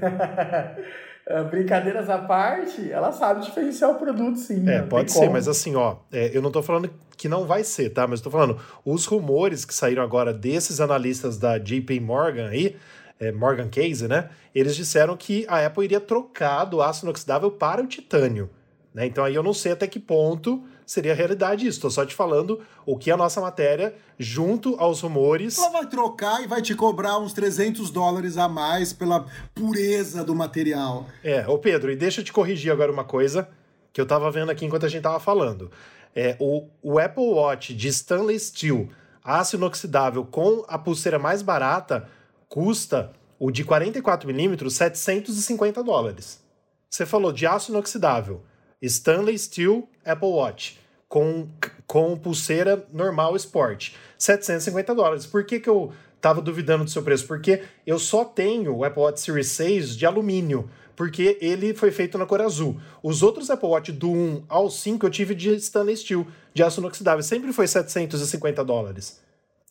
É, 1.28 1.42
brincadeiras 1.42 2.08
à 2.08 2.18
parte, 2.18 2.88
ela 2.88 3.10
sabe 3.10 3.44
diferenciar 3.44 3.90
o 3.90 3.96
produto, 3.96 4.38
sim. 4.38 4.64
É, 4.68 4.82
pode 4.82 5.10
ser, 5.10 5.18
como. 5.18 5.32
mas 5.32 5.48
assim, 5.48 5.74
ó, 5.74 5.96
é, 6.12 6.30
eu 6.32 6.40
não 6.40 6.52
tô 6.52 6.62
falando 6.62 6.88
que 7.16 7.28
não 7.28 7.44
vai 7.44 7.64
ser, 7.64 7.90
tá? 7.90 8.06
Mas 8.06 8.20
eu 8.20 8.24
tô 8.24 8.30
falando, 8.30 8.60
os 8.84 9.06
rumores 9.06 9.64
que 9.64 9.74
saíram 9.74 10.04
agora 10.04 10.32
desses 10.32 10.80
analistas 10.80 11.36
da 11.36 11.58
JP 11.58 11.98
Morgan 11.98 12.46
aí, 12.50 12.76
é, 13.18 13.32
Morgan 13.32 13.68
Case, 13.68 14.06
né? 14.06 14.28
Eles 14.54 14.76
disseram 14.76 15.16
que 15.16 15.44
a 15.48 15.66
Apple 15.66 15.84
iria 15.84 16.00
trocar 16.00 16.64
do 16.64 16.80
aço 16.80 17.04
inoxidável 17.04 17.50
para 17.50 17.82
o 17.82 17.88
titânio. 17.88 18.48
Né? 18.94 19.06
Então 19.06 19.24
aí 19.24 19.34
eu 19.34 19.42
não 19.42 19.52
sei 19.52 19.72
até 19.72 19.86
que 19.88 19.98
ponto 19.98 20.62
seria 20.86 21.14
realidade 21.14 21.66
isso. 21.66 21.78
Estou 21.78 21.90
só 21.90 22.06
te 22.06 22.14
falando 22.14 22.60
o 22.86 22.96
que 22.96 23.10
a 23.10 23.16
nossa 23.16 23.40
matéria, 23.40 23.94
junto 24.18 24.76
aos 24.78 25.00
rumores. 25.00 25.58
Ela 25.58 25.70
vai 25.70 25.86
trocar 25.86 26.42
e 26.42 26.46
vai 26.46 26.62
te 26.62 26.74
cobrar 26.74 27.18
uns 27.18 27.32
300 27.32 27.90
dólares 27.90 28.38
a 28.38 28.48
mais 28.48 28.92
pela 28.92 29.26
pureza 29.54 30.24
do 30.24 30.34
material. 30.34 31.06
É, 31.22 31.46
ô 31.48 31.58
Pedro, 31.58 31.90
e 31.90 31.96
deixa 31.96 32.20
eu 32.20 32.24
te 32.24 32.32
corrigir 32.32 32.72
agora 32.72 32.92
uma 32.92 33.04
coisa 33.04 33.48
que 33.92 34.00
eu 34.00 34.04
estava 34.04 34.30
vendo 34.30 34.50
aqui 34.50 34.64
enquanto 34.64 34.86
a 34.86 34.88
gente 34.88 34.98
estava 34.98 35.18
falando. 35.18 35.70
É, 36.14 36.36
o, 36.38 36.68
o 36.82 36.98
Apple 36.98 37.24
Watch 37.24 37.74
de 37.74 37.88
stainless 37.88 38.46
steel, 38.46 38.88
aço 39.22 39.56
inoxidável, 39.56 40.24
com 40.24 40.64
a 40.68 40.78
pulseira 40.78 41.18
mais 41.18 41.42
barata, 41.42 42.08
custa 42.48 43.12
o 43.38 43.50
de 43.50 43.64
44mm 43.64 44.70
750 44.70 45.82
dólares. 45.82 46.40
Você 46.88 47.04
falou 47.04 47.32
de 47.32 47.46
aço 47.46 47.70
inoxidável, 47.70 48.42
Stanley 48.82 49.38
Steel 49.38 49.88
Apple 50.04 50.28
Watch, 50.28 50.78
com, 51.08 51.48
com 51.86 52.16
pulseira 52.16 52.86
normal 52.92 53.36
Sport, 53.36 53.92
750 54.18 54.94
dólares. 54.94 55.26
Por 55.26 55.44
que, 55.44 55.60
que 55.60 55.68
eu 55.68 55.92
tava 56.20 56.40
duvidando 56.40 56.84
do 56.84 56.90
seu 56.90 57.02
preço? 57.02 57.26
Porque 57.26 57.62
eu 57.86 57.98
só 57.98 58.24
tenho 58.24 58.74
o 58.76 58.84
Apple 58.84 59.02
Watch 59.02 59.20
Series 59.20 59.48
6 59.48 59.96
de 59.96 60.06
alumínio, 60.06 60.68
porque 60.94 61.38
ele 61.40 61.74
foi 61.74 61.90
feito 61.90 62.18
na 62.18 62.26
cor 62.26 62.40
azul. 62.40 62.80
Os 63.02 63.22
outros 63.22 63.50
Apple 63.50 63.68
Watch 63.68 63.92
do 63.92 64.10
1 64.10 64.44
ao 64.48 64.70
5 64.70 65.06
eu 65.06 65.10
tive 65.10 65.34
de 65.34 65.54
stainless 65.60 66.02
steel, 66.02 66.26
de 66.54 66.62
aço 66.62 66.80
inoxidável, 66.80 67.22
sempre 67.22 67.52
foi 67.52 67.66
750 67.66 68.64
dólares. 68.64 69.20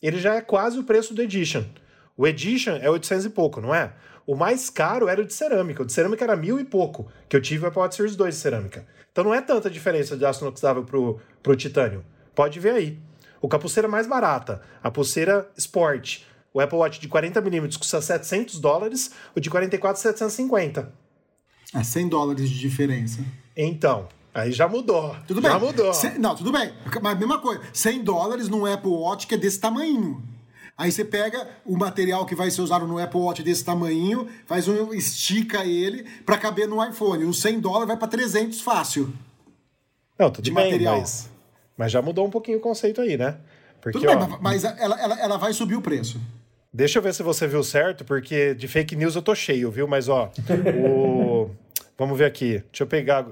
Ele 0.02 0.18
já 0.18 0.34
é 0.34 0.40
quase 0.40 0.78
o 0.78 0.84
preço 0.84 1.14
do 1.14 1.22
Edition. 1.22 1.64
O 2.16 2.26
Edition 2.26 2.76
é 2.76 2.88
800 2.88 3.26
e 3.26 3.30
pouco, 3.30 3.60
não 3.60 3.74
é? 3.74 3.92
O 4.26 4.34
mais 4.34 4.68
caro 4.68 5.08
era 5.08 5.20
o 5.20 5.24
de 5.24 5.32
cerâmica. 5.32 5.82
O 5.82 5.86
de 5.86 5.92
cerâmica 5.92 6.24
era 6.24 6.34
mil 6.34 6.58
e 6.58 6.64
pouco, 6.64 7.06
que 7.28 7.36
eu 7.36 7.40
tive 7.40 7.64
o 7.64 7.68
Apple 7.68 7.80
Watch 7.80 7.94
Series 7.94 8.16
2 8.16 8.34
de 8.34 8.40
cerâmica. 8.40 8.86
Então 9.12 9.22
não 9.22 9.32
é 9.32 9.40
tanta 9.40 9.70
diferença 9.70 10.16
de 10.16 10.26
aço 10.26 10.44
inoxidável 10.44 10.82
pro, 10.82 11.20
pro 11.42 11.54
titânio. 11.54 12.04
Pode 12.34 12.58
ver 12.58 12.72
aí. 12.72 12.98
O 13.40 13.48
com 13.48 13.56
a 13.56 13.58
pulseira 13.58 13.86
mais 13.86 14.06
barata, 14.06 14.60
a 14.82 14.90
pulseira 14.90 15.48
Sport, 15.56 16.22
o 16.52 16.60
Apple 16.60 16.78
Watch 16.78 17.00
de 17.00 17.08
40mm 17.08 17.78
custa 17.78 18.00
700 18.00 18.58
dólares, 18.58 19.12
o 19.34 19.40
de 19.40 19.48
44, 19.48 20.00
750. 20.02 20.92
É 21.74 21.82
100 21.82 22.08
dólares 22.08 22.48
de 22.48 22.58
diferença. 22.58 23.24
Então, 23.56 24.08
aí 24.34 24.50
já 24.52 24.66
mudou. 24.66 25.14
Tudo 25.26 25.40
já 25.40 25.48
bem. 25.48 25.60
Já 25.60 25.66
mudou. 25.66 25.92
não, 26.18 26.34
tudo 26.34 26.50
bem. 26.50 26.72
Mas 27.02 27.18
mesma 27.18 27.38
coisa, 27.38 27.62
100 27.72 28.02
dólares 28.02 28.48
num 28.48 28.66
Apple 28.66 28.90
Watch 28.90 29.26
que 29.26 29.34
é 29.34 29.38
desse 29.38 29.60
tamanho. 29.60 30.22
Aí 30.78 30.92
você 30.92 31.04
pega 31.04 31.48
o 31.64 31.76
material 31.76 32.26
que 32.26 32.34
vai 32.34 32.50
ser 32.50 32.60
usado 32.60 32.86
no 32.86 32.98
Apple 32.98 33.18
Watch 33.18 33.42
desse 33.42 33.64
tamanho, 33.64 34.28
faz 34.44 34.68
um 34.68 34.92
estica 34.92 35.64
ele 35.64 36.04
para 36.24 36.36
caber 36.36 36.68
no 36.68 36.84
iPhone. 36.84 37.24
O 37.24 37.32
100 37.32 37.60
dólares 37.60 37.88
vai 37.88 37.96
para 37.96 38.08
300 38.08 38.60
fácil. 38.60 39.10
Não, 40.18 40.30
tudo 40.30 40.44
de 40.44 40.52
bem, 40.52 40.64
material. 40.64 41.00
Mas, 41.00 41.30
mas 41.76 41.92
já 41.92 42.02
mudou 42.02 42.26
um 42.26 42.30
pouquinho 42.30 42.58
o 42.58 42.60
conceito 42.60 43.00
aí, 43.00 43.16
né? 43.16 43.36
Porque, 43.80 43.98
tudo 43.98 44.10
ó, 44.10 44.26
bem, 44.26 44.38
mas 44.40 44.64
ela, 44.64 45.00
ela, 45.00 45.20
ela 45.20 45.36
vai 45.38 45.52
subir 45.54 45.76
o 45.76 45.82
preço. 45.82 46.20
Deixa 46.72 46.98
eu 46.98 47.02
ver 47.02 47.14
se 47.14 47.22
você 47.22 47.46
viu 47.46 47.62
certo, 47.62 48.04
porque 48.04 48.54
de 48.54 48.68
fake 48.68 48.94
news 48.94 49.16
eu 49.16 49.22
tô 49.22 49.34
cheio, 49.34 49.70
viu? 49.70 49.88
Mas 49.88 50.10
ó, 50.10 50.30
o 50.78 51.50
vamos 51.96 52.18
ver 52.18 52.26
aqui. 52.26 52.62
Deixa 52.70 52.82
eu 52.82 52.86
pegar 52.86 53.26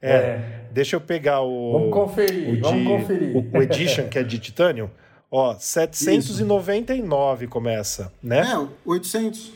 é, 0.00 0.10
é. 0.10 0.60
deixa 0.72 0.96
eu 0.96 1.00
pegar 1.00 1.42
o 1.42 1.72
Vamos 1.72 1.92
conferir, 1.92 2.48
o 2.48 2.60
vamos 2.60 2.82
de, 2.82 2.88
conferir. 2.88 3.36
O, 3.36 3.58
o 3.58 3.62
Edition 3.62 4.08
que 4.08 4.18
é 4.18 4.22
de 4.22 4.38
titânio. 4.38 4.90
Ó, 5.30 5.54
799 5.58 7.44
isso. 7.44 7.52
começa, 7.52 8.12
né? 8.22 8.40
É, 8.52 8.68
800. 8.84 9.52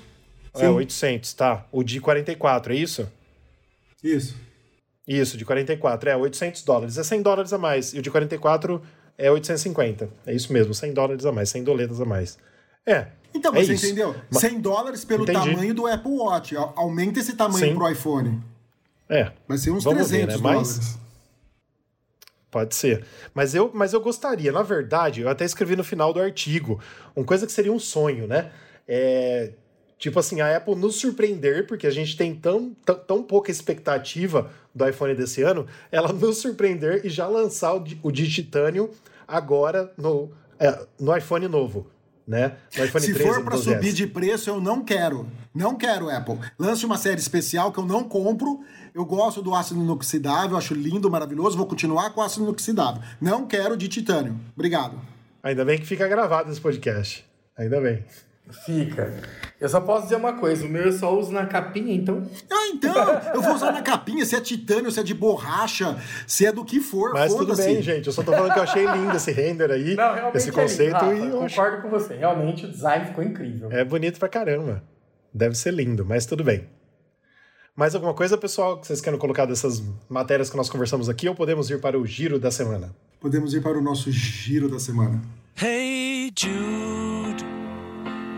É, 0.54 0.68
800, 0.68 1.32
tá. 1.34 1.64
O 1.70 1.82
de 1.82 2.00
44, 2.00 2.72
é 2.72 2.76
isso? 2.76 3.08
Isso. 4.02 4.34
Isso, 5.06 5.36
de 5.36 5.44
44. 5.44 6.10
É, 6.10 6.16
800 6.16 6.62
dólares. 6.62 6.98
É 6.98 7.02
100 7.02 7.22
dólares 7.22 7.52
a 7.52 7.58
mais. 7.58 7.92
E 7.94 7.98
o 7.98 8.02
de 8.02 8.10
44 8.10 8.80
é 9.18 9.30
850. 9.30 10.08
É 10.26 10.34
isso 10.34 10.52
mesmo, 10.52 10.72
100 10.72 10.92
dólares 10.92 11.24
a 11.26 11.32
mais, 11.32 11.50
100 11.50 11.64
doletas 11.64 12.00
a 12.00 12.04
mais. 12.04 12.38
É. 12.86 13.08
Então, 13.34 13.54
é 13.54 13.64
você 13.64 13.74
isso. 13.74 13.86
entendeu? 13.86 14.14
100 14.30 14.60
dólares 14.60 15.04
pelo 15.04 15.24
Entendi. 15.24 15.50
tamanho 15.50 15.74
do 15.74 15.86
Apple 15.86 16.12
Watch. 16.12 16.56
Aumenta 16.56 17.20
esse 17.20 17.34
tamanho 17.34 17.66
Sim. 17.66 17.74
pro 17.74 17.90
iPhone. 17.90 18.40
É. 19.08 19.32
Vai 19.46 19.58
ser 19.58 19.70
uns 19.70 19.84
Vamos 19.84 20.08
300 20.08 20.34
ver, 20.34 20.42
né? 20.42 20.50
dólares. 20.50 20.98
Pode 22.50 22.74
ser. 22.74 23.04
Mas 23.32 23.54
eu, 23.54 23.70
mas 23.72 23.92
eu 23.92 24.00
gostaria, 24.00 24.50
na 24.50 24.62
verdade, 24.62 25.20
eu 25.20 25.28
até 25.28 25.44
escrevi 25.44 25.76
no 25.76 25.84
final 25.84 26.12
do 26.12 26.20
artigo, 26.20 26.80
uma 27.14 27.24
coisa 27.24 27.46
que 27.46 27.52
seria 27.52 27.72
um 27.72 27.78
sonho, 27.78 28.26
né? 28.26 28.50
É, 28.88 29.52
tipo 29.96 30.18
assim, 30.18 30.40
a 30.40 30.56
Apple 30.56 30.74
nos 30.74 30.96
surpreender, 30.96 31.66
porque 31.66 31.86
a 31.86 31.90
gente 31.90 32.16
tem 32.16 32.34
tão, 32.34 32.74
tão, 32.84 32.98
tão 32.98 33.22
pouca 33.22 33.52
expectativa 33.52 34.50
do 34.74 34.88
iPhone 34.88 35.14
desse 35.14 35.42
ano, 35.42 35.66
ela 35.92 36.10
nos 36.12 36.38
surpreender 36.38 37.06
e 37.06 37.08
já 37.08 37.28
lançar 37.28 37.76
o, 37.76 37.84
o 38.02 38.10
de 38.10 38.28
titânio 38.28 38.90
agora 39.28 39.92
no, 39.96 40.32
é, 40.58 40.86
no 40.98 41.16
iPhone 41.16 41.46
novo. 41.46 41.86
Né? 42.26 42.56
Se 42.70 43.12
13, 43.12 43.14
for 43.14 43.42
para 43.42 43.56
subir 43.56 43.92
de 43.92 44.06
preço, 44.06 44.50
eu 44.50 44.60
não 44.60 44.84
quero. 44.84 45.26
Não 45.54 45.74
quero, 45.74 46.08
Apple. 46.08 46.38
Lance 46.58 46.86
uma 46.86 46.96
série 46.96 47.20
especial 47.20 47.72
que 47.72 47.78
eu 47.78 47.86
não 47.86 48.04
compro. 48.04 48.60
Eu 48.94 49.04
gosto 49.04 49.42
do 49.42 49.54
ácido 49.54 49.80
inoxidável, 49.80 50.56
acho 50.56 50.74
lindo, 50.74 51.10
maravilhoso. 51.10 51.56
Vou 51.56 51.66
continuar 51.66 52.10
com 52.10 52.20
o 52.20 52.24
ácido 52.24 52.44
inoxidável. 52.44 53.02
Não 53.20 53.46
quero 53.46 53.76
de 53.76 53.88
titânio. 53.88 54.38
Obrigado. 54.54 55.00
Ainda 55.42 55.64
bem 55.64 55.78
que 55.78 55.86
fica 55.86 56.06
gravado 56.06 56.50
esse 56.50 56.60
podcast. 56.60 57.24
Ainda 57.56 57.80
bem. 57.80 58.04
Fica. 58.64 59.12
Eu 59.60 59.68
só 59.68 59.80
posso 59.80 60.04
dizer 60.04 60.16
uma 60.16 60.32
coisa, 60.34 60.64
o 60.64 60.68
meu 60.68 60.84
eu 60.84 60.92
só 60.92 61.16
uso 61.18 61.30
na 61.30 61.46
capinha, 61.46 61.94
então. 61.94 62.26
Ah, 62.50 62.68
então! 62.72 62.94
Eu 63.34 63.42
vou 63.42 63.54
usar 63.54 63.72
na 63.72 63.82
capinha, 63.82 64.24
se 64.24 64.34
é 64.34 64.40
titânio, 64.40 64.90
se 64.90 65.00
é 65.00 65.02
de 65.02 65.12
borracha, 65.12 65.98
se 66.26 66.46
é 66.46 66.52
do 66.52 66.64
que 66.64 66.80
for. 66.80 67.12
Mas 67.12 67.34
tudo 67.34 67.54
bem, 67.54 67.82
gente. 67.82 68.06
Eu 68.06 68.12
só 68.12 68.22
tô 68.22 68.32
falando 68.32 68.52
que 68.52 68.58
eu 68.58 68.62
achei 68.62 68.86
lindo 68.86 69.14
esse 69.14 69.30
render 69.30 69.70
aí, 69.70 69.94
Não, 69.94 70.32
esse 70.34 70.50
conceito. 70.50 70.96
É 70.96 71.12
lindo, 71.12 71.40
Rafa, 71.40 71.46
e 71.46 71.50
concordo 71.50 71.76
acho... 71.76 71.82
com 71.82 71.90
você. 71.90 72.14
Realmente 72.14 72.64
o 72.64 72.70
design 72.70 73.06
ficou 73.06 73.22
incrível. 73.22 73.70
É 73.70 73.84
bonito 73.84 74.18
pra 74.18 74.28
caramba. 74.28 74.82
Deve 75.32 75.54
ser 75.54 75.72
lindo, 75.74 76.04
mas 76.04 76.26
tudo 76.26 76.42
bem. 76.42 76.66
Mais 77.76 77.94
alguma 77.94 78.12
coisa, 78.12 78.36
pessoal, 78.36 78.78
que 78.78 78.86
vocês 78.86 79.00
querem 79.00 79.18
colocar 79.18 79.46
dessas 79.46 79.82
matérias 80.08 80.50
que 80.50 80.56
nós 80.56 80.68
conversamos 80.68 81.08
aqui 81.08 81.28
ou 81.28 81.34
podemos 81.34 81.70
ir 81.70 81.80
para 81.80 81.98
o 81.98 82.04
giro 82.04 82.38
da 82.38 82.50
semana? 82.50 82.94
Podemos 83.20 83.54
ir 83.54 83.62
para 83.62 83.78
o 83.78 83.82
nosso 83.82 84.10
giro 84.10 84.68
da 84.68 84.78
semana. 84.78 85.20
Hey 85.62 86.32
Jude. 86.36 87.09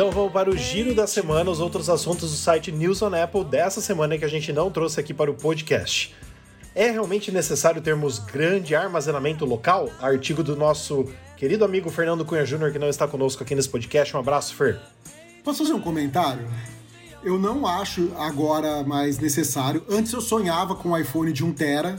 Então 0.00 0.10
vamos 0.10 0.32
para 0.32 0.48
o 0.48 0.56
giro 0.56 0.94
da 0.94 1.06
semana, 1.06 1.50
os 1.50 1.60
outros 1.60 1.90
assuntos 1.90 2.30
do 2.30 2.36
site 2.38 2.72
News 2.72 3.02
on 3.02 3.14
Apple 3.14 3.44
dessa 3.44 3.82
semana 3.82 4.16
que 4.16 4.24
a 4.24 4.28
gente 4.28 4.50
não 4.50 4.70
trouxe 4.70 4.98
aqui 4.98 5.12
para 5.12 5.30
o 5.30 5.34
podcast. 5.34 6.16
É 6.74 6.90
realmente 6.90 7.30
necessário 7.30 7.82
termos 7.82 8.18
grande 8.18 8.74
armazenamento 8.74 9.44
local? 9.44 9.90
Artigo 10.00 10.42
do 10.42 10.56
nosso 10.56 11.04
querido 11.36 11.66
amigo 11.66 11.90
Fernando 11.90 12.24
Cunha 12.24 12.46
Júnior, 12.46 12.72
que 12.72 12.78
não 12.78 12.88
está 12.88 13.06
conosco 13.06 13.42
aqui 13.42 13.54
nesse 13.54 13.68
podcast. 13.68 14.16
Um 14.16 14.20
abraço, 14.20 14.54
Fer. 14.54 14.80
Posso 15.44 15.58
fazer 15.58 15.74
um 15.74 15.82
comentário? 15.82 16.48
Eu 17.22 17.38
não 17.38 17.66
acho 17.66 18.10
agora 18.16 18.82
mais 18.82 19.18
necessário. 19.18 19.84
Antes 19.86 20.14
eu 20.14 20.22
sonhava 20.22 20.74
com 20.74 20.92
um 20.92 20.96
iPhone 20.96 21.30
de 21.30 21.44
1 21.44 21.52
tera. 21.52 21.98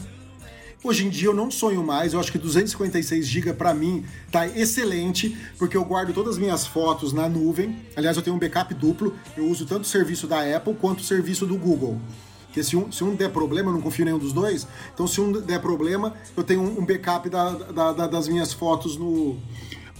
Hoje 0.83 1.05
em 1.05 1.09
dia 1.09 1.27
eu 1.27 1.33
não 1.35 1.51
sonho 1.51 1.83
mais. 1.83 2.13
Eu 2.13 2.19
acho 2.19 2.31
que 2.31 2.39
256 2.39 3.27
GB 3.27 3.53
para 3.53 3.71
mim 3.73 4.03
tá 4.31 4.47
excelente, 4.47 5.37
porque 5.59 5.77
eu 5.77 5.85
guardo 5.85 6.11
todas 6.11 6.33
as 6.33 6.39
minhas 6.39 6.65
fotos 6.65 7.13
na 7.13 7.29
nuvem. 7.29 7.77
Aliás, 7.95 8.17
eu 8.17 8.23
tenho 8.23 8.35
um 8.35 8.39
backup 8.39 8.73
duplo. 8.73 9.15
Eu 9.37 9.45
uso 9.47 9.65
tanto 9.65 9.83
o 9.83 9.87
serviço 9.87 10.25
da 10.25 10.39
Apple 10.55 10.73
quanto 10.73 10.99
o 10.99 11.03
serviço 11.03 11.45
do 11.45 11.55
Google. 11.55 11.99
Porque 12.47 12.63
se 12.63 12.75
um, 12.75 12.91
se 12.91 13.03
um 13.03 13.15
der 13.15 13.29
problema, 13.31 13.69
eu 13.69 13.73
não 13.73 13.81
confio 13.81 14.01
em 14.03 14.05
nenhum 14.07 14.17
dos 14.17 14.33
dois. 14.33 14.67
Então, 14.93 15.05
se 15.07 15.21
um 15.21 15.31
der 15.31 15.61
problema, 15.61 16.15
eu 16.35 16.43
tenho 16.43 16.61
um 16.61 16.83
backup 16.85 17.29
da- 17.29 17.51
da- 17.53 17.93
da- 17.93 18.07
das 18.07 18.27
minhas 18.27 18.51
fotos 18.51 18.97
no, 18.97 19.37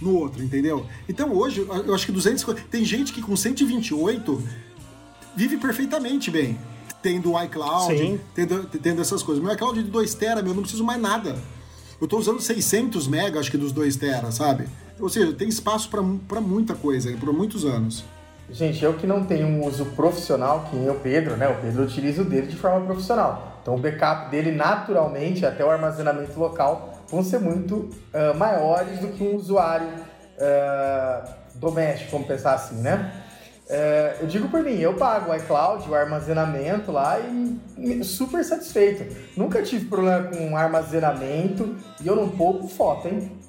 no 0.00 0.16
outro, 0.16 0.42
entendeu? 0.42 0.84
Então, 1.08 1.32
hoje, 1.32 1.60
eu 1.86 1.94
acho 1.94 2.04
que 2.04 2.12
250. 2.12 2.60
Tem 2.70 2.84
gente 2.84 3.12
que 3.12 3.22
com 3.22 3.34
128 3.36 4.42
vive 5.36 5.56
perfeitamente 5.56 6.30
bem. 6.30 6.58
Tendo 7.02 7.32
o 7.32 7.42
iCloud, 7.42 7.98
Sim. 7.98 8.20
tendo, 8.34 8.64
tendo 8.64 9.00
essas 9.00 9.22
coisas. 9.22 9.42
Meu 9.42 9.52
iCloud 9.52 9.82
de 9.82 9.90
2 9.90 10.14
tera, 10.14 10.40
meu, 10.40 10.52
eu 10.52 10.54
não 10.54 10.62
preciso 10.62 10.84
mais 10.84 11.00
nada. 11.00 11.36
Eu 12.00 12.06
tô 12.06 12.18
usando 12.18 12.40
600 12.40 13.08
mega, 13.08 13.40
acho 13.40 13.50
que 13.50 13.58
dos 13.58 13.72
2 13.72 13.96
tera, 13.96 14.30
sabe? 14.30 14.66
Ou 15.00 15.08
seja, 15.08 15.32
tem 15.32 15.48
espaço 15.48 15.88
pra 15.88 16.02
pra 16.28 16.40
muita 16.40 16.74
coisa, 16.74 17.12
por 17.16 17.32
muitos 17.32 17.64
anos. 17.64 18.04
Gente, 18.50 18.84
eu 18.84 18.94
que 18.94 19.06
não 19.06 19.24
tenho 19.24 19.46
um 19.46 19.66
uso 19.66 19.86
profissional, 19.86 20.66
que 20.68 20.76
nem 20.76 20.90
o 20.90 20.94
Pedro, 20.96 21.36
né? 21.36 21.48
O 21.48 21.60
Pedro 21.60 21.84
utiliza 21.84 22.22
o 22.22 22.24
dele 22.24 22.48
de 22.48 22.56
forma 22.56 22.84
profissional. 22.84 23.58
Então 23.62 23.76
o 23.76 23.78
backup 23.78 24.30
dele, 24.30 24.52
naturalmente, 24.52 25.46
até 25.46 25.64
o 25.64 25.70
armazenamento 25.70 26.38
local, 26.38 27.02
vão 27.08 27.22
ser 27.22 27.38
muito 27.38 27.88
ah, 28.12 28.34
maiores 28.34 28.98
do 28.98 29.08
que 29.08 29.22
um 29.22 29.36
usuário 29.36 29.88
ah, 30.38 31.24
doméstico, 31.54 32.10
vamos 32.12 32.26
pensar 32.26 32.54
assim, 32.54 32.76
né? 32.76 33.21
Eh, 33.68 34.16
eu 34.20 34.26
digo 34.26 34.48
por 34.48 34.62
mim, 34.62 34.78
eu 34.78 34.94
pago 34.94 35.30
o 35.30 35.34
iCloud, 35.34 35.88
o 35.88 35.94
armazenamento 35.94 36.90
lá 36.90 37.18
e 37.78 38.04
super 38.04 38.44
satisfeito. 38.44 39.16
Nunca 39.36 39.62
tive 39.62 39.86
problema 39.86 40.28
com 40.28 40.56
armazenamento 40.56 41.74
e 42.00 42.06
eu 42.06 42.16
não 42.16 42.28
poupo 42.28 42.66
foto, 42.68 43.08
hein? 43.08 43.32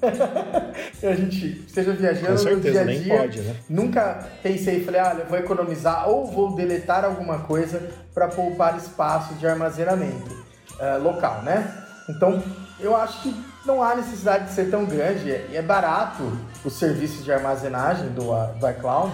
a 1.02 1.14
gente 1.14 1.64
esteja 1.66 1.92
viajando 1.92 2.26
Com 2.26 2.32
no 2.32 2.38
certeza, 2.38 2.84
dia 2.84 2.94
a 2.94 2.98
dia, 2.98 3.18
pode, 3.18 3.40
né? 3.40 3.56
Nunca 3.68 4.26
pensei, 4.42 4.84
falei, 4.84 5.00
olha, 5.00 5.20
eu 5.22 5.26
vou 5.26 5.38
economizar 5.38 6.08
ou 6.08 6.26
vou 6.26 6.54
deletar 6.54 7.04
alguma 7.04 7.40
coisa 7.40 7.82
para 8.14 8.28
poupar 8.28 8.76
espaço 8.76 9.34
de 9.34 9.46
armazenamento 9.46 10.44
eh, 10.80 10.96
local, 10.98 11.42
né? 11.42 11.84
Então, 12.08 12.42
eu 12.78 12.94
acho 12.96 13.22
que 13.22 13.34
não 13.64 13.82
há 13.82 13.94
necessidade 13.94 14.44
de 14.46 14.52
ser 14.52 14.70
tão 14.70 14.84
grande 14.84 15.28
e 15.28 15.56
é 15.56 15.62
barato 15.62 16.22
os 16.64 16.74
serviços 16.74 17.24
de 17.24 17.32
armazenagem 17.32 18.08
do, 18.10 18.32
ah, 18.32 18.54
do 18.58 18.68
iCloud. 18.70 19.12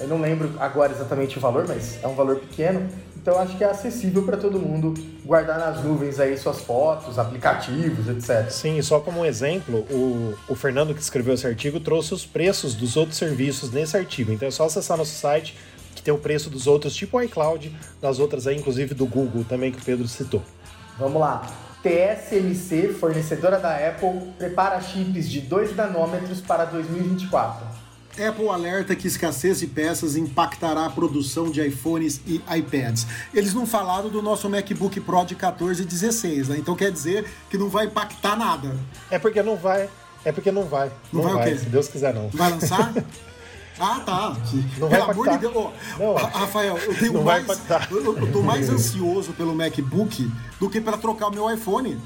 Eu 0.00 0.08
não 0.08 0.20
lembro 0.20 0.52
agora 0.58 0.92
exatamente 0.92 1.38
o 1.38 1.40
valor, 1.40 1.66
mas 1.66 2.02
é 2.02 2.06
um 2.06 2.14
valor 2.14 2.36
pequeno. 2.36 2.88
Então, 3.16 3.38
acho 3.38 3.56
que 3.58 3.64
é 3.64 3.68
acessível 3.68 4.22
para 4.22 4.36
todo 4.36 4.58
mundo 4.58 4.94
guardar 5.24 5.58
nas 5.58 5.84
nuvens 5.84 6.18
aí 6.18 6.36
suas 6.38 6.60
fotos, 6.60 7.18
aplicativos, 7.18 8.08
etc. 8.08 8.48
Sim, 8.50 8.80
só 8.80 9.00
como 9.00 9.20
um 9.20 9.24
exemplo, 9.24 9.80
o, 9.90 10.34
o 10.48 10.54
Fernando 10.54 10.94
que 10.94 11.02
escreveu 11.02 11.34
esse 11.34 11.46
artigo 11.46 11.78
trouxe 11.78 12.14
os 12.14 12.24
preços 12.24 12.74
dos 12.74 12.96
outros 12.96 13.18
serviços 13.18 13.70
nesse 13.70 13.96
artigo. 13.96 14.32
Então 14.32 14.48
é 14.48 14.50
só 14.50 14.64
acessar 14.64 14.96
nosso 14.96 15.14
site 15.14 15.54
que 15.94 16.00
tem 16.00 16.14
o 16.14 16.18
preço 16.18 16.48
dos 16.48 16.66
outros, 16.66 16.94
tipo 16.94 17.18
o 17.18 17.22
iCloud, 17.22 17.74
das 18.00 18.18
outras 18.18 18.46
aí, 18.46 18.56
inclusive 18.56 18.94
do 18.94 19.04
Google 19.04 19.44
também, 19.44 19.72
que 19.72 19.78
o 19.78 19.84
Pedro 19.84 20.06
citou. 20.06 20.42
Vamos 20.96 21.20
lá. 21.20 21.46
TSMC, 21.82 22.94
fornecedora 22.94 23.58
da 23.58 23.76
Apple, 23.76 24.32
prepara 24.38 24.80
chips 24.80 25.28
de 25.28 25.40
2 25.40 25.76
nanômetros 25.76 26.40
para 26.40 26.64
2024. 26.64 27.87
Apple 28.20 28.48
alerta 28.48 28.94
que 28.96 29.06
escassez 29.06 29.60
de 29.60 29.66
peças 29.66 30.16
impactará 30.16 30.86
a 30.86 30.90
produção 30.90 31.50
de 31.50 31.60
iPhones 31.66 32.20
e 32.26 32.40
iPads. 32.56 33.06
Eles 33.34 33.54
não 33.54 33.66
falaram 33.66 34.08
do 34.08 34.20
nosso 34.22 34.48
MacBook 34.48 35.00
Pro 35.00 35.24
de 35.24 35.34
14 35.34 35.82
e 35.82 35.84
16, 35.84 36.48
né? 36.48 36.56
Então 36.58 36.74
quer 36.74 36.90
dizer 36.90 37.26
que 37.50 37.56
não 37.58 37.68
vai 37.68 37.86
impactar 37.86 38.36
nada. 38.36 38.76
É 39.10 39.18
porque 39.18 39.42
não 39.42 39.56
vai. 39.56 39.88
É 40.24 40.32
porque 40.32 40.50
não 40.50 40.64
vai. 40.64 40.90
Não 41.12 41.22
Não, 41.22 41.22
vai 41.22 41.32
o 41.32 41.36
vai, 41.38 41.50
quê? 41.52 41.58
se 41.58 41.66
Deus 41.66 41.88
quiser, 41.88 42.12
não. 42.14 42.28
Vai 42.30 42.50
lançar? 42.50 42.92
Ah, 43.80 44.00
tá. 44.04 44.36
Não 44.76 44.88
vai 44.88 44.98
pelo 44.98 45.10
amor 45.12 45.28
de. 45.28 45.38
Deus. 45.38 45.52
Ó, 45.54 45.70
Não. 46.00 46.14
Ra- 46.14 46.26
Rafael, 46.40 46.76
eu 46.78 46.98
tenho 46.98 47.22
mais. 47.22 47.46
Eu, 47.88 48.16
eu 48.18 48.32
tô 48.32 48.42
mais 48.42 48.68
ansioso 48.68 49.32
pelo 49.34 49.54
MacBook 49.54 50.28
do 50.58 50.68
que 50.68 50.80
para 50.80 50.96
trocar 50.98 51.28
o 51.28 51.30
meu 51.30 51.48
iPhone. 51.48 51.96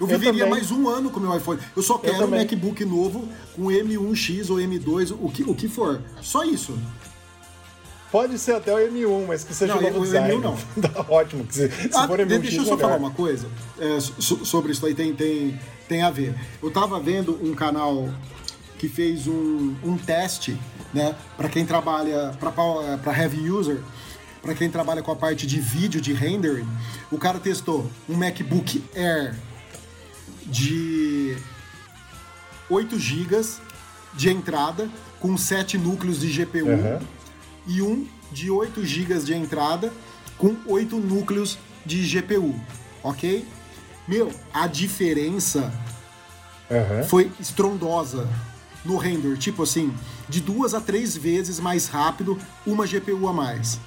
Eu 0.00 0.06
viveria 0.06 0.44
também. 0.44 0.48
mais 0.50 0.70
um 0.70 0.88
ano 0.88 1.10
com 1.10 1.20
o 1.20 1.22
meu 1.22 1.36
iPhone. 1.36 1.60
Eu 1.76 1.82
só 1.82 1.98
quero 1.98 2.14
um 2.16 2.18
também. 2.20 2.40
MacBook 2.40 2.84
novo 2.84 3.28
com 3.54 3.64
M1X 3.66 4.48
ou 4.50 4.56
M2, 4.56 5.14
o 5.20 5.30
que, 5.30 5.42
o 5.42 5.54
que 5.54 5.68
for. 5.68 6.00
Só 6.22 6.42
isso. 6.44 6.76
Pode 8.10 8.36
ser 8.40 8.56
até 8.56 8.74
o 8.74 8.78
M1, 8.78 9.26
mas 9.28 9.44
que 9.44 9.54
seja 9.54 9.74
Não, 9.74 9.82
novo 9.82 10.00
o 10.00 10.02
design. 10.04 10.34
M1 10.34 10.40
não. 10.40 10.56
Tá 10.82 11.06
ótimo. 11.08 11.46
Se, 11.48 11.68
se 11.70 11.90
Ah, 11.94 12.08
for 12.08 12.16
de- 12.18 12.24
M1X, 12.24 12.40
deixa 12.40 12.56
eu 12.56 12.64
só 12.64 12.74
melhor. 12.76 12.88
falar 12.88 12.96
uma 12.96 13.10
coisa 13.12 13.46
é, 13.78 14.00
so- 14.00 14.44
sobre 14.44 14.72
isso 14.72 14.84
aí, 14.84 14.94
tem, 14.94 15.14
tem, 15.14 15.58
tem 15.88 16.02
a 16.02 16.10
ver. 16.10 16.34
Eu 16.62 16.70
tava 16.72 16.98
vendo 16.98 17.38
um 17.40 17.54
canal 17.54 18.08
que 18.78 18.88
fez 18.88 19.28
um, 19.28 19.74
um 19.84 19.96
teste, 19.96 20.58
né, 20.92 21.14
para 21.36 21.48
quem 21.48 21.64
trabalha, 21.64 22.34
para 22.40 23.16
heavy 23.16 23.48
user, 23.50 23.78
para 24.42 24.54
quem 24.54 24.68
trabalha 24.70 25.02
com 25.02 25.12
a 25.12 25.16
parte 25.16 25.46
de 25.46 25.60
vídeo, 25.60 26.00
de 26.00 26.12
rendering. 26.12 26.66
O 27.12 27.18
cara 27.18 27.38
testou 27.38 27.88
um 28.08 28.14
MacBook 28.16 28.82
Air 28.96 29.36
de 30.50 31.36
8 32.68 32.98
GB 32.98 33.40
de 34.14 34.28
entrada, 34.28 34.90
com 35.20 35.36
7 35.36 35.78
núcleos 35.78 36.20
de 36.20 36.28
GPU 36.30 36.68
Aham. 36.68 37.00
e 37.66 37.80
um 37.80 38.06
de 38.32 38.50
8 38.50 38.84
GB 38.84 39.18
de 39.20 39.34
entrada 39.34 39.92
com 40.36 40.56
8 40.66 40.96
núcleos 40.96 41.58
de 41.84 42.02
GPU, 42.02 42.54
ok? 43.02 43.46
Meu, 44.08 44.32
a 44.52 44.66
diferença 44.66 45.72
Aham. 46.70 47.04
foi 47.04 47.30
estrondosa 47.38 48.28
no 48.84 48.96
render, 48.96 49.36
tipo 49.36 49.62
assim, 49.62 49.92
de 50.28 50.40
duas 50.40 50.74
a 50.74 50.80
três 50.80 51.16
vezes 51.16 51.60
mais 51.60 51.86
rápido, 51.86 52.38
uma 52.66 52.86
GPU 52.86 53.28
a 53.28 53.32
mais. 53.32 53.78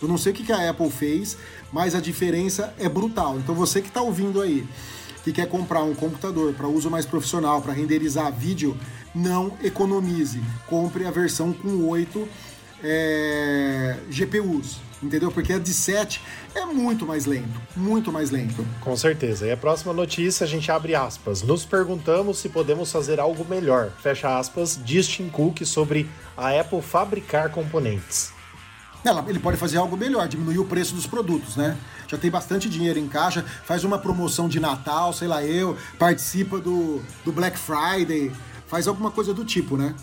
Eu 0.00 0.06
não 0.06 0.16
sei 0.16 0.32
o 0.32 0.34
que 0.34 0.44
que 0.44 0.52
a 0.52 0.70
Apple 0.70 0.90
fez, 0.90 1.36
mas 1.72 1.94
a 1.94 2.00
diferença 2.00 2.72
é 2.78 2.88
brutal. 2.88 3.36
Então 3.38 3.54
você 3.54 3.80
que 3.82 3.88
está 3.88 4.00
ouvindo 4.00 4.40
aí, 4.40 4.64
que 5.28 5.42
quer 5.42 5.48
comprar 5.48 5.82
um 5.82 5.94
computador 5.94 6.54
para 6.54 6.66
uso 6.66 6.90
mais 6.90 7.04
profissional, 7.04 7.60
para 7.60 7.72
renderizar 7.72 8.32
vídeo, 8.32 8.76
não 9.14 9.52
economize. 9.62 10.40
Compre 10.66 11.04
a 11.04 11.10
versão 11.10 11.52
com 11.52 11.86
8 11.86 12.26
é, 12.82 13.96
GPUs, 14.10 14.78
entendeu? 15.02 15.30
Porque 15.30 15.52
a 15.52 15.58
de 15.58 15.74
7 15.74 16.22
é 16.54 16.64
muito 16.64 17.04
mais 17.06 17.26
lento, 17.26 17.60
muito 17.76 18.10
mais 18.10 18.30
lento. 18.30 18.64
Com 18.80 18.96
certeza. 18.96 19.46
E 19.46 19.52
a 19.52 19.56
próxima 19.56 19.92
notícia, 19.92 20.44
a 20.44 20.48
gente 20.48 20.70
abre 20.72 20.94
aspas. 20.94 21.42
Nos 21.42 21.64
perguntamos 21.64 22.38
se 22.38 22.48
podemos 22.48 22.90
fazer 22.90 23.20
algo 23.20 23.44
melhor. 23.44 23.92
Fecha 24.02 24.38
aspas, 24.38 24.80
diz 24.82 25.06
Tim 25.06 25.28
Cook 25.28 25.64
sobre 25.66 26.08
a 26.36 26.58
Apple 26.58 26.80
fabricar 26.80 27.50
componentes. 27.50 28.37
Ela- 29.04 29.24
ele 29.28 29.38
pode 29.38 29.56
fazer 29.56 29.76
algo 29.78 29.96
melhor, 29.96 30.26
diminuir 30.28 30.58
o 30.58 30.64
preço 30.64 30.94
dos 30.94 31.06
produtos, 31.06 31.56
né? 31.56 31.76
Já 32.08 32.18
tem 32.18 32.30
bastante 32.30 32.68
dinheiro 32.68 32.98
em 32.98 33.06
caixa, 33.08 33.44
faz 33.64 33.84
uma 33.84 33.98
promoção 33.98 34.48
de 34.48 34.58
Natal, 34.58 35.12
sei 35.12 35.28
lá 35.28 35.44
eu, 35.44 35.76
participa 35.98 36.58
do, 36.58 37.00
do 37.24 37.32
Black 37.32 37.58
Friday, 37.58 38.32
faz 38.66 38.88
alguma 38.88 39.10
coisa 39.10 39.32
do 39.32 39.44
tipo, 39.44 39.76
né? 39.76 39.94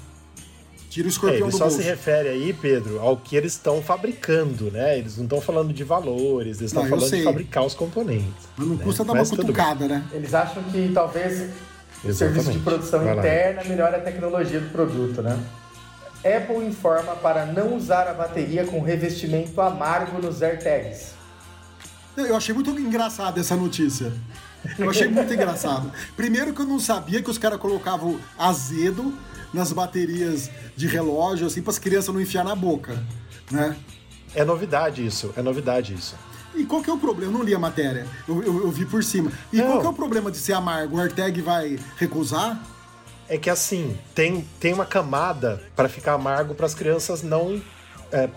Tira 0.89 1.07
o 1.07 1.09
É, 1.09 1.11
escorpião 1.11 1.41
ele 1.47 1.51
do 1.51 1.57
só 1.57 1.65
bolso. 1.65 1.77
se 1.77 1.83
refere 1.83 2.29
aí, 2.29 2.53
Pedro, 2.53 2.99
ao 3.01 3.17
que 3.17 3.35
eles 3.35 3.51
estão 3.51 3.81
fabricando, 3.81 4.71
né? 4.71 4.97
Eles 4.97 5.17
não 5.17 5.25
estão 5.25 5.41
falando 5.41 5.73
de 5.73 5.83
valores, 5.83 6.59
eles 6.59 6.71
estão 6.71 6.87
falando 6.87 7.09
sei. 7.09 7.19
de 7.19 7.25
fabricar 7.25 7.65
os 7.65 7.73
componentes. 7.73 8.47
Mas 8.55 8.65
não 8.67 8.75
né? 8.75 8.83
custa 8.83 9.03
dar 9.03 9.11
uma 9.11 9.19
Mas 9.19 9.29
bem. 9.29 9.39
cutucada, 9.41 9.87
né? 9.89 10.03
Eles 10.13 10.33
acham 10.33 10.63
que 10.63 10.91
talvez 10.93 11.33
o 12.03 12.07
Exatamente. 12.07 12.15
serviço 12.17 12.51
de 12.53 12.59
produção 12.59 13.03
Vai 13.03 13.13
lá. 13.13 13.21
interna 13.21 13.63
melhore 13.65 13.95
a 13.95 13.99
tecnologia 13.99 14.61
do 14.61 14.69
produto, 14.69 15.21
né? 15.21 15.37
Apple 16.25 16.65
informa 16.65 17.15
para 17.15 17.45
não 17.45 17.75
usar 17.75 18.07
a 18.07 18.13
bateria 18.13 18.65
com 18.65 18.81
revestimento 18.81 19.59
amargo 19.61 20.19
nos 20.19 20.41
AirTags. 20.41 21.13
Eu 22.17 22.35
achei 22.35 22.53
muito 22.55 22.71
engraçada 22.71 23.39
essa 23.39 23.55
notícia. 23.55 24.11
Eu 24.79 24.89
achei 24.89 25.07
muito 25.07 25.31
engraçado. 25.31 25.91
Primeiro 26.17 26.53
que 26.53 26.61
eu 26.61 26.65
não 26.65 26.79
sabia 26.79 27.21
que 27.21 27.29
os 27.29 27.37
caras 27.37 27.59
colocavam 27.59 28.19
azedo 28.37 29.13
nas 29.53 29.71
baterias 29.71 30.49
de 30.75 30.87
relógio, 30.87 31.45
assim, 31.45 31.61
para 31.61 31.71
as 31.71 31.77
crianças 31.79 32.13
não 32.13 32.19
enfiar 32.19 32.43
na 32.43 32.55
boca, 32.55 32.97
né? 33.51 33.75
É 34.33 34.43
novidade 34.43 35.05
isso, 35.05 35.31
é 35.37 35.41
novidade 35.41 35.93
isso. 35.93 36.15
E 36.55 36.65
qual 36.65 36.81
que 36.81 36.89
é 36.89 36.93
o 36.93 36.97
problema? 36.97 37.31
Eu 37.33 37.37
não 37.37 37.45
li 37.45 37.53
a 37.53 37.59
matéria, 37.59 38.07
eu, 38.27 38.41
eu- 38.41 38.61
eu 38.63 38.71
vi 38.71 38.85
por 38.85 39.03
cima. 39.03 39.31
E 39.53 39.57
Não. 39.57 39.67
qual 39.67 39.79
que 39.81 39.85
é 39.85 39.89
o 39.89 39.93
problema 39.93 40.31
de 40.31 40.37
ser 40.37 40.53
amargo? 40.53 40.97
O 40.97 40.99
AirTag 40.99 41.41
vai 41.41 41.77
recusar? 41.97 42.59
É 43.27 43.37
que 43.37 43.49
assim, 43.49 43.97
tem, 44.13 44.45
tem 44.59 44.73
uma 44.73 44.85
camada 44.85 45.61
para 45.75 45.89
ficar 45.89 46.13
amargo 46.13 46.53
para 46.53 46.65
as 46.65 46.73
crianças 46.73 47.23
não. 47.23 47.61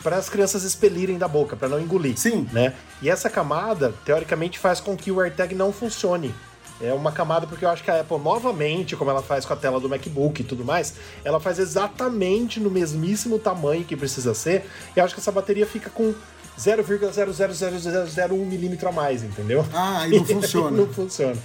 para 0.03 0.17
as 0.17 0.29
crianças 0.29 0.65
expelirem 0.65 1.19
da 1.19 1.29
boca, 1.29 1.57
para 1.57 1.69
não 1.69 1.81
engolir. 1.81 2.17
Sim. 2.19 2.49
Né? 2.53 2.75
E 3.03 3.11
essa 3.11 3.29
camada, 3.29 3.93
teoricamente, 4.05 4.59
faz 4.59 4.81
com 4.81 4.97
que 4.97 5.13
o 5.13 5.21
AirTag 5.21 5.55
não 5.55 5.73
funcione. 5.73 6.35
É 6.81 6.93
uma 6.93 7.11
camada 7.11 7.47
porque 7.47 7.65
eu 7.65 7.69
acho 7.69 7.83
que 7.83 7.91
a 7.91 8.01
Apple, 8.01 8.19
novamente, 8.19 8.95
como 8.95 9.11
ela 9.11 9.23
faz 9.23 9.45
com 9.45 9.53
a 9.53 9.57
tela 9.57 9.81
do 9.81 9.89
MacBook 9.89 10.41
e 10.41 10.45
tudo 10.45 10.65
mais, 10.65 10.95
ela 11.25 11.41
faz 11.41 11.59
exatamente 11.59 12.61
no 12.61 12.71
mesmíssimo 12.71 13.39
tamanho 13.39 13.85
que 13.85 13.97
precisa 13.97 14.33
ser. 14.33 14.65
E 14.97 15.01
eu 15.01 15.05
acho 15.05 15.13
que 15.13 15.21
essa 15.21 15.33
bateria 15.33 15.67
fica 15.67 15.91
com 15.91 16.15
0,00001 16.59 18.33
milímetro 18.45 18.89
a 18.89 18.93
mais, 18.93 19.23
entendeu? 19.25 19.67
Ah, 19.73 20.03
aí 20.03 20.11
não 20.11 20.25
funciona. 20.27 20.77
não 20.77 20.87
funciona. 20.87 21.37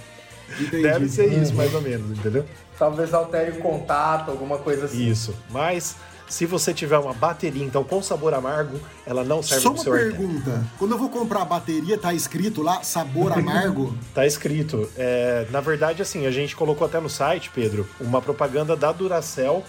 Entendi. 0.58 0.82
Deve 0.82 1.08
ser 1.08 1.32
isso, 1.32 1.54
mais 1.54 1.74
ou 1.74 1.80
menos, 1.80 2.18
entendeu? 2.18 2.44
Talvez 2.78 3.12
altere 3.14 3.52
o 3.52 3.60
contato, 3.60 4.30
alguma 4.30 4.58
coisa 4.58 4.86
assim. 4.86 5.08
Isso. 5.08 5.34
Mas 5.50 5.96
se 6.28 6.46
você 6.46 6.72
tiver 6.72 6.98
uma 6.98 7.12
bateria, 7.12 7.64
então, 7.64 7.84
com 7.84 8.02
sabor 8.02 8.34
amargo, 8.34 8.80
ela 9.06 9.22
não 9.22 9.42
serve 9.42 9.62
Só 9.62 9.72
pro 9.72 9.82
uma 9.82 9.98
pergunta. 9.98 10.66
Quando 10.78 10.92
eu 10.92 10.98
vou 10.98 11.08
comprar 11.08 11.42
a 11.42 11.44
bateria, 11.44 11.98
tá 11.98 12.12
escrito 12.12 12.62
lá 12.62 12.82
sabor 12.82 13.32
amargo? 13.32 13.96
Tá 14.14 14.26
escrito. 14.26 14.88
É, 14.96 15.46
na 15.50 15.60
verdade, 15.60 16.02
assim, 16.02 16.26
a 16.26 16.30
gente 16.30 16.56
colocou 16.56 16.86
até 16.86 17.00
no 17.00 17.10
site, 17.10 17.50
Pedro, 17.54 17.88
uma 18.00 18.22
propaganda 18.22 18.76
da 18.76 18.92
Duracell 18.92 19.64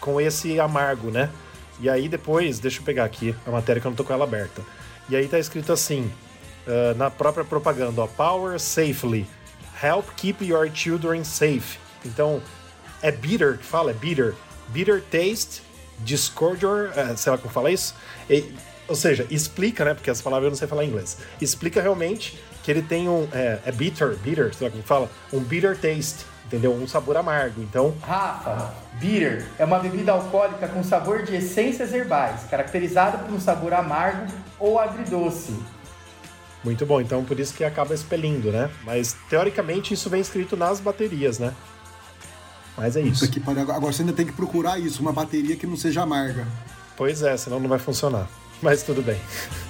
com 0.00 0.20
esse 0.20 0.58
amargo, 0.58 1.10
né? 1.10 1.30
E 1.80 1.88
aí 1.88 2.08
depois, 2.08 2.58
deixa 2.58 2.80
eu 2.80 2.84
pegar 2.84 3.04
aqui 3.04 3.34
a 3.46 3.50
matéria 3.50 3.80
que 3.80 3.86
eu 3.86 3.90
não 3.90 3.96
tô 3.96 4.04
com 4.04 4.12
ela 4.12 4.24
aberta. 4.24 4.62
E 5.08 5.16
aí 5.16 5.26
tá 5.28 5.38
escrito 5.38 5.72
assim, 5.72 6.10
ah, 6.68 6.94
na 6.94 7.10
própria 7.10 7.44
propaganda, 7.44 8.02
ó, 8.02 8.06
Power 8.06 8.60
Safely. 8.60 9.26
Help 9.82 10.06
keep 10.16 10.44
your 10.44 10.68
children 10.72 11.24
safe. 11.24 11.78
Então, 12.04 12.40
é 13.02 13.10
bitter 13.12 13.58
que 13.58 13.64
fala, 13.64 13.90
é 13.90 13.94
bitter. 13.94 14.34
Bitter 14.68 15.02
taste, 15.10 15.62
discordor, 16.00 16.90
é, 16.96 17.14
sei 17.16 17.32
lá 17.32 17.38
como 17.38 17.52
fala 17.52 17.70
isso. 17.70 17.94
E- 18.28 18.52
ou 18.88 18.94
seja, 18.96 19.26
explica, 19.30 19.84
né? 19.84 19.94
Porque 19.94 20.10
as 20.10 20.20
palavras 20.22 20.46
eu 20.46 20.50
não 20.50 20.56
sei 20.56 20.66
falar 20.66 20.84
em 20.84 20.88
inglês. 20.88 21.18
Explica 21.40 21.80
realmente 21.82 22.42
que 22.62 22.70
ele 22.70 22.82
tem 22.82 23.08
um. 23.08 23.28
É, 23.32 23.58
é 23.66 23.72
bitter, 23.72 24.16
bitter, 24.16 24.54
sei 24.54 24.66
lá 24.66 24.70
como 24.70 24.82
fala. 24.82 25.10
Um 25.32 25.40
bitter 25.40 25.76
taste, 25.78 26.24
entendeu? 26.46 26.72
Um 26.72 26.88
sabor 26.88 27.16
amargo. 27.18 27.60
Então, 27.62 27.94
Rafa, 28.00 28.72
bitter 28.94 29.46
é 29.58 29.64
uma 29.66 29.78
bebida 29.78 30.12
alcoólica 30.12 30.66
com 30.68 30.82
sabor 30.82 31.22
de 31.22 31.36
essências 31.36 31.92
herbais, 31.92 32.44
caracterizada 32.50 33.18
por 33.18 33.32
um 33.34 33.38
sabor 33.40 33.74
amargo 33.74 34.26
ou 34.58 34.78
agridoce. 34.78 35.54
Muito 36.64 36.84
bom. 36.84 37.00
Então, 37.00 37.24
por 37.24 37.38
isso 37.38 37.54
que 37.54 37.64
acaba 37.64 37.94
expelindo, 37.94 38.50
né? 38.50 38.70
Mas, 38.84 39.16
teoricamente, 39.28 39.94
isso 39.94 40.10
vem 40.10 40.20
escrito 40.20 40.56
nas 40.56 40.80
baterias, 40.80 41.38
né? 41.38 41.54
Mas 42.76 42.96
é 42.96 43.00
isso. 43.00 43.28
Pariu. 43.40 43.62
Agora 43.62 43.92
você 43.92 44.02
ainda 44.02 44.12
tem 44.12 44.24
que 44.24 44.32
procurar 44.32 44.78
isso, 44.78 45.02
uma 45.02 45.12
bateria 45.12 45.56
que 45.56 45.66
não 45.66 45.76
seja 45.76 46.02
amarga. 46.02 46.46
Pois 46.96 47.22
é, 47.22 47.36
senão 47.36 47.58
não 47.58 47.68
vai 47.68 47.78
funcionar. 47.78 48.28
Mas 48.62 48.82
tudo 48.82 49.02
bem. 49.02 49.20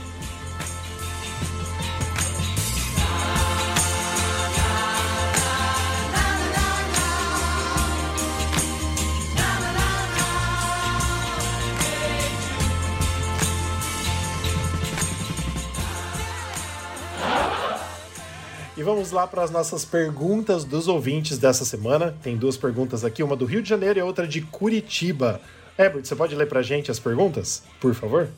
vamos 18.89 19.13
lá 19.13 19.27
para 19.27 19.43
as 19.43 19.51
nossas 19.51 19.85
perguntas 19.85 20.65
dos 20.65 20.89
ouvintes 20.89 21.37
dessa 21.37 21.63
semana. 21.63 22.15
Tem 22.23 22.39
duas 22.39 22.57
perguntas 22.57 23.05
aqui, 23.05 23.23
uma 23.23 23.37
do 23.37 23.45
Rio 23.45 23.61
de 23.61 23.69
Janeiro 23.69 23.99
e 23.99 24.03
outra 24.03 24.27
de 24.27 24.41
Curitiba. 24.41 25.43
Herbert, 25.79 26.07
você 26.07 26.17
pode 26.17 26.35
ler 26.35 26.49
pra 26.49 26.63
gente 26.63 26.91
as 26.91 26.99
perguntas, 26.99 27.63
por 27.83 27.93
favor? 27.93 28.29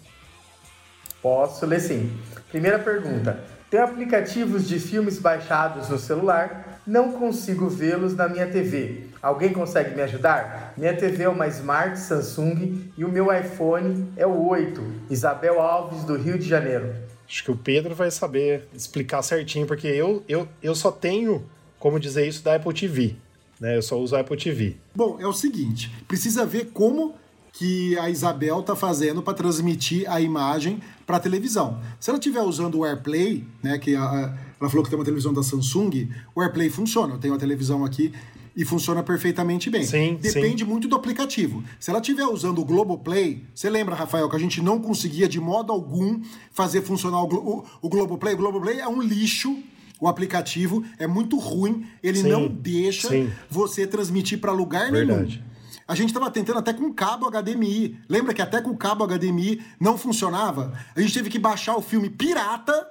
Posso 1.22 1.64
ler 1.66 1.80
sim. 1.80 2.10
Primeira 2.50 2.80
pergunta. 2.80 3.44
Tenho 3.70 3.84
aplicativos 3.84 4.66
de 4.66 4.80
filmes 4.80 5.20
baixados 5.20 5.88
no 5.88 5.96
celular, 5.96 6.80
não 6.84 7.12
consigo 7.12 7.68
vê-los 7.68 8.16
na 8.16 8.28
minha 8.28 8.48
TV. 8.48 9.04
Alguém 9.22 9.52
consegue 9.52 9.94
me 9.94 10.02
ajudar? 10.02 10.74
Minha 10.76 10.96
TV 10.96 11.22
é 11.22 11.28
uma 11.28 11.46
Smart 11.46 11.96
Samsung 11.96 12.90
e 12.98 13.04
o 13.04 13.08
meu 13.08 13.32
iPhone 13.32 14.12
é 14.16 14.26
o 14.26 14.48
8. 14.48 14.82
Isabel 15.08 15.60
Alves, 15.60 16.02
do 16.02 16.16
Rio 16.16 16.36
de 16.36 16.48
Janeiro. 16.48 16.92
Acho 17.30 17.44
que 17.44 17.50
o 17.52 17.56
Pedro 17.56 17.94
vai 17.94 18.10
saber 18.10 18.66
explicar 18.74 19.22
certinho, 19.22 19.64
porque 19.64 19.86
eu, 19.86 20.24
eu, 20.28 20.48
eu 20.60 20.74
só 20.74 20.90
tenho 20.90 21.46
como 21.78 22.00
dizer 22.00 22.26
isso 22.26 22.42
da 22.42 22.56
Apple 22.56 22.74
TV. 22.74 23.14
né? 23.60 23.76
Eu 23.76 23.82
só 23.82 23.96
uso 23.98 24.16
a 24.16 24.20
Apple 24.20 24.36
TV. 24.36 24.76
Bom, 24.92 25.16
é 25.20 25.26
o 25.26 25.32
seguinte, 25.32 25.90
precisa 26.08 26.44
ver 26.44 26.70
como 26.72 27.14
que 27.52 27.96
a 27.98 28.10
Isabel 28.10 28.62
tá 28.62 28.74
fazendo 28.74 29.22
para 29.22 29.34
transmitir 29.34 30.10
a 30.10 30.20
imagem 30.20 30.80
para 31.06 31.16
a 31.16 31.20
televisão. 31.20 31.80
Se 32.00 32.10
ela 32.10 32.18
estiver 32.18 32.42
usando 32.42 32.78
o 32.78 32.84
AirPlay, 32.84 33.44
né, 33.62 33.78
que 33.78 33.94
a, 33.94 34.36
ela 34.60 34.68
falou 34.70 34.82
que 34.84 34.90
tem 34.90 34.98
uma 34.98 35.04
televisão 35.04 35.32
da 35.32 35.42
Samsung, 35.42 36.08
o 36.34 36.42
AirPlay 36.42 36.68
funciona. 36.68 37.14
Eu 37.14 37.18
tenho 37.18 37.34
a 37.34 37.38
televisão 37.38 37.84
aqui 37.84 38.12
e 38.56 38.64
funciona 38.64 39.02
perfeitamente 39.02 39.70
bem. 39.70 39.84
Sim, 39.84 40.18
Depende 40.20 40.64
sim. 40.64 40.70
muito 40.70 40.88
do 40.88 40.96
aplicativo. 40.96 41.62
Se 41.78 41.90
ela 41.90 42.00
estiver 42.00 42.26
usando 42.26 42.60
o 42.60 42.64
Globoplay, 42.64 43.44
você 43.54 43.70
lembra, 43.70 43.94
Rafael, 43.94 44.28
que 44.28 44.36
a 44.36 44.38
gente 44.38 44.60
não 44.60 44.80
conseguia 44.80 45.28
de 45.28 45.40
modo 45.40 45.72
algum 45.72 46.20
fazer 46.50 46.82
funcionar 46.82 47.22
o, 47.22 47.26
Glo 47.26 47.40
o, 47.40 47.86
o 47.86 47.88
Globoplay? 47.88 48.34
O 48.34 48.36
Globoplay 48.36 48.80
é 48.80 48.88
um 48.88 49.00
lixo. 49.00 49.56
O 50.00 50.08
aplicativo 50.08 50.82
é 50.98 51.06
muito 51.06 51.36
ruim, 51.36 51.86
ele 52.02 52.22
Sim, 52.22 52.28
não 52.28 52.48
deixa 52.48 53.10
sim. 53.10 53.30
você 53.50 53.86
transmitir 53.86 54.40
para 54.40 54.50
lugar 54.50 54.90
nenhum. 54.90 55.06
Verdade. 55.08 55.44
A 55.86 55.94
gente 55.94 56.08
estava 56.08 56.30
tentando 56.30 56.60
até 56.60 56.72
com 56.72 56.90
cabo 56.94 57.28
HDMI. 57.28 57.98
Lembra 58.08 58.32
que 58.32 58.40
até 58.40 58.62
com 58.62 58.74
cabo 58.76 59.04
HDMI 59.04 59.60
não 59.78 59.98
funcionava? 59.98 60.72
A 60.94 61.00
gente 61.00 61.12
teve 61.12 61.28
que 61.28 61.38
baixar 61.38 61.76
o 61.76 61.82
filme 61.82 62.08
pirata 62.08 62.86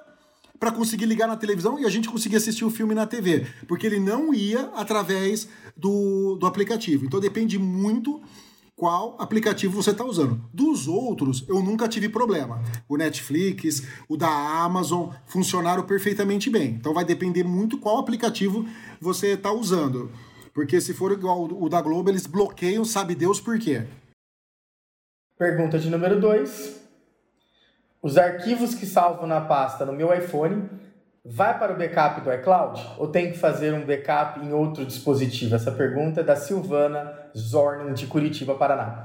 para 0.60 0.70
conseguir 0.70 1.06
ligar 1.06 1.26
na 1.26 1.38
televisão 1.38 1.80
e 1.80 1.86
a 1.86 1.88
gente 1.88 2.10
conseguia 2.10 2.36
assistir 2.36 2.66
o 2.66 2.70
filme 2.70 2.94
na 2.94 3.06
TV, 3.06 3.46
porque 3.66 3.86
ele 3.86 3.98
não 3.98 4.34
ia 4.34 4.70
através 4.76 5.48
do, 5.74 6.36
do 6.36 6.46
aplicativo. 6.46 7.06
Então 7.06 7.18
depende 7.18 7.58
muito 7.58 8.20
qual 8.76 9.16
aplicativo 9.18 9.82
você 9.82 9.90
está 9.90 10.04
usando. 10.04 10.38
Dos 10.52 10.86
outros, 10.86 11.44
eu 11.48 11.62
nunca 11.62 11.88
tive 11.88 12.10
problema. 12.10 12.62
O 12.86 12.98
Netflix, 12.98 13.82
o 14.06 14.18
da 14.18 14.28
Amazon 14.62 15.08
funcionaram 15.26 15.82
perfeitamente 15.82 16.50
bem. 16.50 16.74
Então 16.74 16.92
vai 16.92 17.06
depender 17.06 17.42
muito 17.42 17.78
qual 17.78 17.98
aplicativo 17.98 18.66
você 19.00 19.28
está 19.28 19.50
usando. 19.50 20.10
Porque 20.52 20.78
se 20.80 20.92
for 20.92 21.12
igual 21.12 21.44
o 21.44 21.68
da 21.68 21.80
Globo, 21.80 22.10
eles 22.10 22.26
bloqueiam, 22.26 22.84
sabe 22.84 23.14
Deus 23.14 23.40
por 23.40 23.58
quê. 23.58 23.86
Pergunta 25.38 25.78
de 25.78 25.88
número 25.88 26.20
2. 26.20 26.79
Os 28.02 28.16
arquivos 28.16 28.74
que 28.74 28.86
salvo 28.86 29.26
na 29.26 29.42
pasta 29.42 29.84
no 29.84 29.92
meu 29.92 30.12
iPhone 30.14 30.68
vai 31.22 31.58
para 31.58 31.74
o 31.74 31.76
backup 31.76 32.22
do 32.22 32.32
iCloud 32.32 32.80
ou 32.96 33.08
tem 33.08 33.30
que 33.30 33.38
fazer 33.38 33.74
um 33.74 33.84
backup 33.84 34.40
em 34.40 34.52
outro 34.52 34.86
dispositivo? 34.86 35.54
Essa 35.54 35.70
pergunta 35.70 36.20
é 36.20 36.24
da 36.24 36.34
Silvana 36.34 37.12
Zornin 37.36 37.92
de 37.92 38.06
Curitiba, 38.06 38.54
Paraná. 38.54 39.04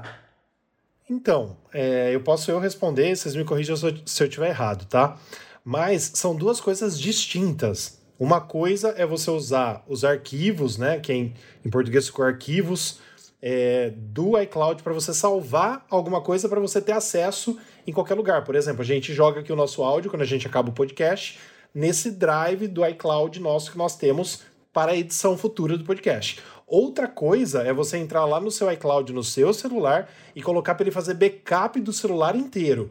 Então, 1.10 1.58
é, 1.74 2.14
eu 2.14 2.22
posso 2.22 2.50
eu 2.50 2.58
responder, 2.58 3.14
vocês 3.14 3.36
me 3.36 3.44
corrijam 3.44 3.76
se 3.76 3.86
eu, 3.86 3.94
se 4.06 4.24
eu 4.24 4.28
tiver 4.28 4.48
errado, 4.48 4.86
tá? 4.86 5.16
Mas 5.62 6.12
são 6.14 6.34
duas 6.34 6.58
coisas 6.58 6.98
distintas. 6.98 8.00
Uma 8.18 8.40
coisa 8.40 8.94
é 8.96 9.04
você 9.04 9.30
usar 9.30 9.84
os 9.86 10.04
arquivos, 10.04 10.78
né? 10.78 10.98
Que 10.98 11.12
em, 11.12 11.34
em 11.64 11.68
português 11.68 12.06
ficou 12.06 12.24
arquivos 12.24 12.98
é, 13.42 13.92
do 13.94 14.40
iCloud 14.40 14.82
para 14.82 14.92
você 14.92 15.12
salvar 15.12 15.84
alguma 15.90 16.20
coisa 16.22 16.48
para 16.48 16.58
você 16.58 16.80
ter 16.80 16.92
acesso 16.92 17.58
em 17.86 17.92
qualquer 17.92 18.14
lugar. 18.14 18.44
Por 18.44 18.54
exemplo, 18.54 18.82
a 18.82 18.84
gente 18.84 19.14
joga 19.14 19.40
aqui 19.40 19.52
o 19.52 19.56
nosso 19.56 19.82
áudio 19.82 20.10
quando 20.10 20.22
a 20.22 20.26
gente 20.26 20.46
acaba 20.46 20.70
o 20.70 20.72
podcast 20.72 21.38
nesse 21.74 22.10
drive 22.10 22.68
do 22.68 22.86
iCloud 22.86 23.38
nosso 23.40 23.70
que 23.70 23.78
nós 23.78 23.96
temos 23.96 24.42
para 24.72 24.92
a 24.92 24.96
edição 24.96 25.38
futura 25.38 25.78
do 25.78 25.84
podcast. 25.84 26.40
Outra 26.66 27.06
coisa 27.06 27.62
é 27.62 27.72
você 27.72 27.96
entrar 27.96 28.24
lá 28.24 28.40
no 28.40 28.50
seu 28.50 28.70
iCloud 28.72 29.12
no 29.12 29.22
seu 29.22 29.54
celular 29.54 30.10
e 30.34 30.42
colocar 30.42 30.74
para 30.74 30.84
ele 30.84 30.90
fazer 30.90 31.14
backup 31.14 31.80
do 31.80 31.92
celular 31.92 32.34
inteiro. 32.34 32.90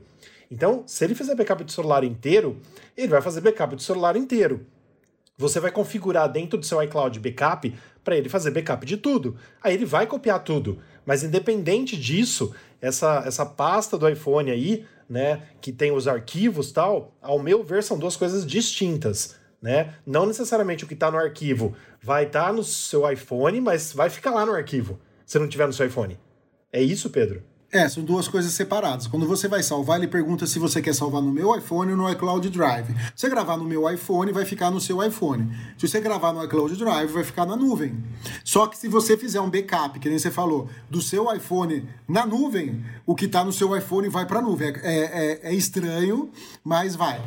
Então, 0.50 0.84
se 0.86 1.04
ele 1.04 1.14
fizer 1.14 1.36
backup 1.36 1.64
do 1.64 1.72
celular 1.72 2.04
inteiro, 2.04 2.60
ele 2.96 3.10
vai 3.10 3.22
fazer 3.22 3.42
backup 3.42 3.76
do 3.76 3.82
celular 3.82 4.16
inteiro. 4.16 4.66
Você 5.38 5.60
vai 5.60 5.72
configurar 5.72 6.32
dentro 6.32 6.58
do 6.58 6.66
seu 6.66 6.82
iCloud 6.82 7.20
backup 7.20 7.76
para 8.04 8.16
ele 8.16 8.30
fazer 8.30 8.52
backup 8.52 8.86
de 8.86 8.96
tudo. 8.96 9.36
Aí 9.62 9.74
ele 9.74 9.86
vai 9.86 10.08
copiar 10.08 10.42
tudo. 10.44 10.80
Mas 11.06 11.24
independente 11.24 11.98
disso, 11.98 12.54
essa, 12.86 13.24
essa 13.26 13.46
pasta 13.46 13.98
do 13.98 14.08
iPhone 14.08 14.52
aí, 14.52 14.86
né, 15.10 15.42
que 15.60 15.72
tem 15.72 15.92
os 15.92 16.08
arquivos 16.08 16.72
tal, 16.72 17.16
ao 17.22 17.40
meu 17.40 17.64
ver, 17.64 17.84
são 17.84 17.98
duas 17.98 18.16
coisas 18.16 18.46
distintas. 18.46 19.36
Né? 19.62 19.96
Não 20.06 20.28
necessariamente 20.28 20.84
o 20.84 20.88
que 20.88 20.94
está 20.94 21.10
no 21.10 21.18
arquivo 21.18 21.76
vai 22.02 22.26
estar 22.26 22.48
tá 22.48 22.54
no 22.54 22.64
seu 22.64 23.10
iPhone, 23.12 23.60
mas 23.60 23.92
vai 23.94 24.10
ficar 24.10 24.32
lá 24.32 24.46
no 24.46 24.54
arquivo, 24.54 25.00
se 25.26 25.40
não 25.40 25.48
tiver 25.48 25.66
no 25.66 25.74
seu 25.74 25.88
iPhone. 25.88 26.20
É 26.72 26.80
isso, 26.82 27.10
Pedro? 27.10 27.44
É, 27.76 27.90
são 27.90 28.06
duas 28.06 28.26
coisas 28.30 28.54
separadas. 28.54 29.06
Quando 29.06 29.28
você 29.28 29.50
vai 29.50 29.62
salvar, 29.62 29.98
ele 29.98 30.08
pergunta 30.08 30.48
se 30.48 30.58
você 30.58 30.82
quer 30.82 30.96
salvar 30.96 31.22
no 31.22 31.30
meu 31.30 31.54
iPhone 31.58 31.92
ou 31.92 31.98
no 31.98 32.10
iCloud 32.10 32.50
Drive. 32.50 32.88
Se 32.88 33.12
você 33.18 33.30
gravar 33.30 33.58
no 33.58 33.66
meu 33.66 33.92
iPhone, 33.92 34.32
vai 34.32 34.46
ficar 34.46 34.72
no 34.72 34.80
seu 34.80 35.04
iPhone. 35.04 35.54
Se 35.78 35.86
você 35.86 36.00
gravar 36.00 36.32
no 36.32 36.42
iCloud 36.46 36.74
Drive, 36.78 37.12
vai 37.12 37.26
ficar 37.26 37.46
na 37.46 37.58
nuvem. 37.58 38.02
Só 38.46 38.66
que 38.68 38.78
se 38.78 38.88
você 38.88 39.18
fizer 39.18 39.42
um 39.42 39.50
backup, 39.50 40.00
que 40.00 40.08
nem 40.08 40.18
você 40.18 40.32
falou, 40.32 40.70
do 40.90 41.02
seu 41.02 41.30
iPhone 41.36 41.86
na 42.08 42.26
nuvem, 42.26 42.82
o 43.06 43.14
que 43.14 43.26
está 43.26 43.44
no 43.44 43.52
seu 43.52 43.76
iPhone 43.76 44.08
vai 44.08 44.26
para 44.26 44.40
a 44.40 44.42
nuvem. 44.42 44.70
É, 44.82 45.42
é, 45.44 45.50
é 45.50 45.54
estranho, 45.54 46.30
mas 46.64 46.96
vai. 46.96 47.22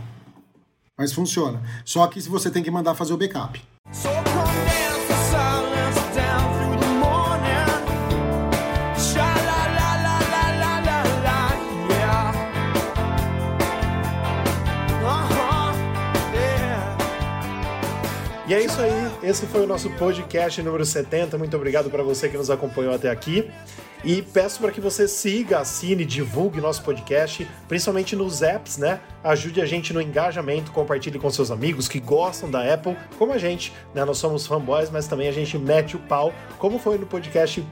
Mas 0.96 1.12
funciona. 1.12 1.62
Só 1.84 2.07
que 2.07 2.22
se 2.22 2.28
você 2.30 2.51
tem 2.51 2.62
que 2.62 2.70
mandar 2.70 2.94
fazer 2.94 3.12
o 3.12 3.18
backup. 3.18 3.62
So 3.92 4.38
E 18.49 18.55
é 18.55 18.64
isso 18.64 18.80
aí, 18.80 19.12
esse 19.22 19.44
foi 19.44 19.61
o 19.61 19.66
nosso 19.66 19.90
podcast 19.90 20.62
número 20.62 20.82
70. 20.82 21.36
Muito 21.36 21.55
obrigado 21.55 21.90
para 21.90 22.03
você 22.03 22.30
que 22.30 22.36
nos 22.38 22.49
acompanhou 22.49 22.94
até 22.94 23.11
aqui. 23.11 23.51
E 24.03 24.22
peço 24.22 24.59
para 24.61 24.72
que 24.72 24.80
você 24.80 25.07
siga, 25.07 25.59
assine, 25.59 26.03
divulgue 26.03 26.59
nosso 26.59 26.82
podcast, 26.82 27.46
principalmente 27.68 28.16
nos 28.16 28.40
apps, 28.40 28.78
né? 28.78 29.01
Ajude 29.22 29.61
a 29.61 29.66
gente 29.66 29.92
no 29.92 30.01
engajamento, 30.01 30.72
compartilhe 30.72 31.18
com 31.18 31.28
seus 31.28 31.51
amigos 31.51 31.88
que 31.88 32.01
gostam 32.01 32.51
da 32.51 32.72
Apple, 32.72 32.96
como 33.18 33.34
a 33.34 33.38
gente, 33.38 33.70
né? 33.94 34.03
Nós 34.03 34.16
somos 34.16 34.46
fanboys, 34.46 34.88
mas 34.88 35.07
também 35.07 35.28
a 35.28 35.32
gente 35.32 35.59
mete 35.59 35.94
o 35.94 35.99
pau, 35.99 36.32
como 36.59 36.78
foi 36.78 36.96
no 36.96 37.05
podcast 37.05 37.62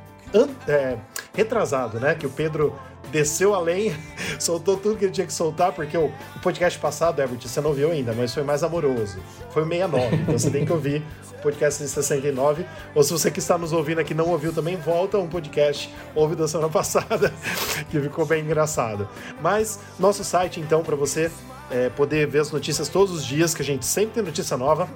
é, 0.68 0.98
retrasado, 1.32 1.98
né? 1.98 2.14
Que 2.14 2.26
o 2.26 2.30
Pedro 2.30 2.78
desceu 3.10 3.54
além, 3.54 3.94
soltou 4.38 4.76
tudo 4.76 4.96
que 4.96 5.04
ele 5.04 5.12
tinha 5.12 5.26
que 5.26 5.32
soltar, 5.32 5.72
porque 5.72 5.96
o, 5.96 6.06
o 6.06 6.40
podcast 6.42 6.78
passado, 6.78 7.20
Herbert, 7.20 7.40
você 7.40 7.60
não 7.60 7.72
viu 7.72 7.90
ainda, 7.90 8.12
mas 8.12 8.32
foi 8.34 8.42
mais 8.42 8.62
amoroso. 8.62 9.18
Foi 9.50 9.62
o 9.62 9.66
69, 9.68 10.16
então 10.16 10.38
você 10.38 10.50
tem 10.50 10.64
que 10.64 10.72
ouvir 10.72 11.02
o 11.38 11.42
podcast 11.42 11.82
de 11.82 11.88
69. 11.88 12.66
Ou 12.94 13.02
se 13.02 13.12
você 13.12 13.30
que 13.30 13.38
está 13.38 13.56
nos 13.56 13.72
ouvindo 13.72 14.00
aqui 14.00 14.14
não 14.14 14.28
ouviu 14.28 14.52
também, 14.52 14.76
volta 14.76 15.18
um 15.18 15.28
podcast, 15.28 15.92
ouve 16.14 16.34
da 16.34 16.48
semana 16.48 16.68
passada, 16.72 17.32
que 17.90 18.00
ficou 18.00 18.26
bem 18.26 18.44
engraçado. 18.44 19.08
Mas 19.40 19.78
nosso 19.98 20.24
site, 20.24 20.60
então, 20.60 20.82
para 20.82 20.96
você 20.96 21.30
é, 21.70 21.88
poder 21.90 22.26
ver 22.26 22.40
as 22.40 22.50
notícias 22.50 22.88
todos 22.88 23.14
os 23.14 23.24
dias, 23.24 23.54
que 23.54 23.62
a 23.62 23.64
gente 23.64 23.84
sempre 23.84 24.14
tem 24.14 24.22
notícia 24.22 24.56
nova, 24.56 24.88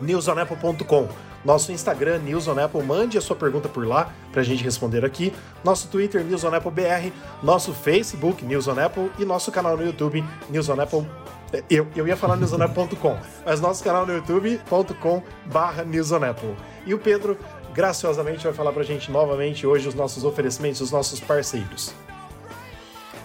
newsonapple.com. 0.00 1.08
Nosso 1.44 1.70
Instagram, 1.70 2.18
News 2.18 2.46
mande 2.84 3.16
a 3.16 3.20
sua 3.20 3.36
pergunta 3.36 3.68
por 3.68 3.86
lá 3.86 4.12
pra 4.32 4.42
gente 4.42 4.64
responder 4.64 5.04
aqui. 5.04 5.32
Nosso 5.62 5.88
Twitter, 5.88 6.24
News. 6.24 6.42
Nosso 7.42 7.72
Facebook, 7.72 8.44
News. 8.44 8.66
E 9.18 9.24
nosso 9.24 9.52
canal 9.52 9.76
no 9.76 9.84
YouTube, 9.84 10.24
News. 10.50 10.68
Eu, 11.70 11.86
eu 11.94 12.08
ia 12.08 12.16
falar 12.16 12.36
newsonapple.com, 12.36 13.16
mas 13.44 13.60
nosso 13.60 13.84
canal 13.84 14.04
no 14.04 14.12
youtube.com 14.12 15.22
barra 15.46 15.84
News 15.84 16.10
on 16.10 16.24
Apple. 16.24 16.56
E 16.84 16.92
o 16.92 16.98
Pedro, 16.98 17.38
graciosamente, 17.72 18.44
vai 18.44 18.52
falar 18.52 18.72
pra 18.72 18.82
gente 18.82 19.10
novamente 19.10 19.66
hoje 19.66 19.88
os 19.88 19.94
nossos 19.94 20.24
oferecimentos, 20.24 20.80
os 20.80 20.90
nossos 20.90 21.20
parceiros. 21.20 21.94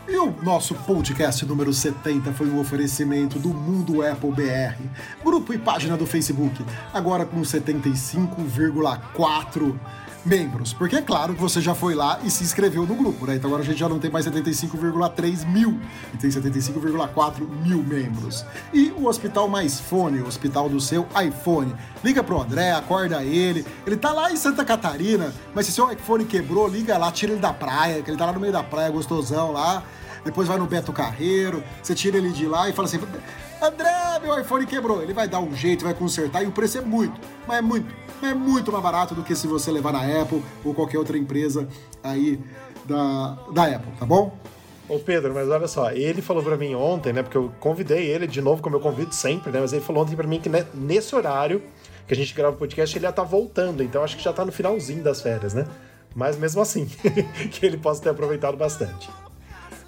E 0.08 0.18
o 0.18 0.34
nosso 0.42 0.74
podcast 0.74 1.46
número 1.46 1.72
70 1.72 2.34
foi 2.34 2.50
um 2.50 2.60
oferecimento 2.60 3.38
do 3.38 3.50
Mundo 3.50 4.04
Apple 4.06 4.32
BR, 4.32 4.82
grupo 5.24 5.54
e 5.54 5.58
página 5.58 5.96
do 5.96 6.08
Facebook, 6.08 6.66
agora 6.92 7.26
com 7.26 7.40
75,4 7.42 9.80
membros. 10.26 10.74
Porque 10.74 10.96
é 10.96 11.02
claro 11.02 11.34
que 11.34 11.42
você 11.42 11.62
já 11.62 11.74
foi 11.74 11.96
lá 11.96 12.20
e 12.24 12.30
se 12.30 12.44
inscreveu 12.44 12.86
no 12.86 12.96
grupo, 12.96 13.26
né? 13.26 13.36
Então 13.36 13.50
agora 13.50 13.64
a 13.64 13.66
gente 13.66 13.80
já 13.80 13.90
não 13.90 14.00
tem 14.00 14.12
mais 14.12 14.26
75,3 14.26 15.46
mil, 15.48 15.80
e 16.14 16.18
tem 16.18 16.30
75,4 16.30 17.48
mil 17.66 17.84
membros. 17.84 18.46
E 18.74 18.92
o 18.98 19.08
Hospital 19.08 19.48
Mais 19.48 19.80
Fone, 19.80 20.20
o 20.20 20.28
hospital 20.28 20.70
do 20.70 20.80
seu 20.80 21.08
iPhone. 21.22 21.74
Liga 22.04 22.24
pro 22.24 22.42
André, 22.42 22.72
acorda 22.72 23.24
ele. 23.24 23.66
Ele 23.86 23.98
tá 23.98 24.12
lá 24.12 24.32
em 24.32 24.36
Santa 24.36 24.66
Catarina, 24.66 25.34
mas 25.54 25.66
se 25.66 25.72
seu 25.72 25.92
iPhone 25.92 26.26
quebrou, 26.26 26.68
liga 26.68 26.98
lá, 26.98 27.12
tira 27.12 27.34
ele 27.34 27.42
da 27.42 27.54
praia, 27.54 28.02
que 28.02 28.10
ele 28.10 28.18
tá 28.18 28.26
lá 28.26 28.34
no 28.34 28.40
meio 28.40 28.54
da 28.54 28.64
praia, 28.64 28.90
gostosão 28.90 29.52
lá 29.52 29.84
depois 30.24 30.48
vai 30.48 30.58
no 30.58 30.68
Beto 30.68 30.94
Carreiro, 30.94 31.64
você 31.82 31.96
tira 31.96 32.18
ele 32.18 32.30
de 32.32 32.46
lá 32.46 32.70
e 32.70 32.74
fala 32.74 32.88
assim: 32.88 33.00
André, 33.62 34.20
meu 34.22 34.40
iPhone 34.40 34.66
quebrou. 34.66 35.02
Ele 35.02 35.14
vai 35.14 35.28
dar 35.28 35.40
um 35.40 35.56
jeito, 35.56 35.84
vai 35.84 35.94
consertar 35.94 36.44
e 36.44 36.48
o 36.48 36.52
preço 36.52 36.78
é 36.78 36.82
muito, 36.82 37.20
mas 37.48 37.58
é 37.58 37.62
muito, 37.62 37.94
é 38.26 38.34
muito 38.34 38.72
mais 38.72 38.84
barato 38.84 39.16
do 39.16 39.24
que 39.24 39.36
se 39.36 39.48
você 39.48 39.72
levar 39.72 39.92
na 39.92 40.22
Apple 40.22 40.42
ou 40.64 40.74
qualquer 40.74 40.98
outra 40.98 41.18
empresa 41.18 41.68
aí 42.04 42.40
da, 42.86 43.38
da 43.54 43.66
Apple, 43.66 43.92
tá 44.00 44.06
bom? 44.06 44.38
Ô 44.90 45.00
Pedro, 45.00 45.34
mas 45.34 45.48
olha 45.48 45.68
só, 45.68 45.92
ele 45.92 46.22
falou 46.22 46.44
pra 46.44 46.58
mim 46.58 46.76
ontem, 46.76 47.14
né? 47.14 47.24
Porque 47.24 47.38
eu 47.38 47.52
convidei 47.60 48.08
ele 48.08 48.28
de 48.28 48.42
novo, 48.42 48.62
como 48.62 48.76
eu 48.76 48.80
convido 48.80 49.16
sempre, 49.16 49.52
né? 49.52 49.62
Mas 49.62 49.72
ele 49.72 49.82
falou 49.82 50.04
ontem 50.04 50.16
pra 50.16 50.28
mim 50.28 50.40
que 50.40 50.50
né, 50.50 50.66
nesse 50.74 51.16
horário 51.16 51.62
que 52.06 52.14
a 52.14 52.18
gente 52.18 52.34
grava 52.34 52.56
o 52.56 52.60
podcast, 52.60 52.98
ele 52.98 53.06
já 53.06 53.12
tá 53.12 53.24
voltando, 53.24 53.82
então 53.82 54.04
acho 54.04 54.18
que 54.18 54.24
já 54.24 54.34
tá 54.34 54.44
no 54.44 54.52
finalzinho 54.52 55.02
das 55.02 55.22
férias, 55.22 55.54
né? 55.54 55.66
Mas 56.14 56.38
mesmo 56.38 56.62
assim, 56.62 56.86
que 57.52 57.66
ele 57.66 57.78
possa 57.78 58.02
ter 58.04 58.10
aproveitado 58.10 58.58
bastante. 58.58 59.10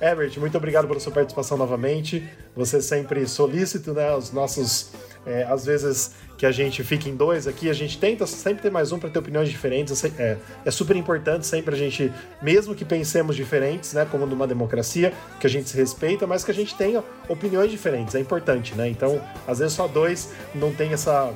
Herbert, 0.01 0.37
muito 0.39 0.57
obrigado 0.57 0.87
pela 0.87 0.99
sua 0.99 1.11
participação 1.11 1.57
novamente. 1.57 2.27
Você 2.55 2.81
sempre 2.81 3.27
solícito, 3.27 3.93
né? 3.93 4.15
Os 4.15 4.31
nossos. 4.31 4.91
É, 5.25 5.43
às 5.43 5.65
vezes 5.65 6.11
que 6.37 6.45
a 6.45 6.51
gente 6.51 6.83
fica 6.83 7.07
em 7.07 7.15
dois 7.15 7.47
aqui, 7.47 7.69
a 7.69 7.73
gente 7.73 7.97
tenta 7.97 8.27
sempre 8.27 8.63
ter 8.63 8.69
mais 8.69 8.91
um 8.91 8.99
para 8.99 9.09
ter 9.09 9.19
opiniões 9.19 9.49
diferentes. 9.49 10.03
É, 10.03 10.37
é, 10.65 10.71
super 10.71 10.97
importante 10.97 11.47
sempre 11.47 11.73
a 11.73 11.77
gente, 11.77 12.11
mesmo 12.41 12.75
que 12.75 12.83
pensemos 12.83 13.35
diferentes, 13.35 13.93
né? 13.93 14.05
Como 14.09 14.25
numa 14.25 14.45
democracia, 14.45 15.13
que 15.39 15.47
a 15.47 15.49
gente 15.49 15.69
se 15.69 15.77
respeita, 15.77 16.27
mas 16.27 16.43
que 16.43 16.51
a 16.51 16.53
gente 16.53 16.75
tenha 16.75 17.01
opiniões 17.29 17.71
diferentes. 17.71 18.13
É 18.15 18.19
importante, 18.19 18.75
né? 18.75 18.89
Então, 18.89 19.21
às 19.47 19.59
vezes 19.59 19.73
só 19.73 19.87
dois 19.87 20.33
não 20.53 20.73
tem 20.73 20.91
essa. 20.91 21.33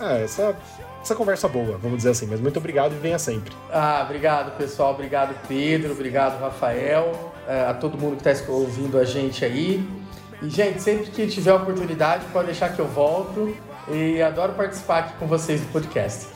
É, 0.00 0.22
essa 0.22 0.56
essa 1.06 1.14
conversa 1.14 1.46
boa, 1.46 1.78
vamos 1.78 1.98
dizer 1.98 2.10
assim. 2.10 2.26
Mas 2.26 2.40
muito 2.40 2.58
obrigado 2.58 2.92
e 2.92 2.98
venha 2.98 3.18
sempre. 3.18 3.54
Ah, 3.72 4.02
obrigado, 4.04 4.56
pessoal. 4.58 4.92
Obrigado, 4.92 5.36
Pedro. 5.46 5.92
Obrigado, 5.92 6.40
Rafael. 6.40 7.32
É, 7.46 7.66
a 7.66 7.74
todo 7.74 7.96
mundo 7.96 8.16
que 8.16 8.28
está 8.28 8.52
ouvindo 8.52 8.98
a 8.98 9.04
gente 9.04 9.44
aí. 9.44 9.88
E, 10.42 10.50
gente, 10.50 10.82
sempre 10.82 11.10
que 11.10 11.26
tiver 11.26 11.52
oportunidade, 11.52 12.24
pode 12.32 12.46
deixar 12.46 12.74
que 12.74 12.78
eu 12.78 12.88
volto. 12.88 13.56
E 13.88 14.20
adoro 14.20 14.52
participar 14.54 14.98
aqui 14.98 15.12
com 15.18 15.26
vocês 15.26 15.60
do 15.60 15.66
podcast. 15.68 16.26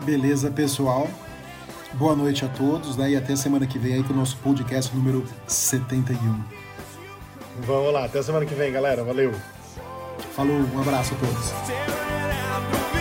Beleza, 0.00 0.50
pessoal. 0.50 1.08
Boa 1.92 2.16
noite 2.16 2.44
a 2.44 2.48
todos, 2.48 2.96
né? 2.96 3.10
E 3.10 3.16
até 3.16 3.36
semana 3.36 3.66
que 3.66 3.78
vem 3.78 3.94
aí 3.94 4.02
com 4.02 4.12
o 4.12 4.16
nosso 4.16 4.36
podcast 4.38 4.94
número 4.94 5.24
71. 5.46 6.42
Vamos 7.60 7.92
lá, 7.92 8.04
até 8.04 8.22
semana 8.22 8.46
que 8.46 8.54
vem, 8.54 8.72
galera. 8.72 9.04
Valeu. 9.04 9.32
Falou, 10.34 10.56
um 10.56 10.80
abraço 10.80 11.14
a 11.14 11.16
todos. 11.18 12.99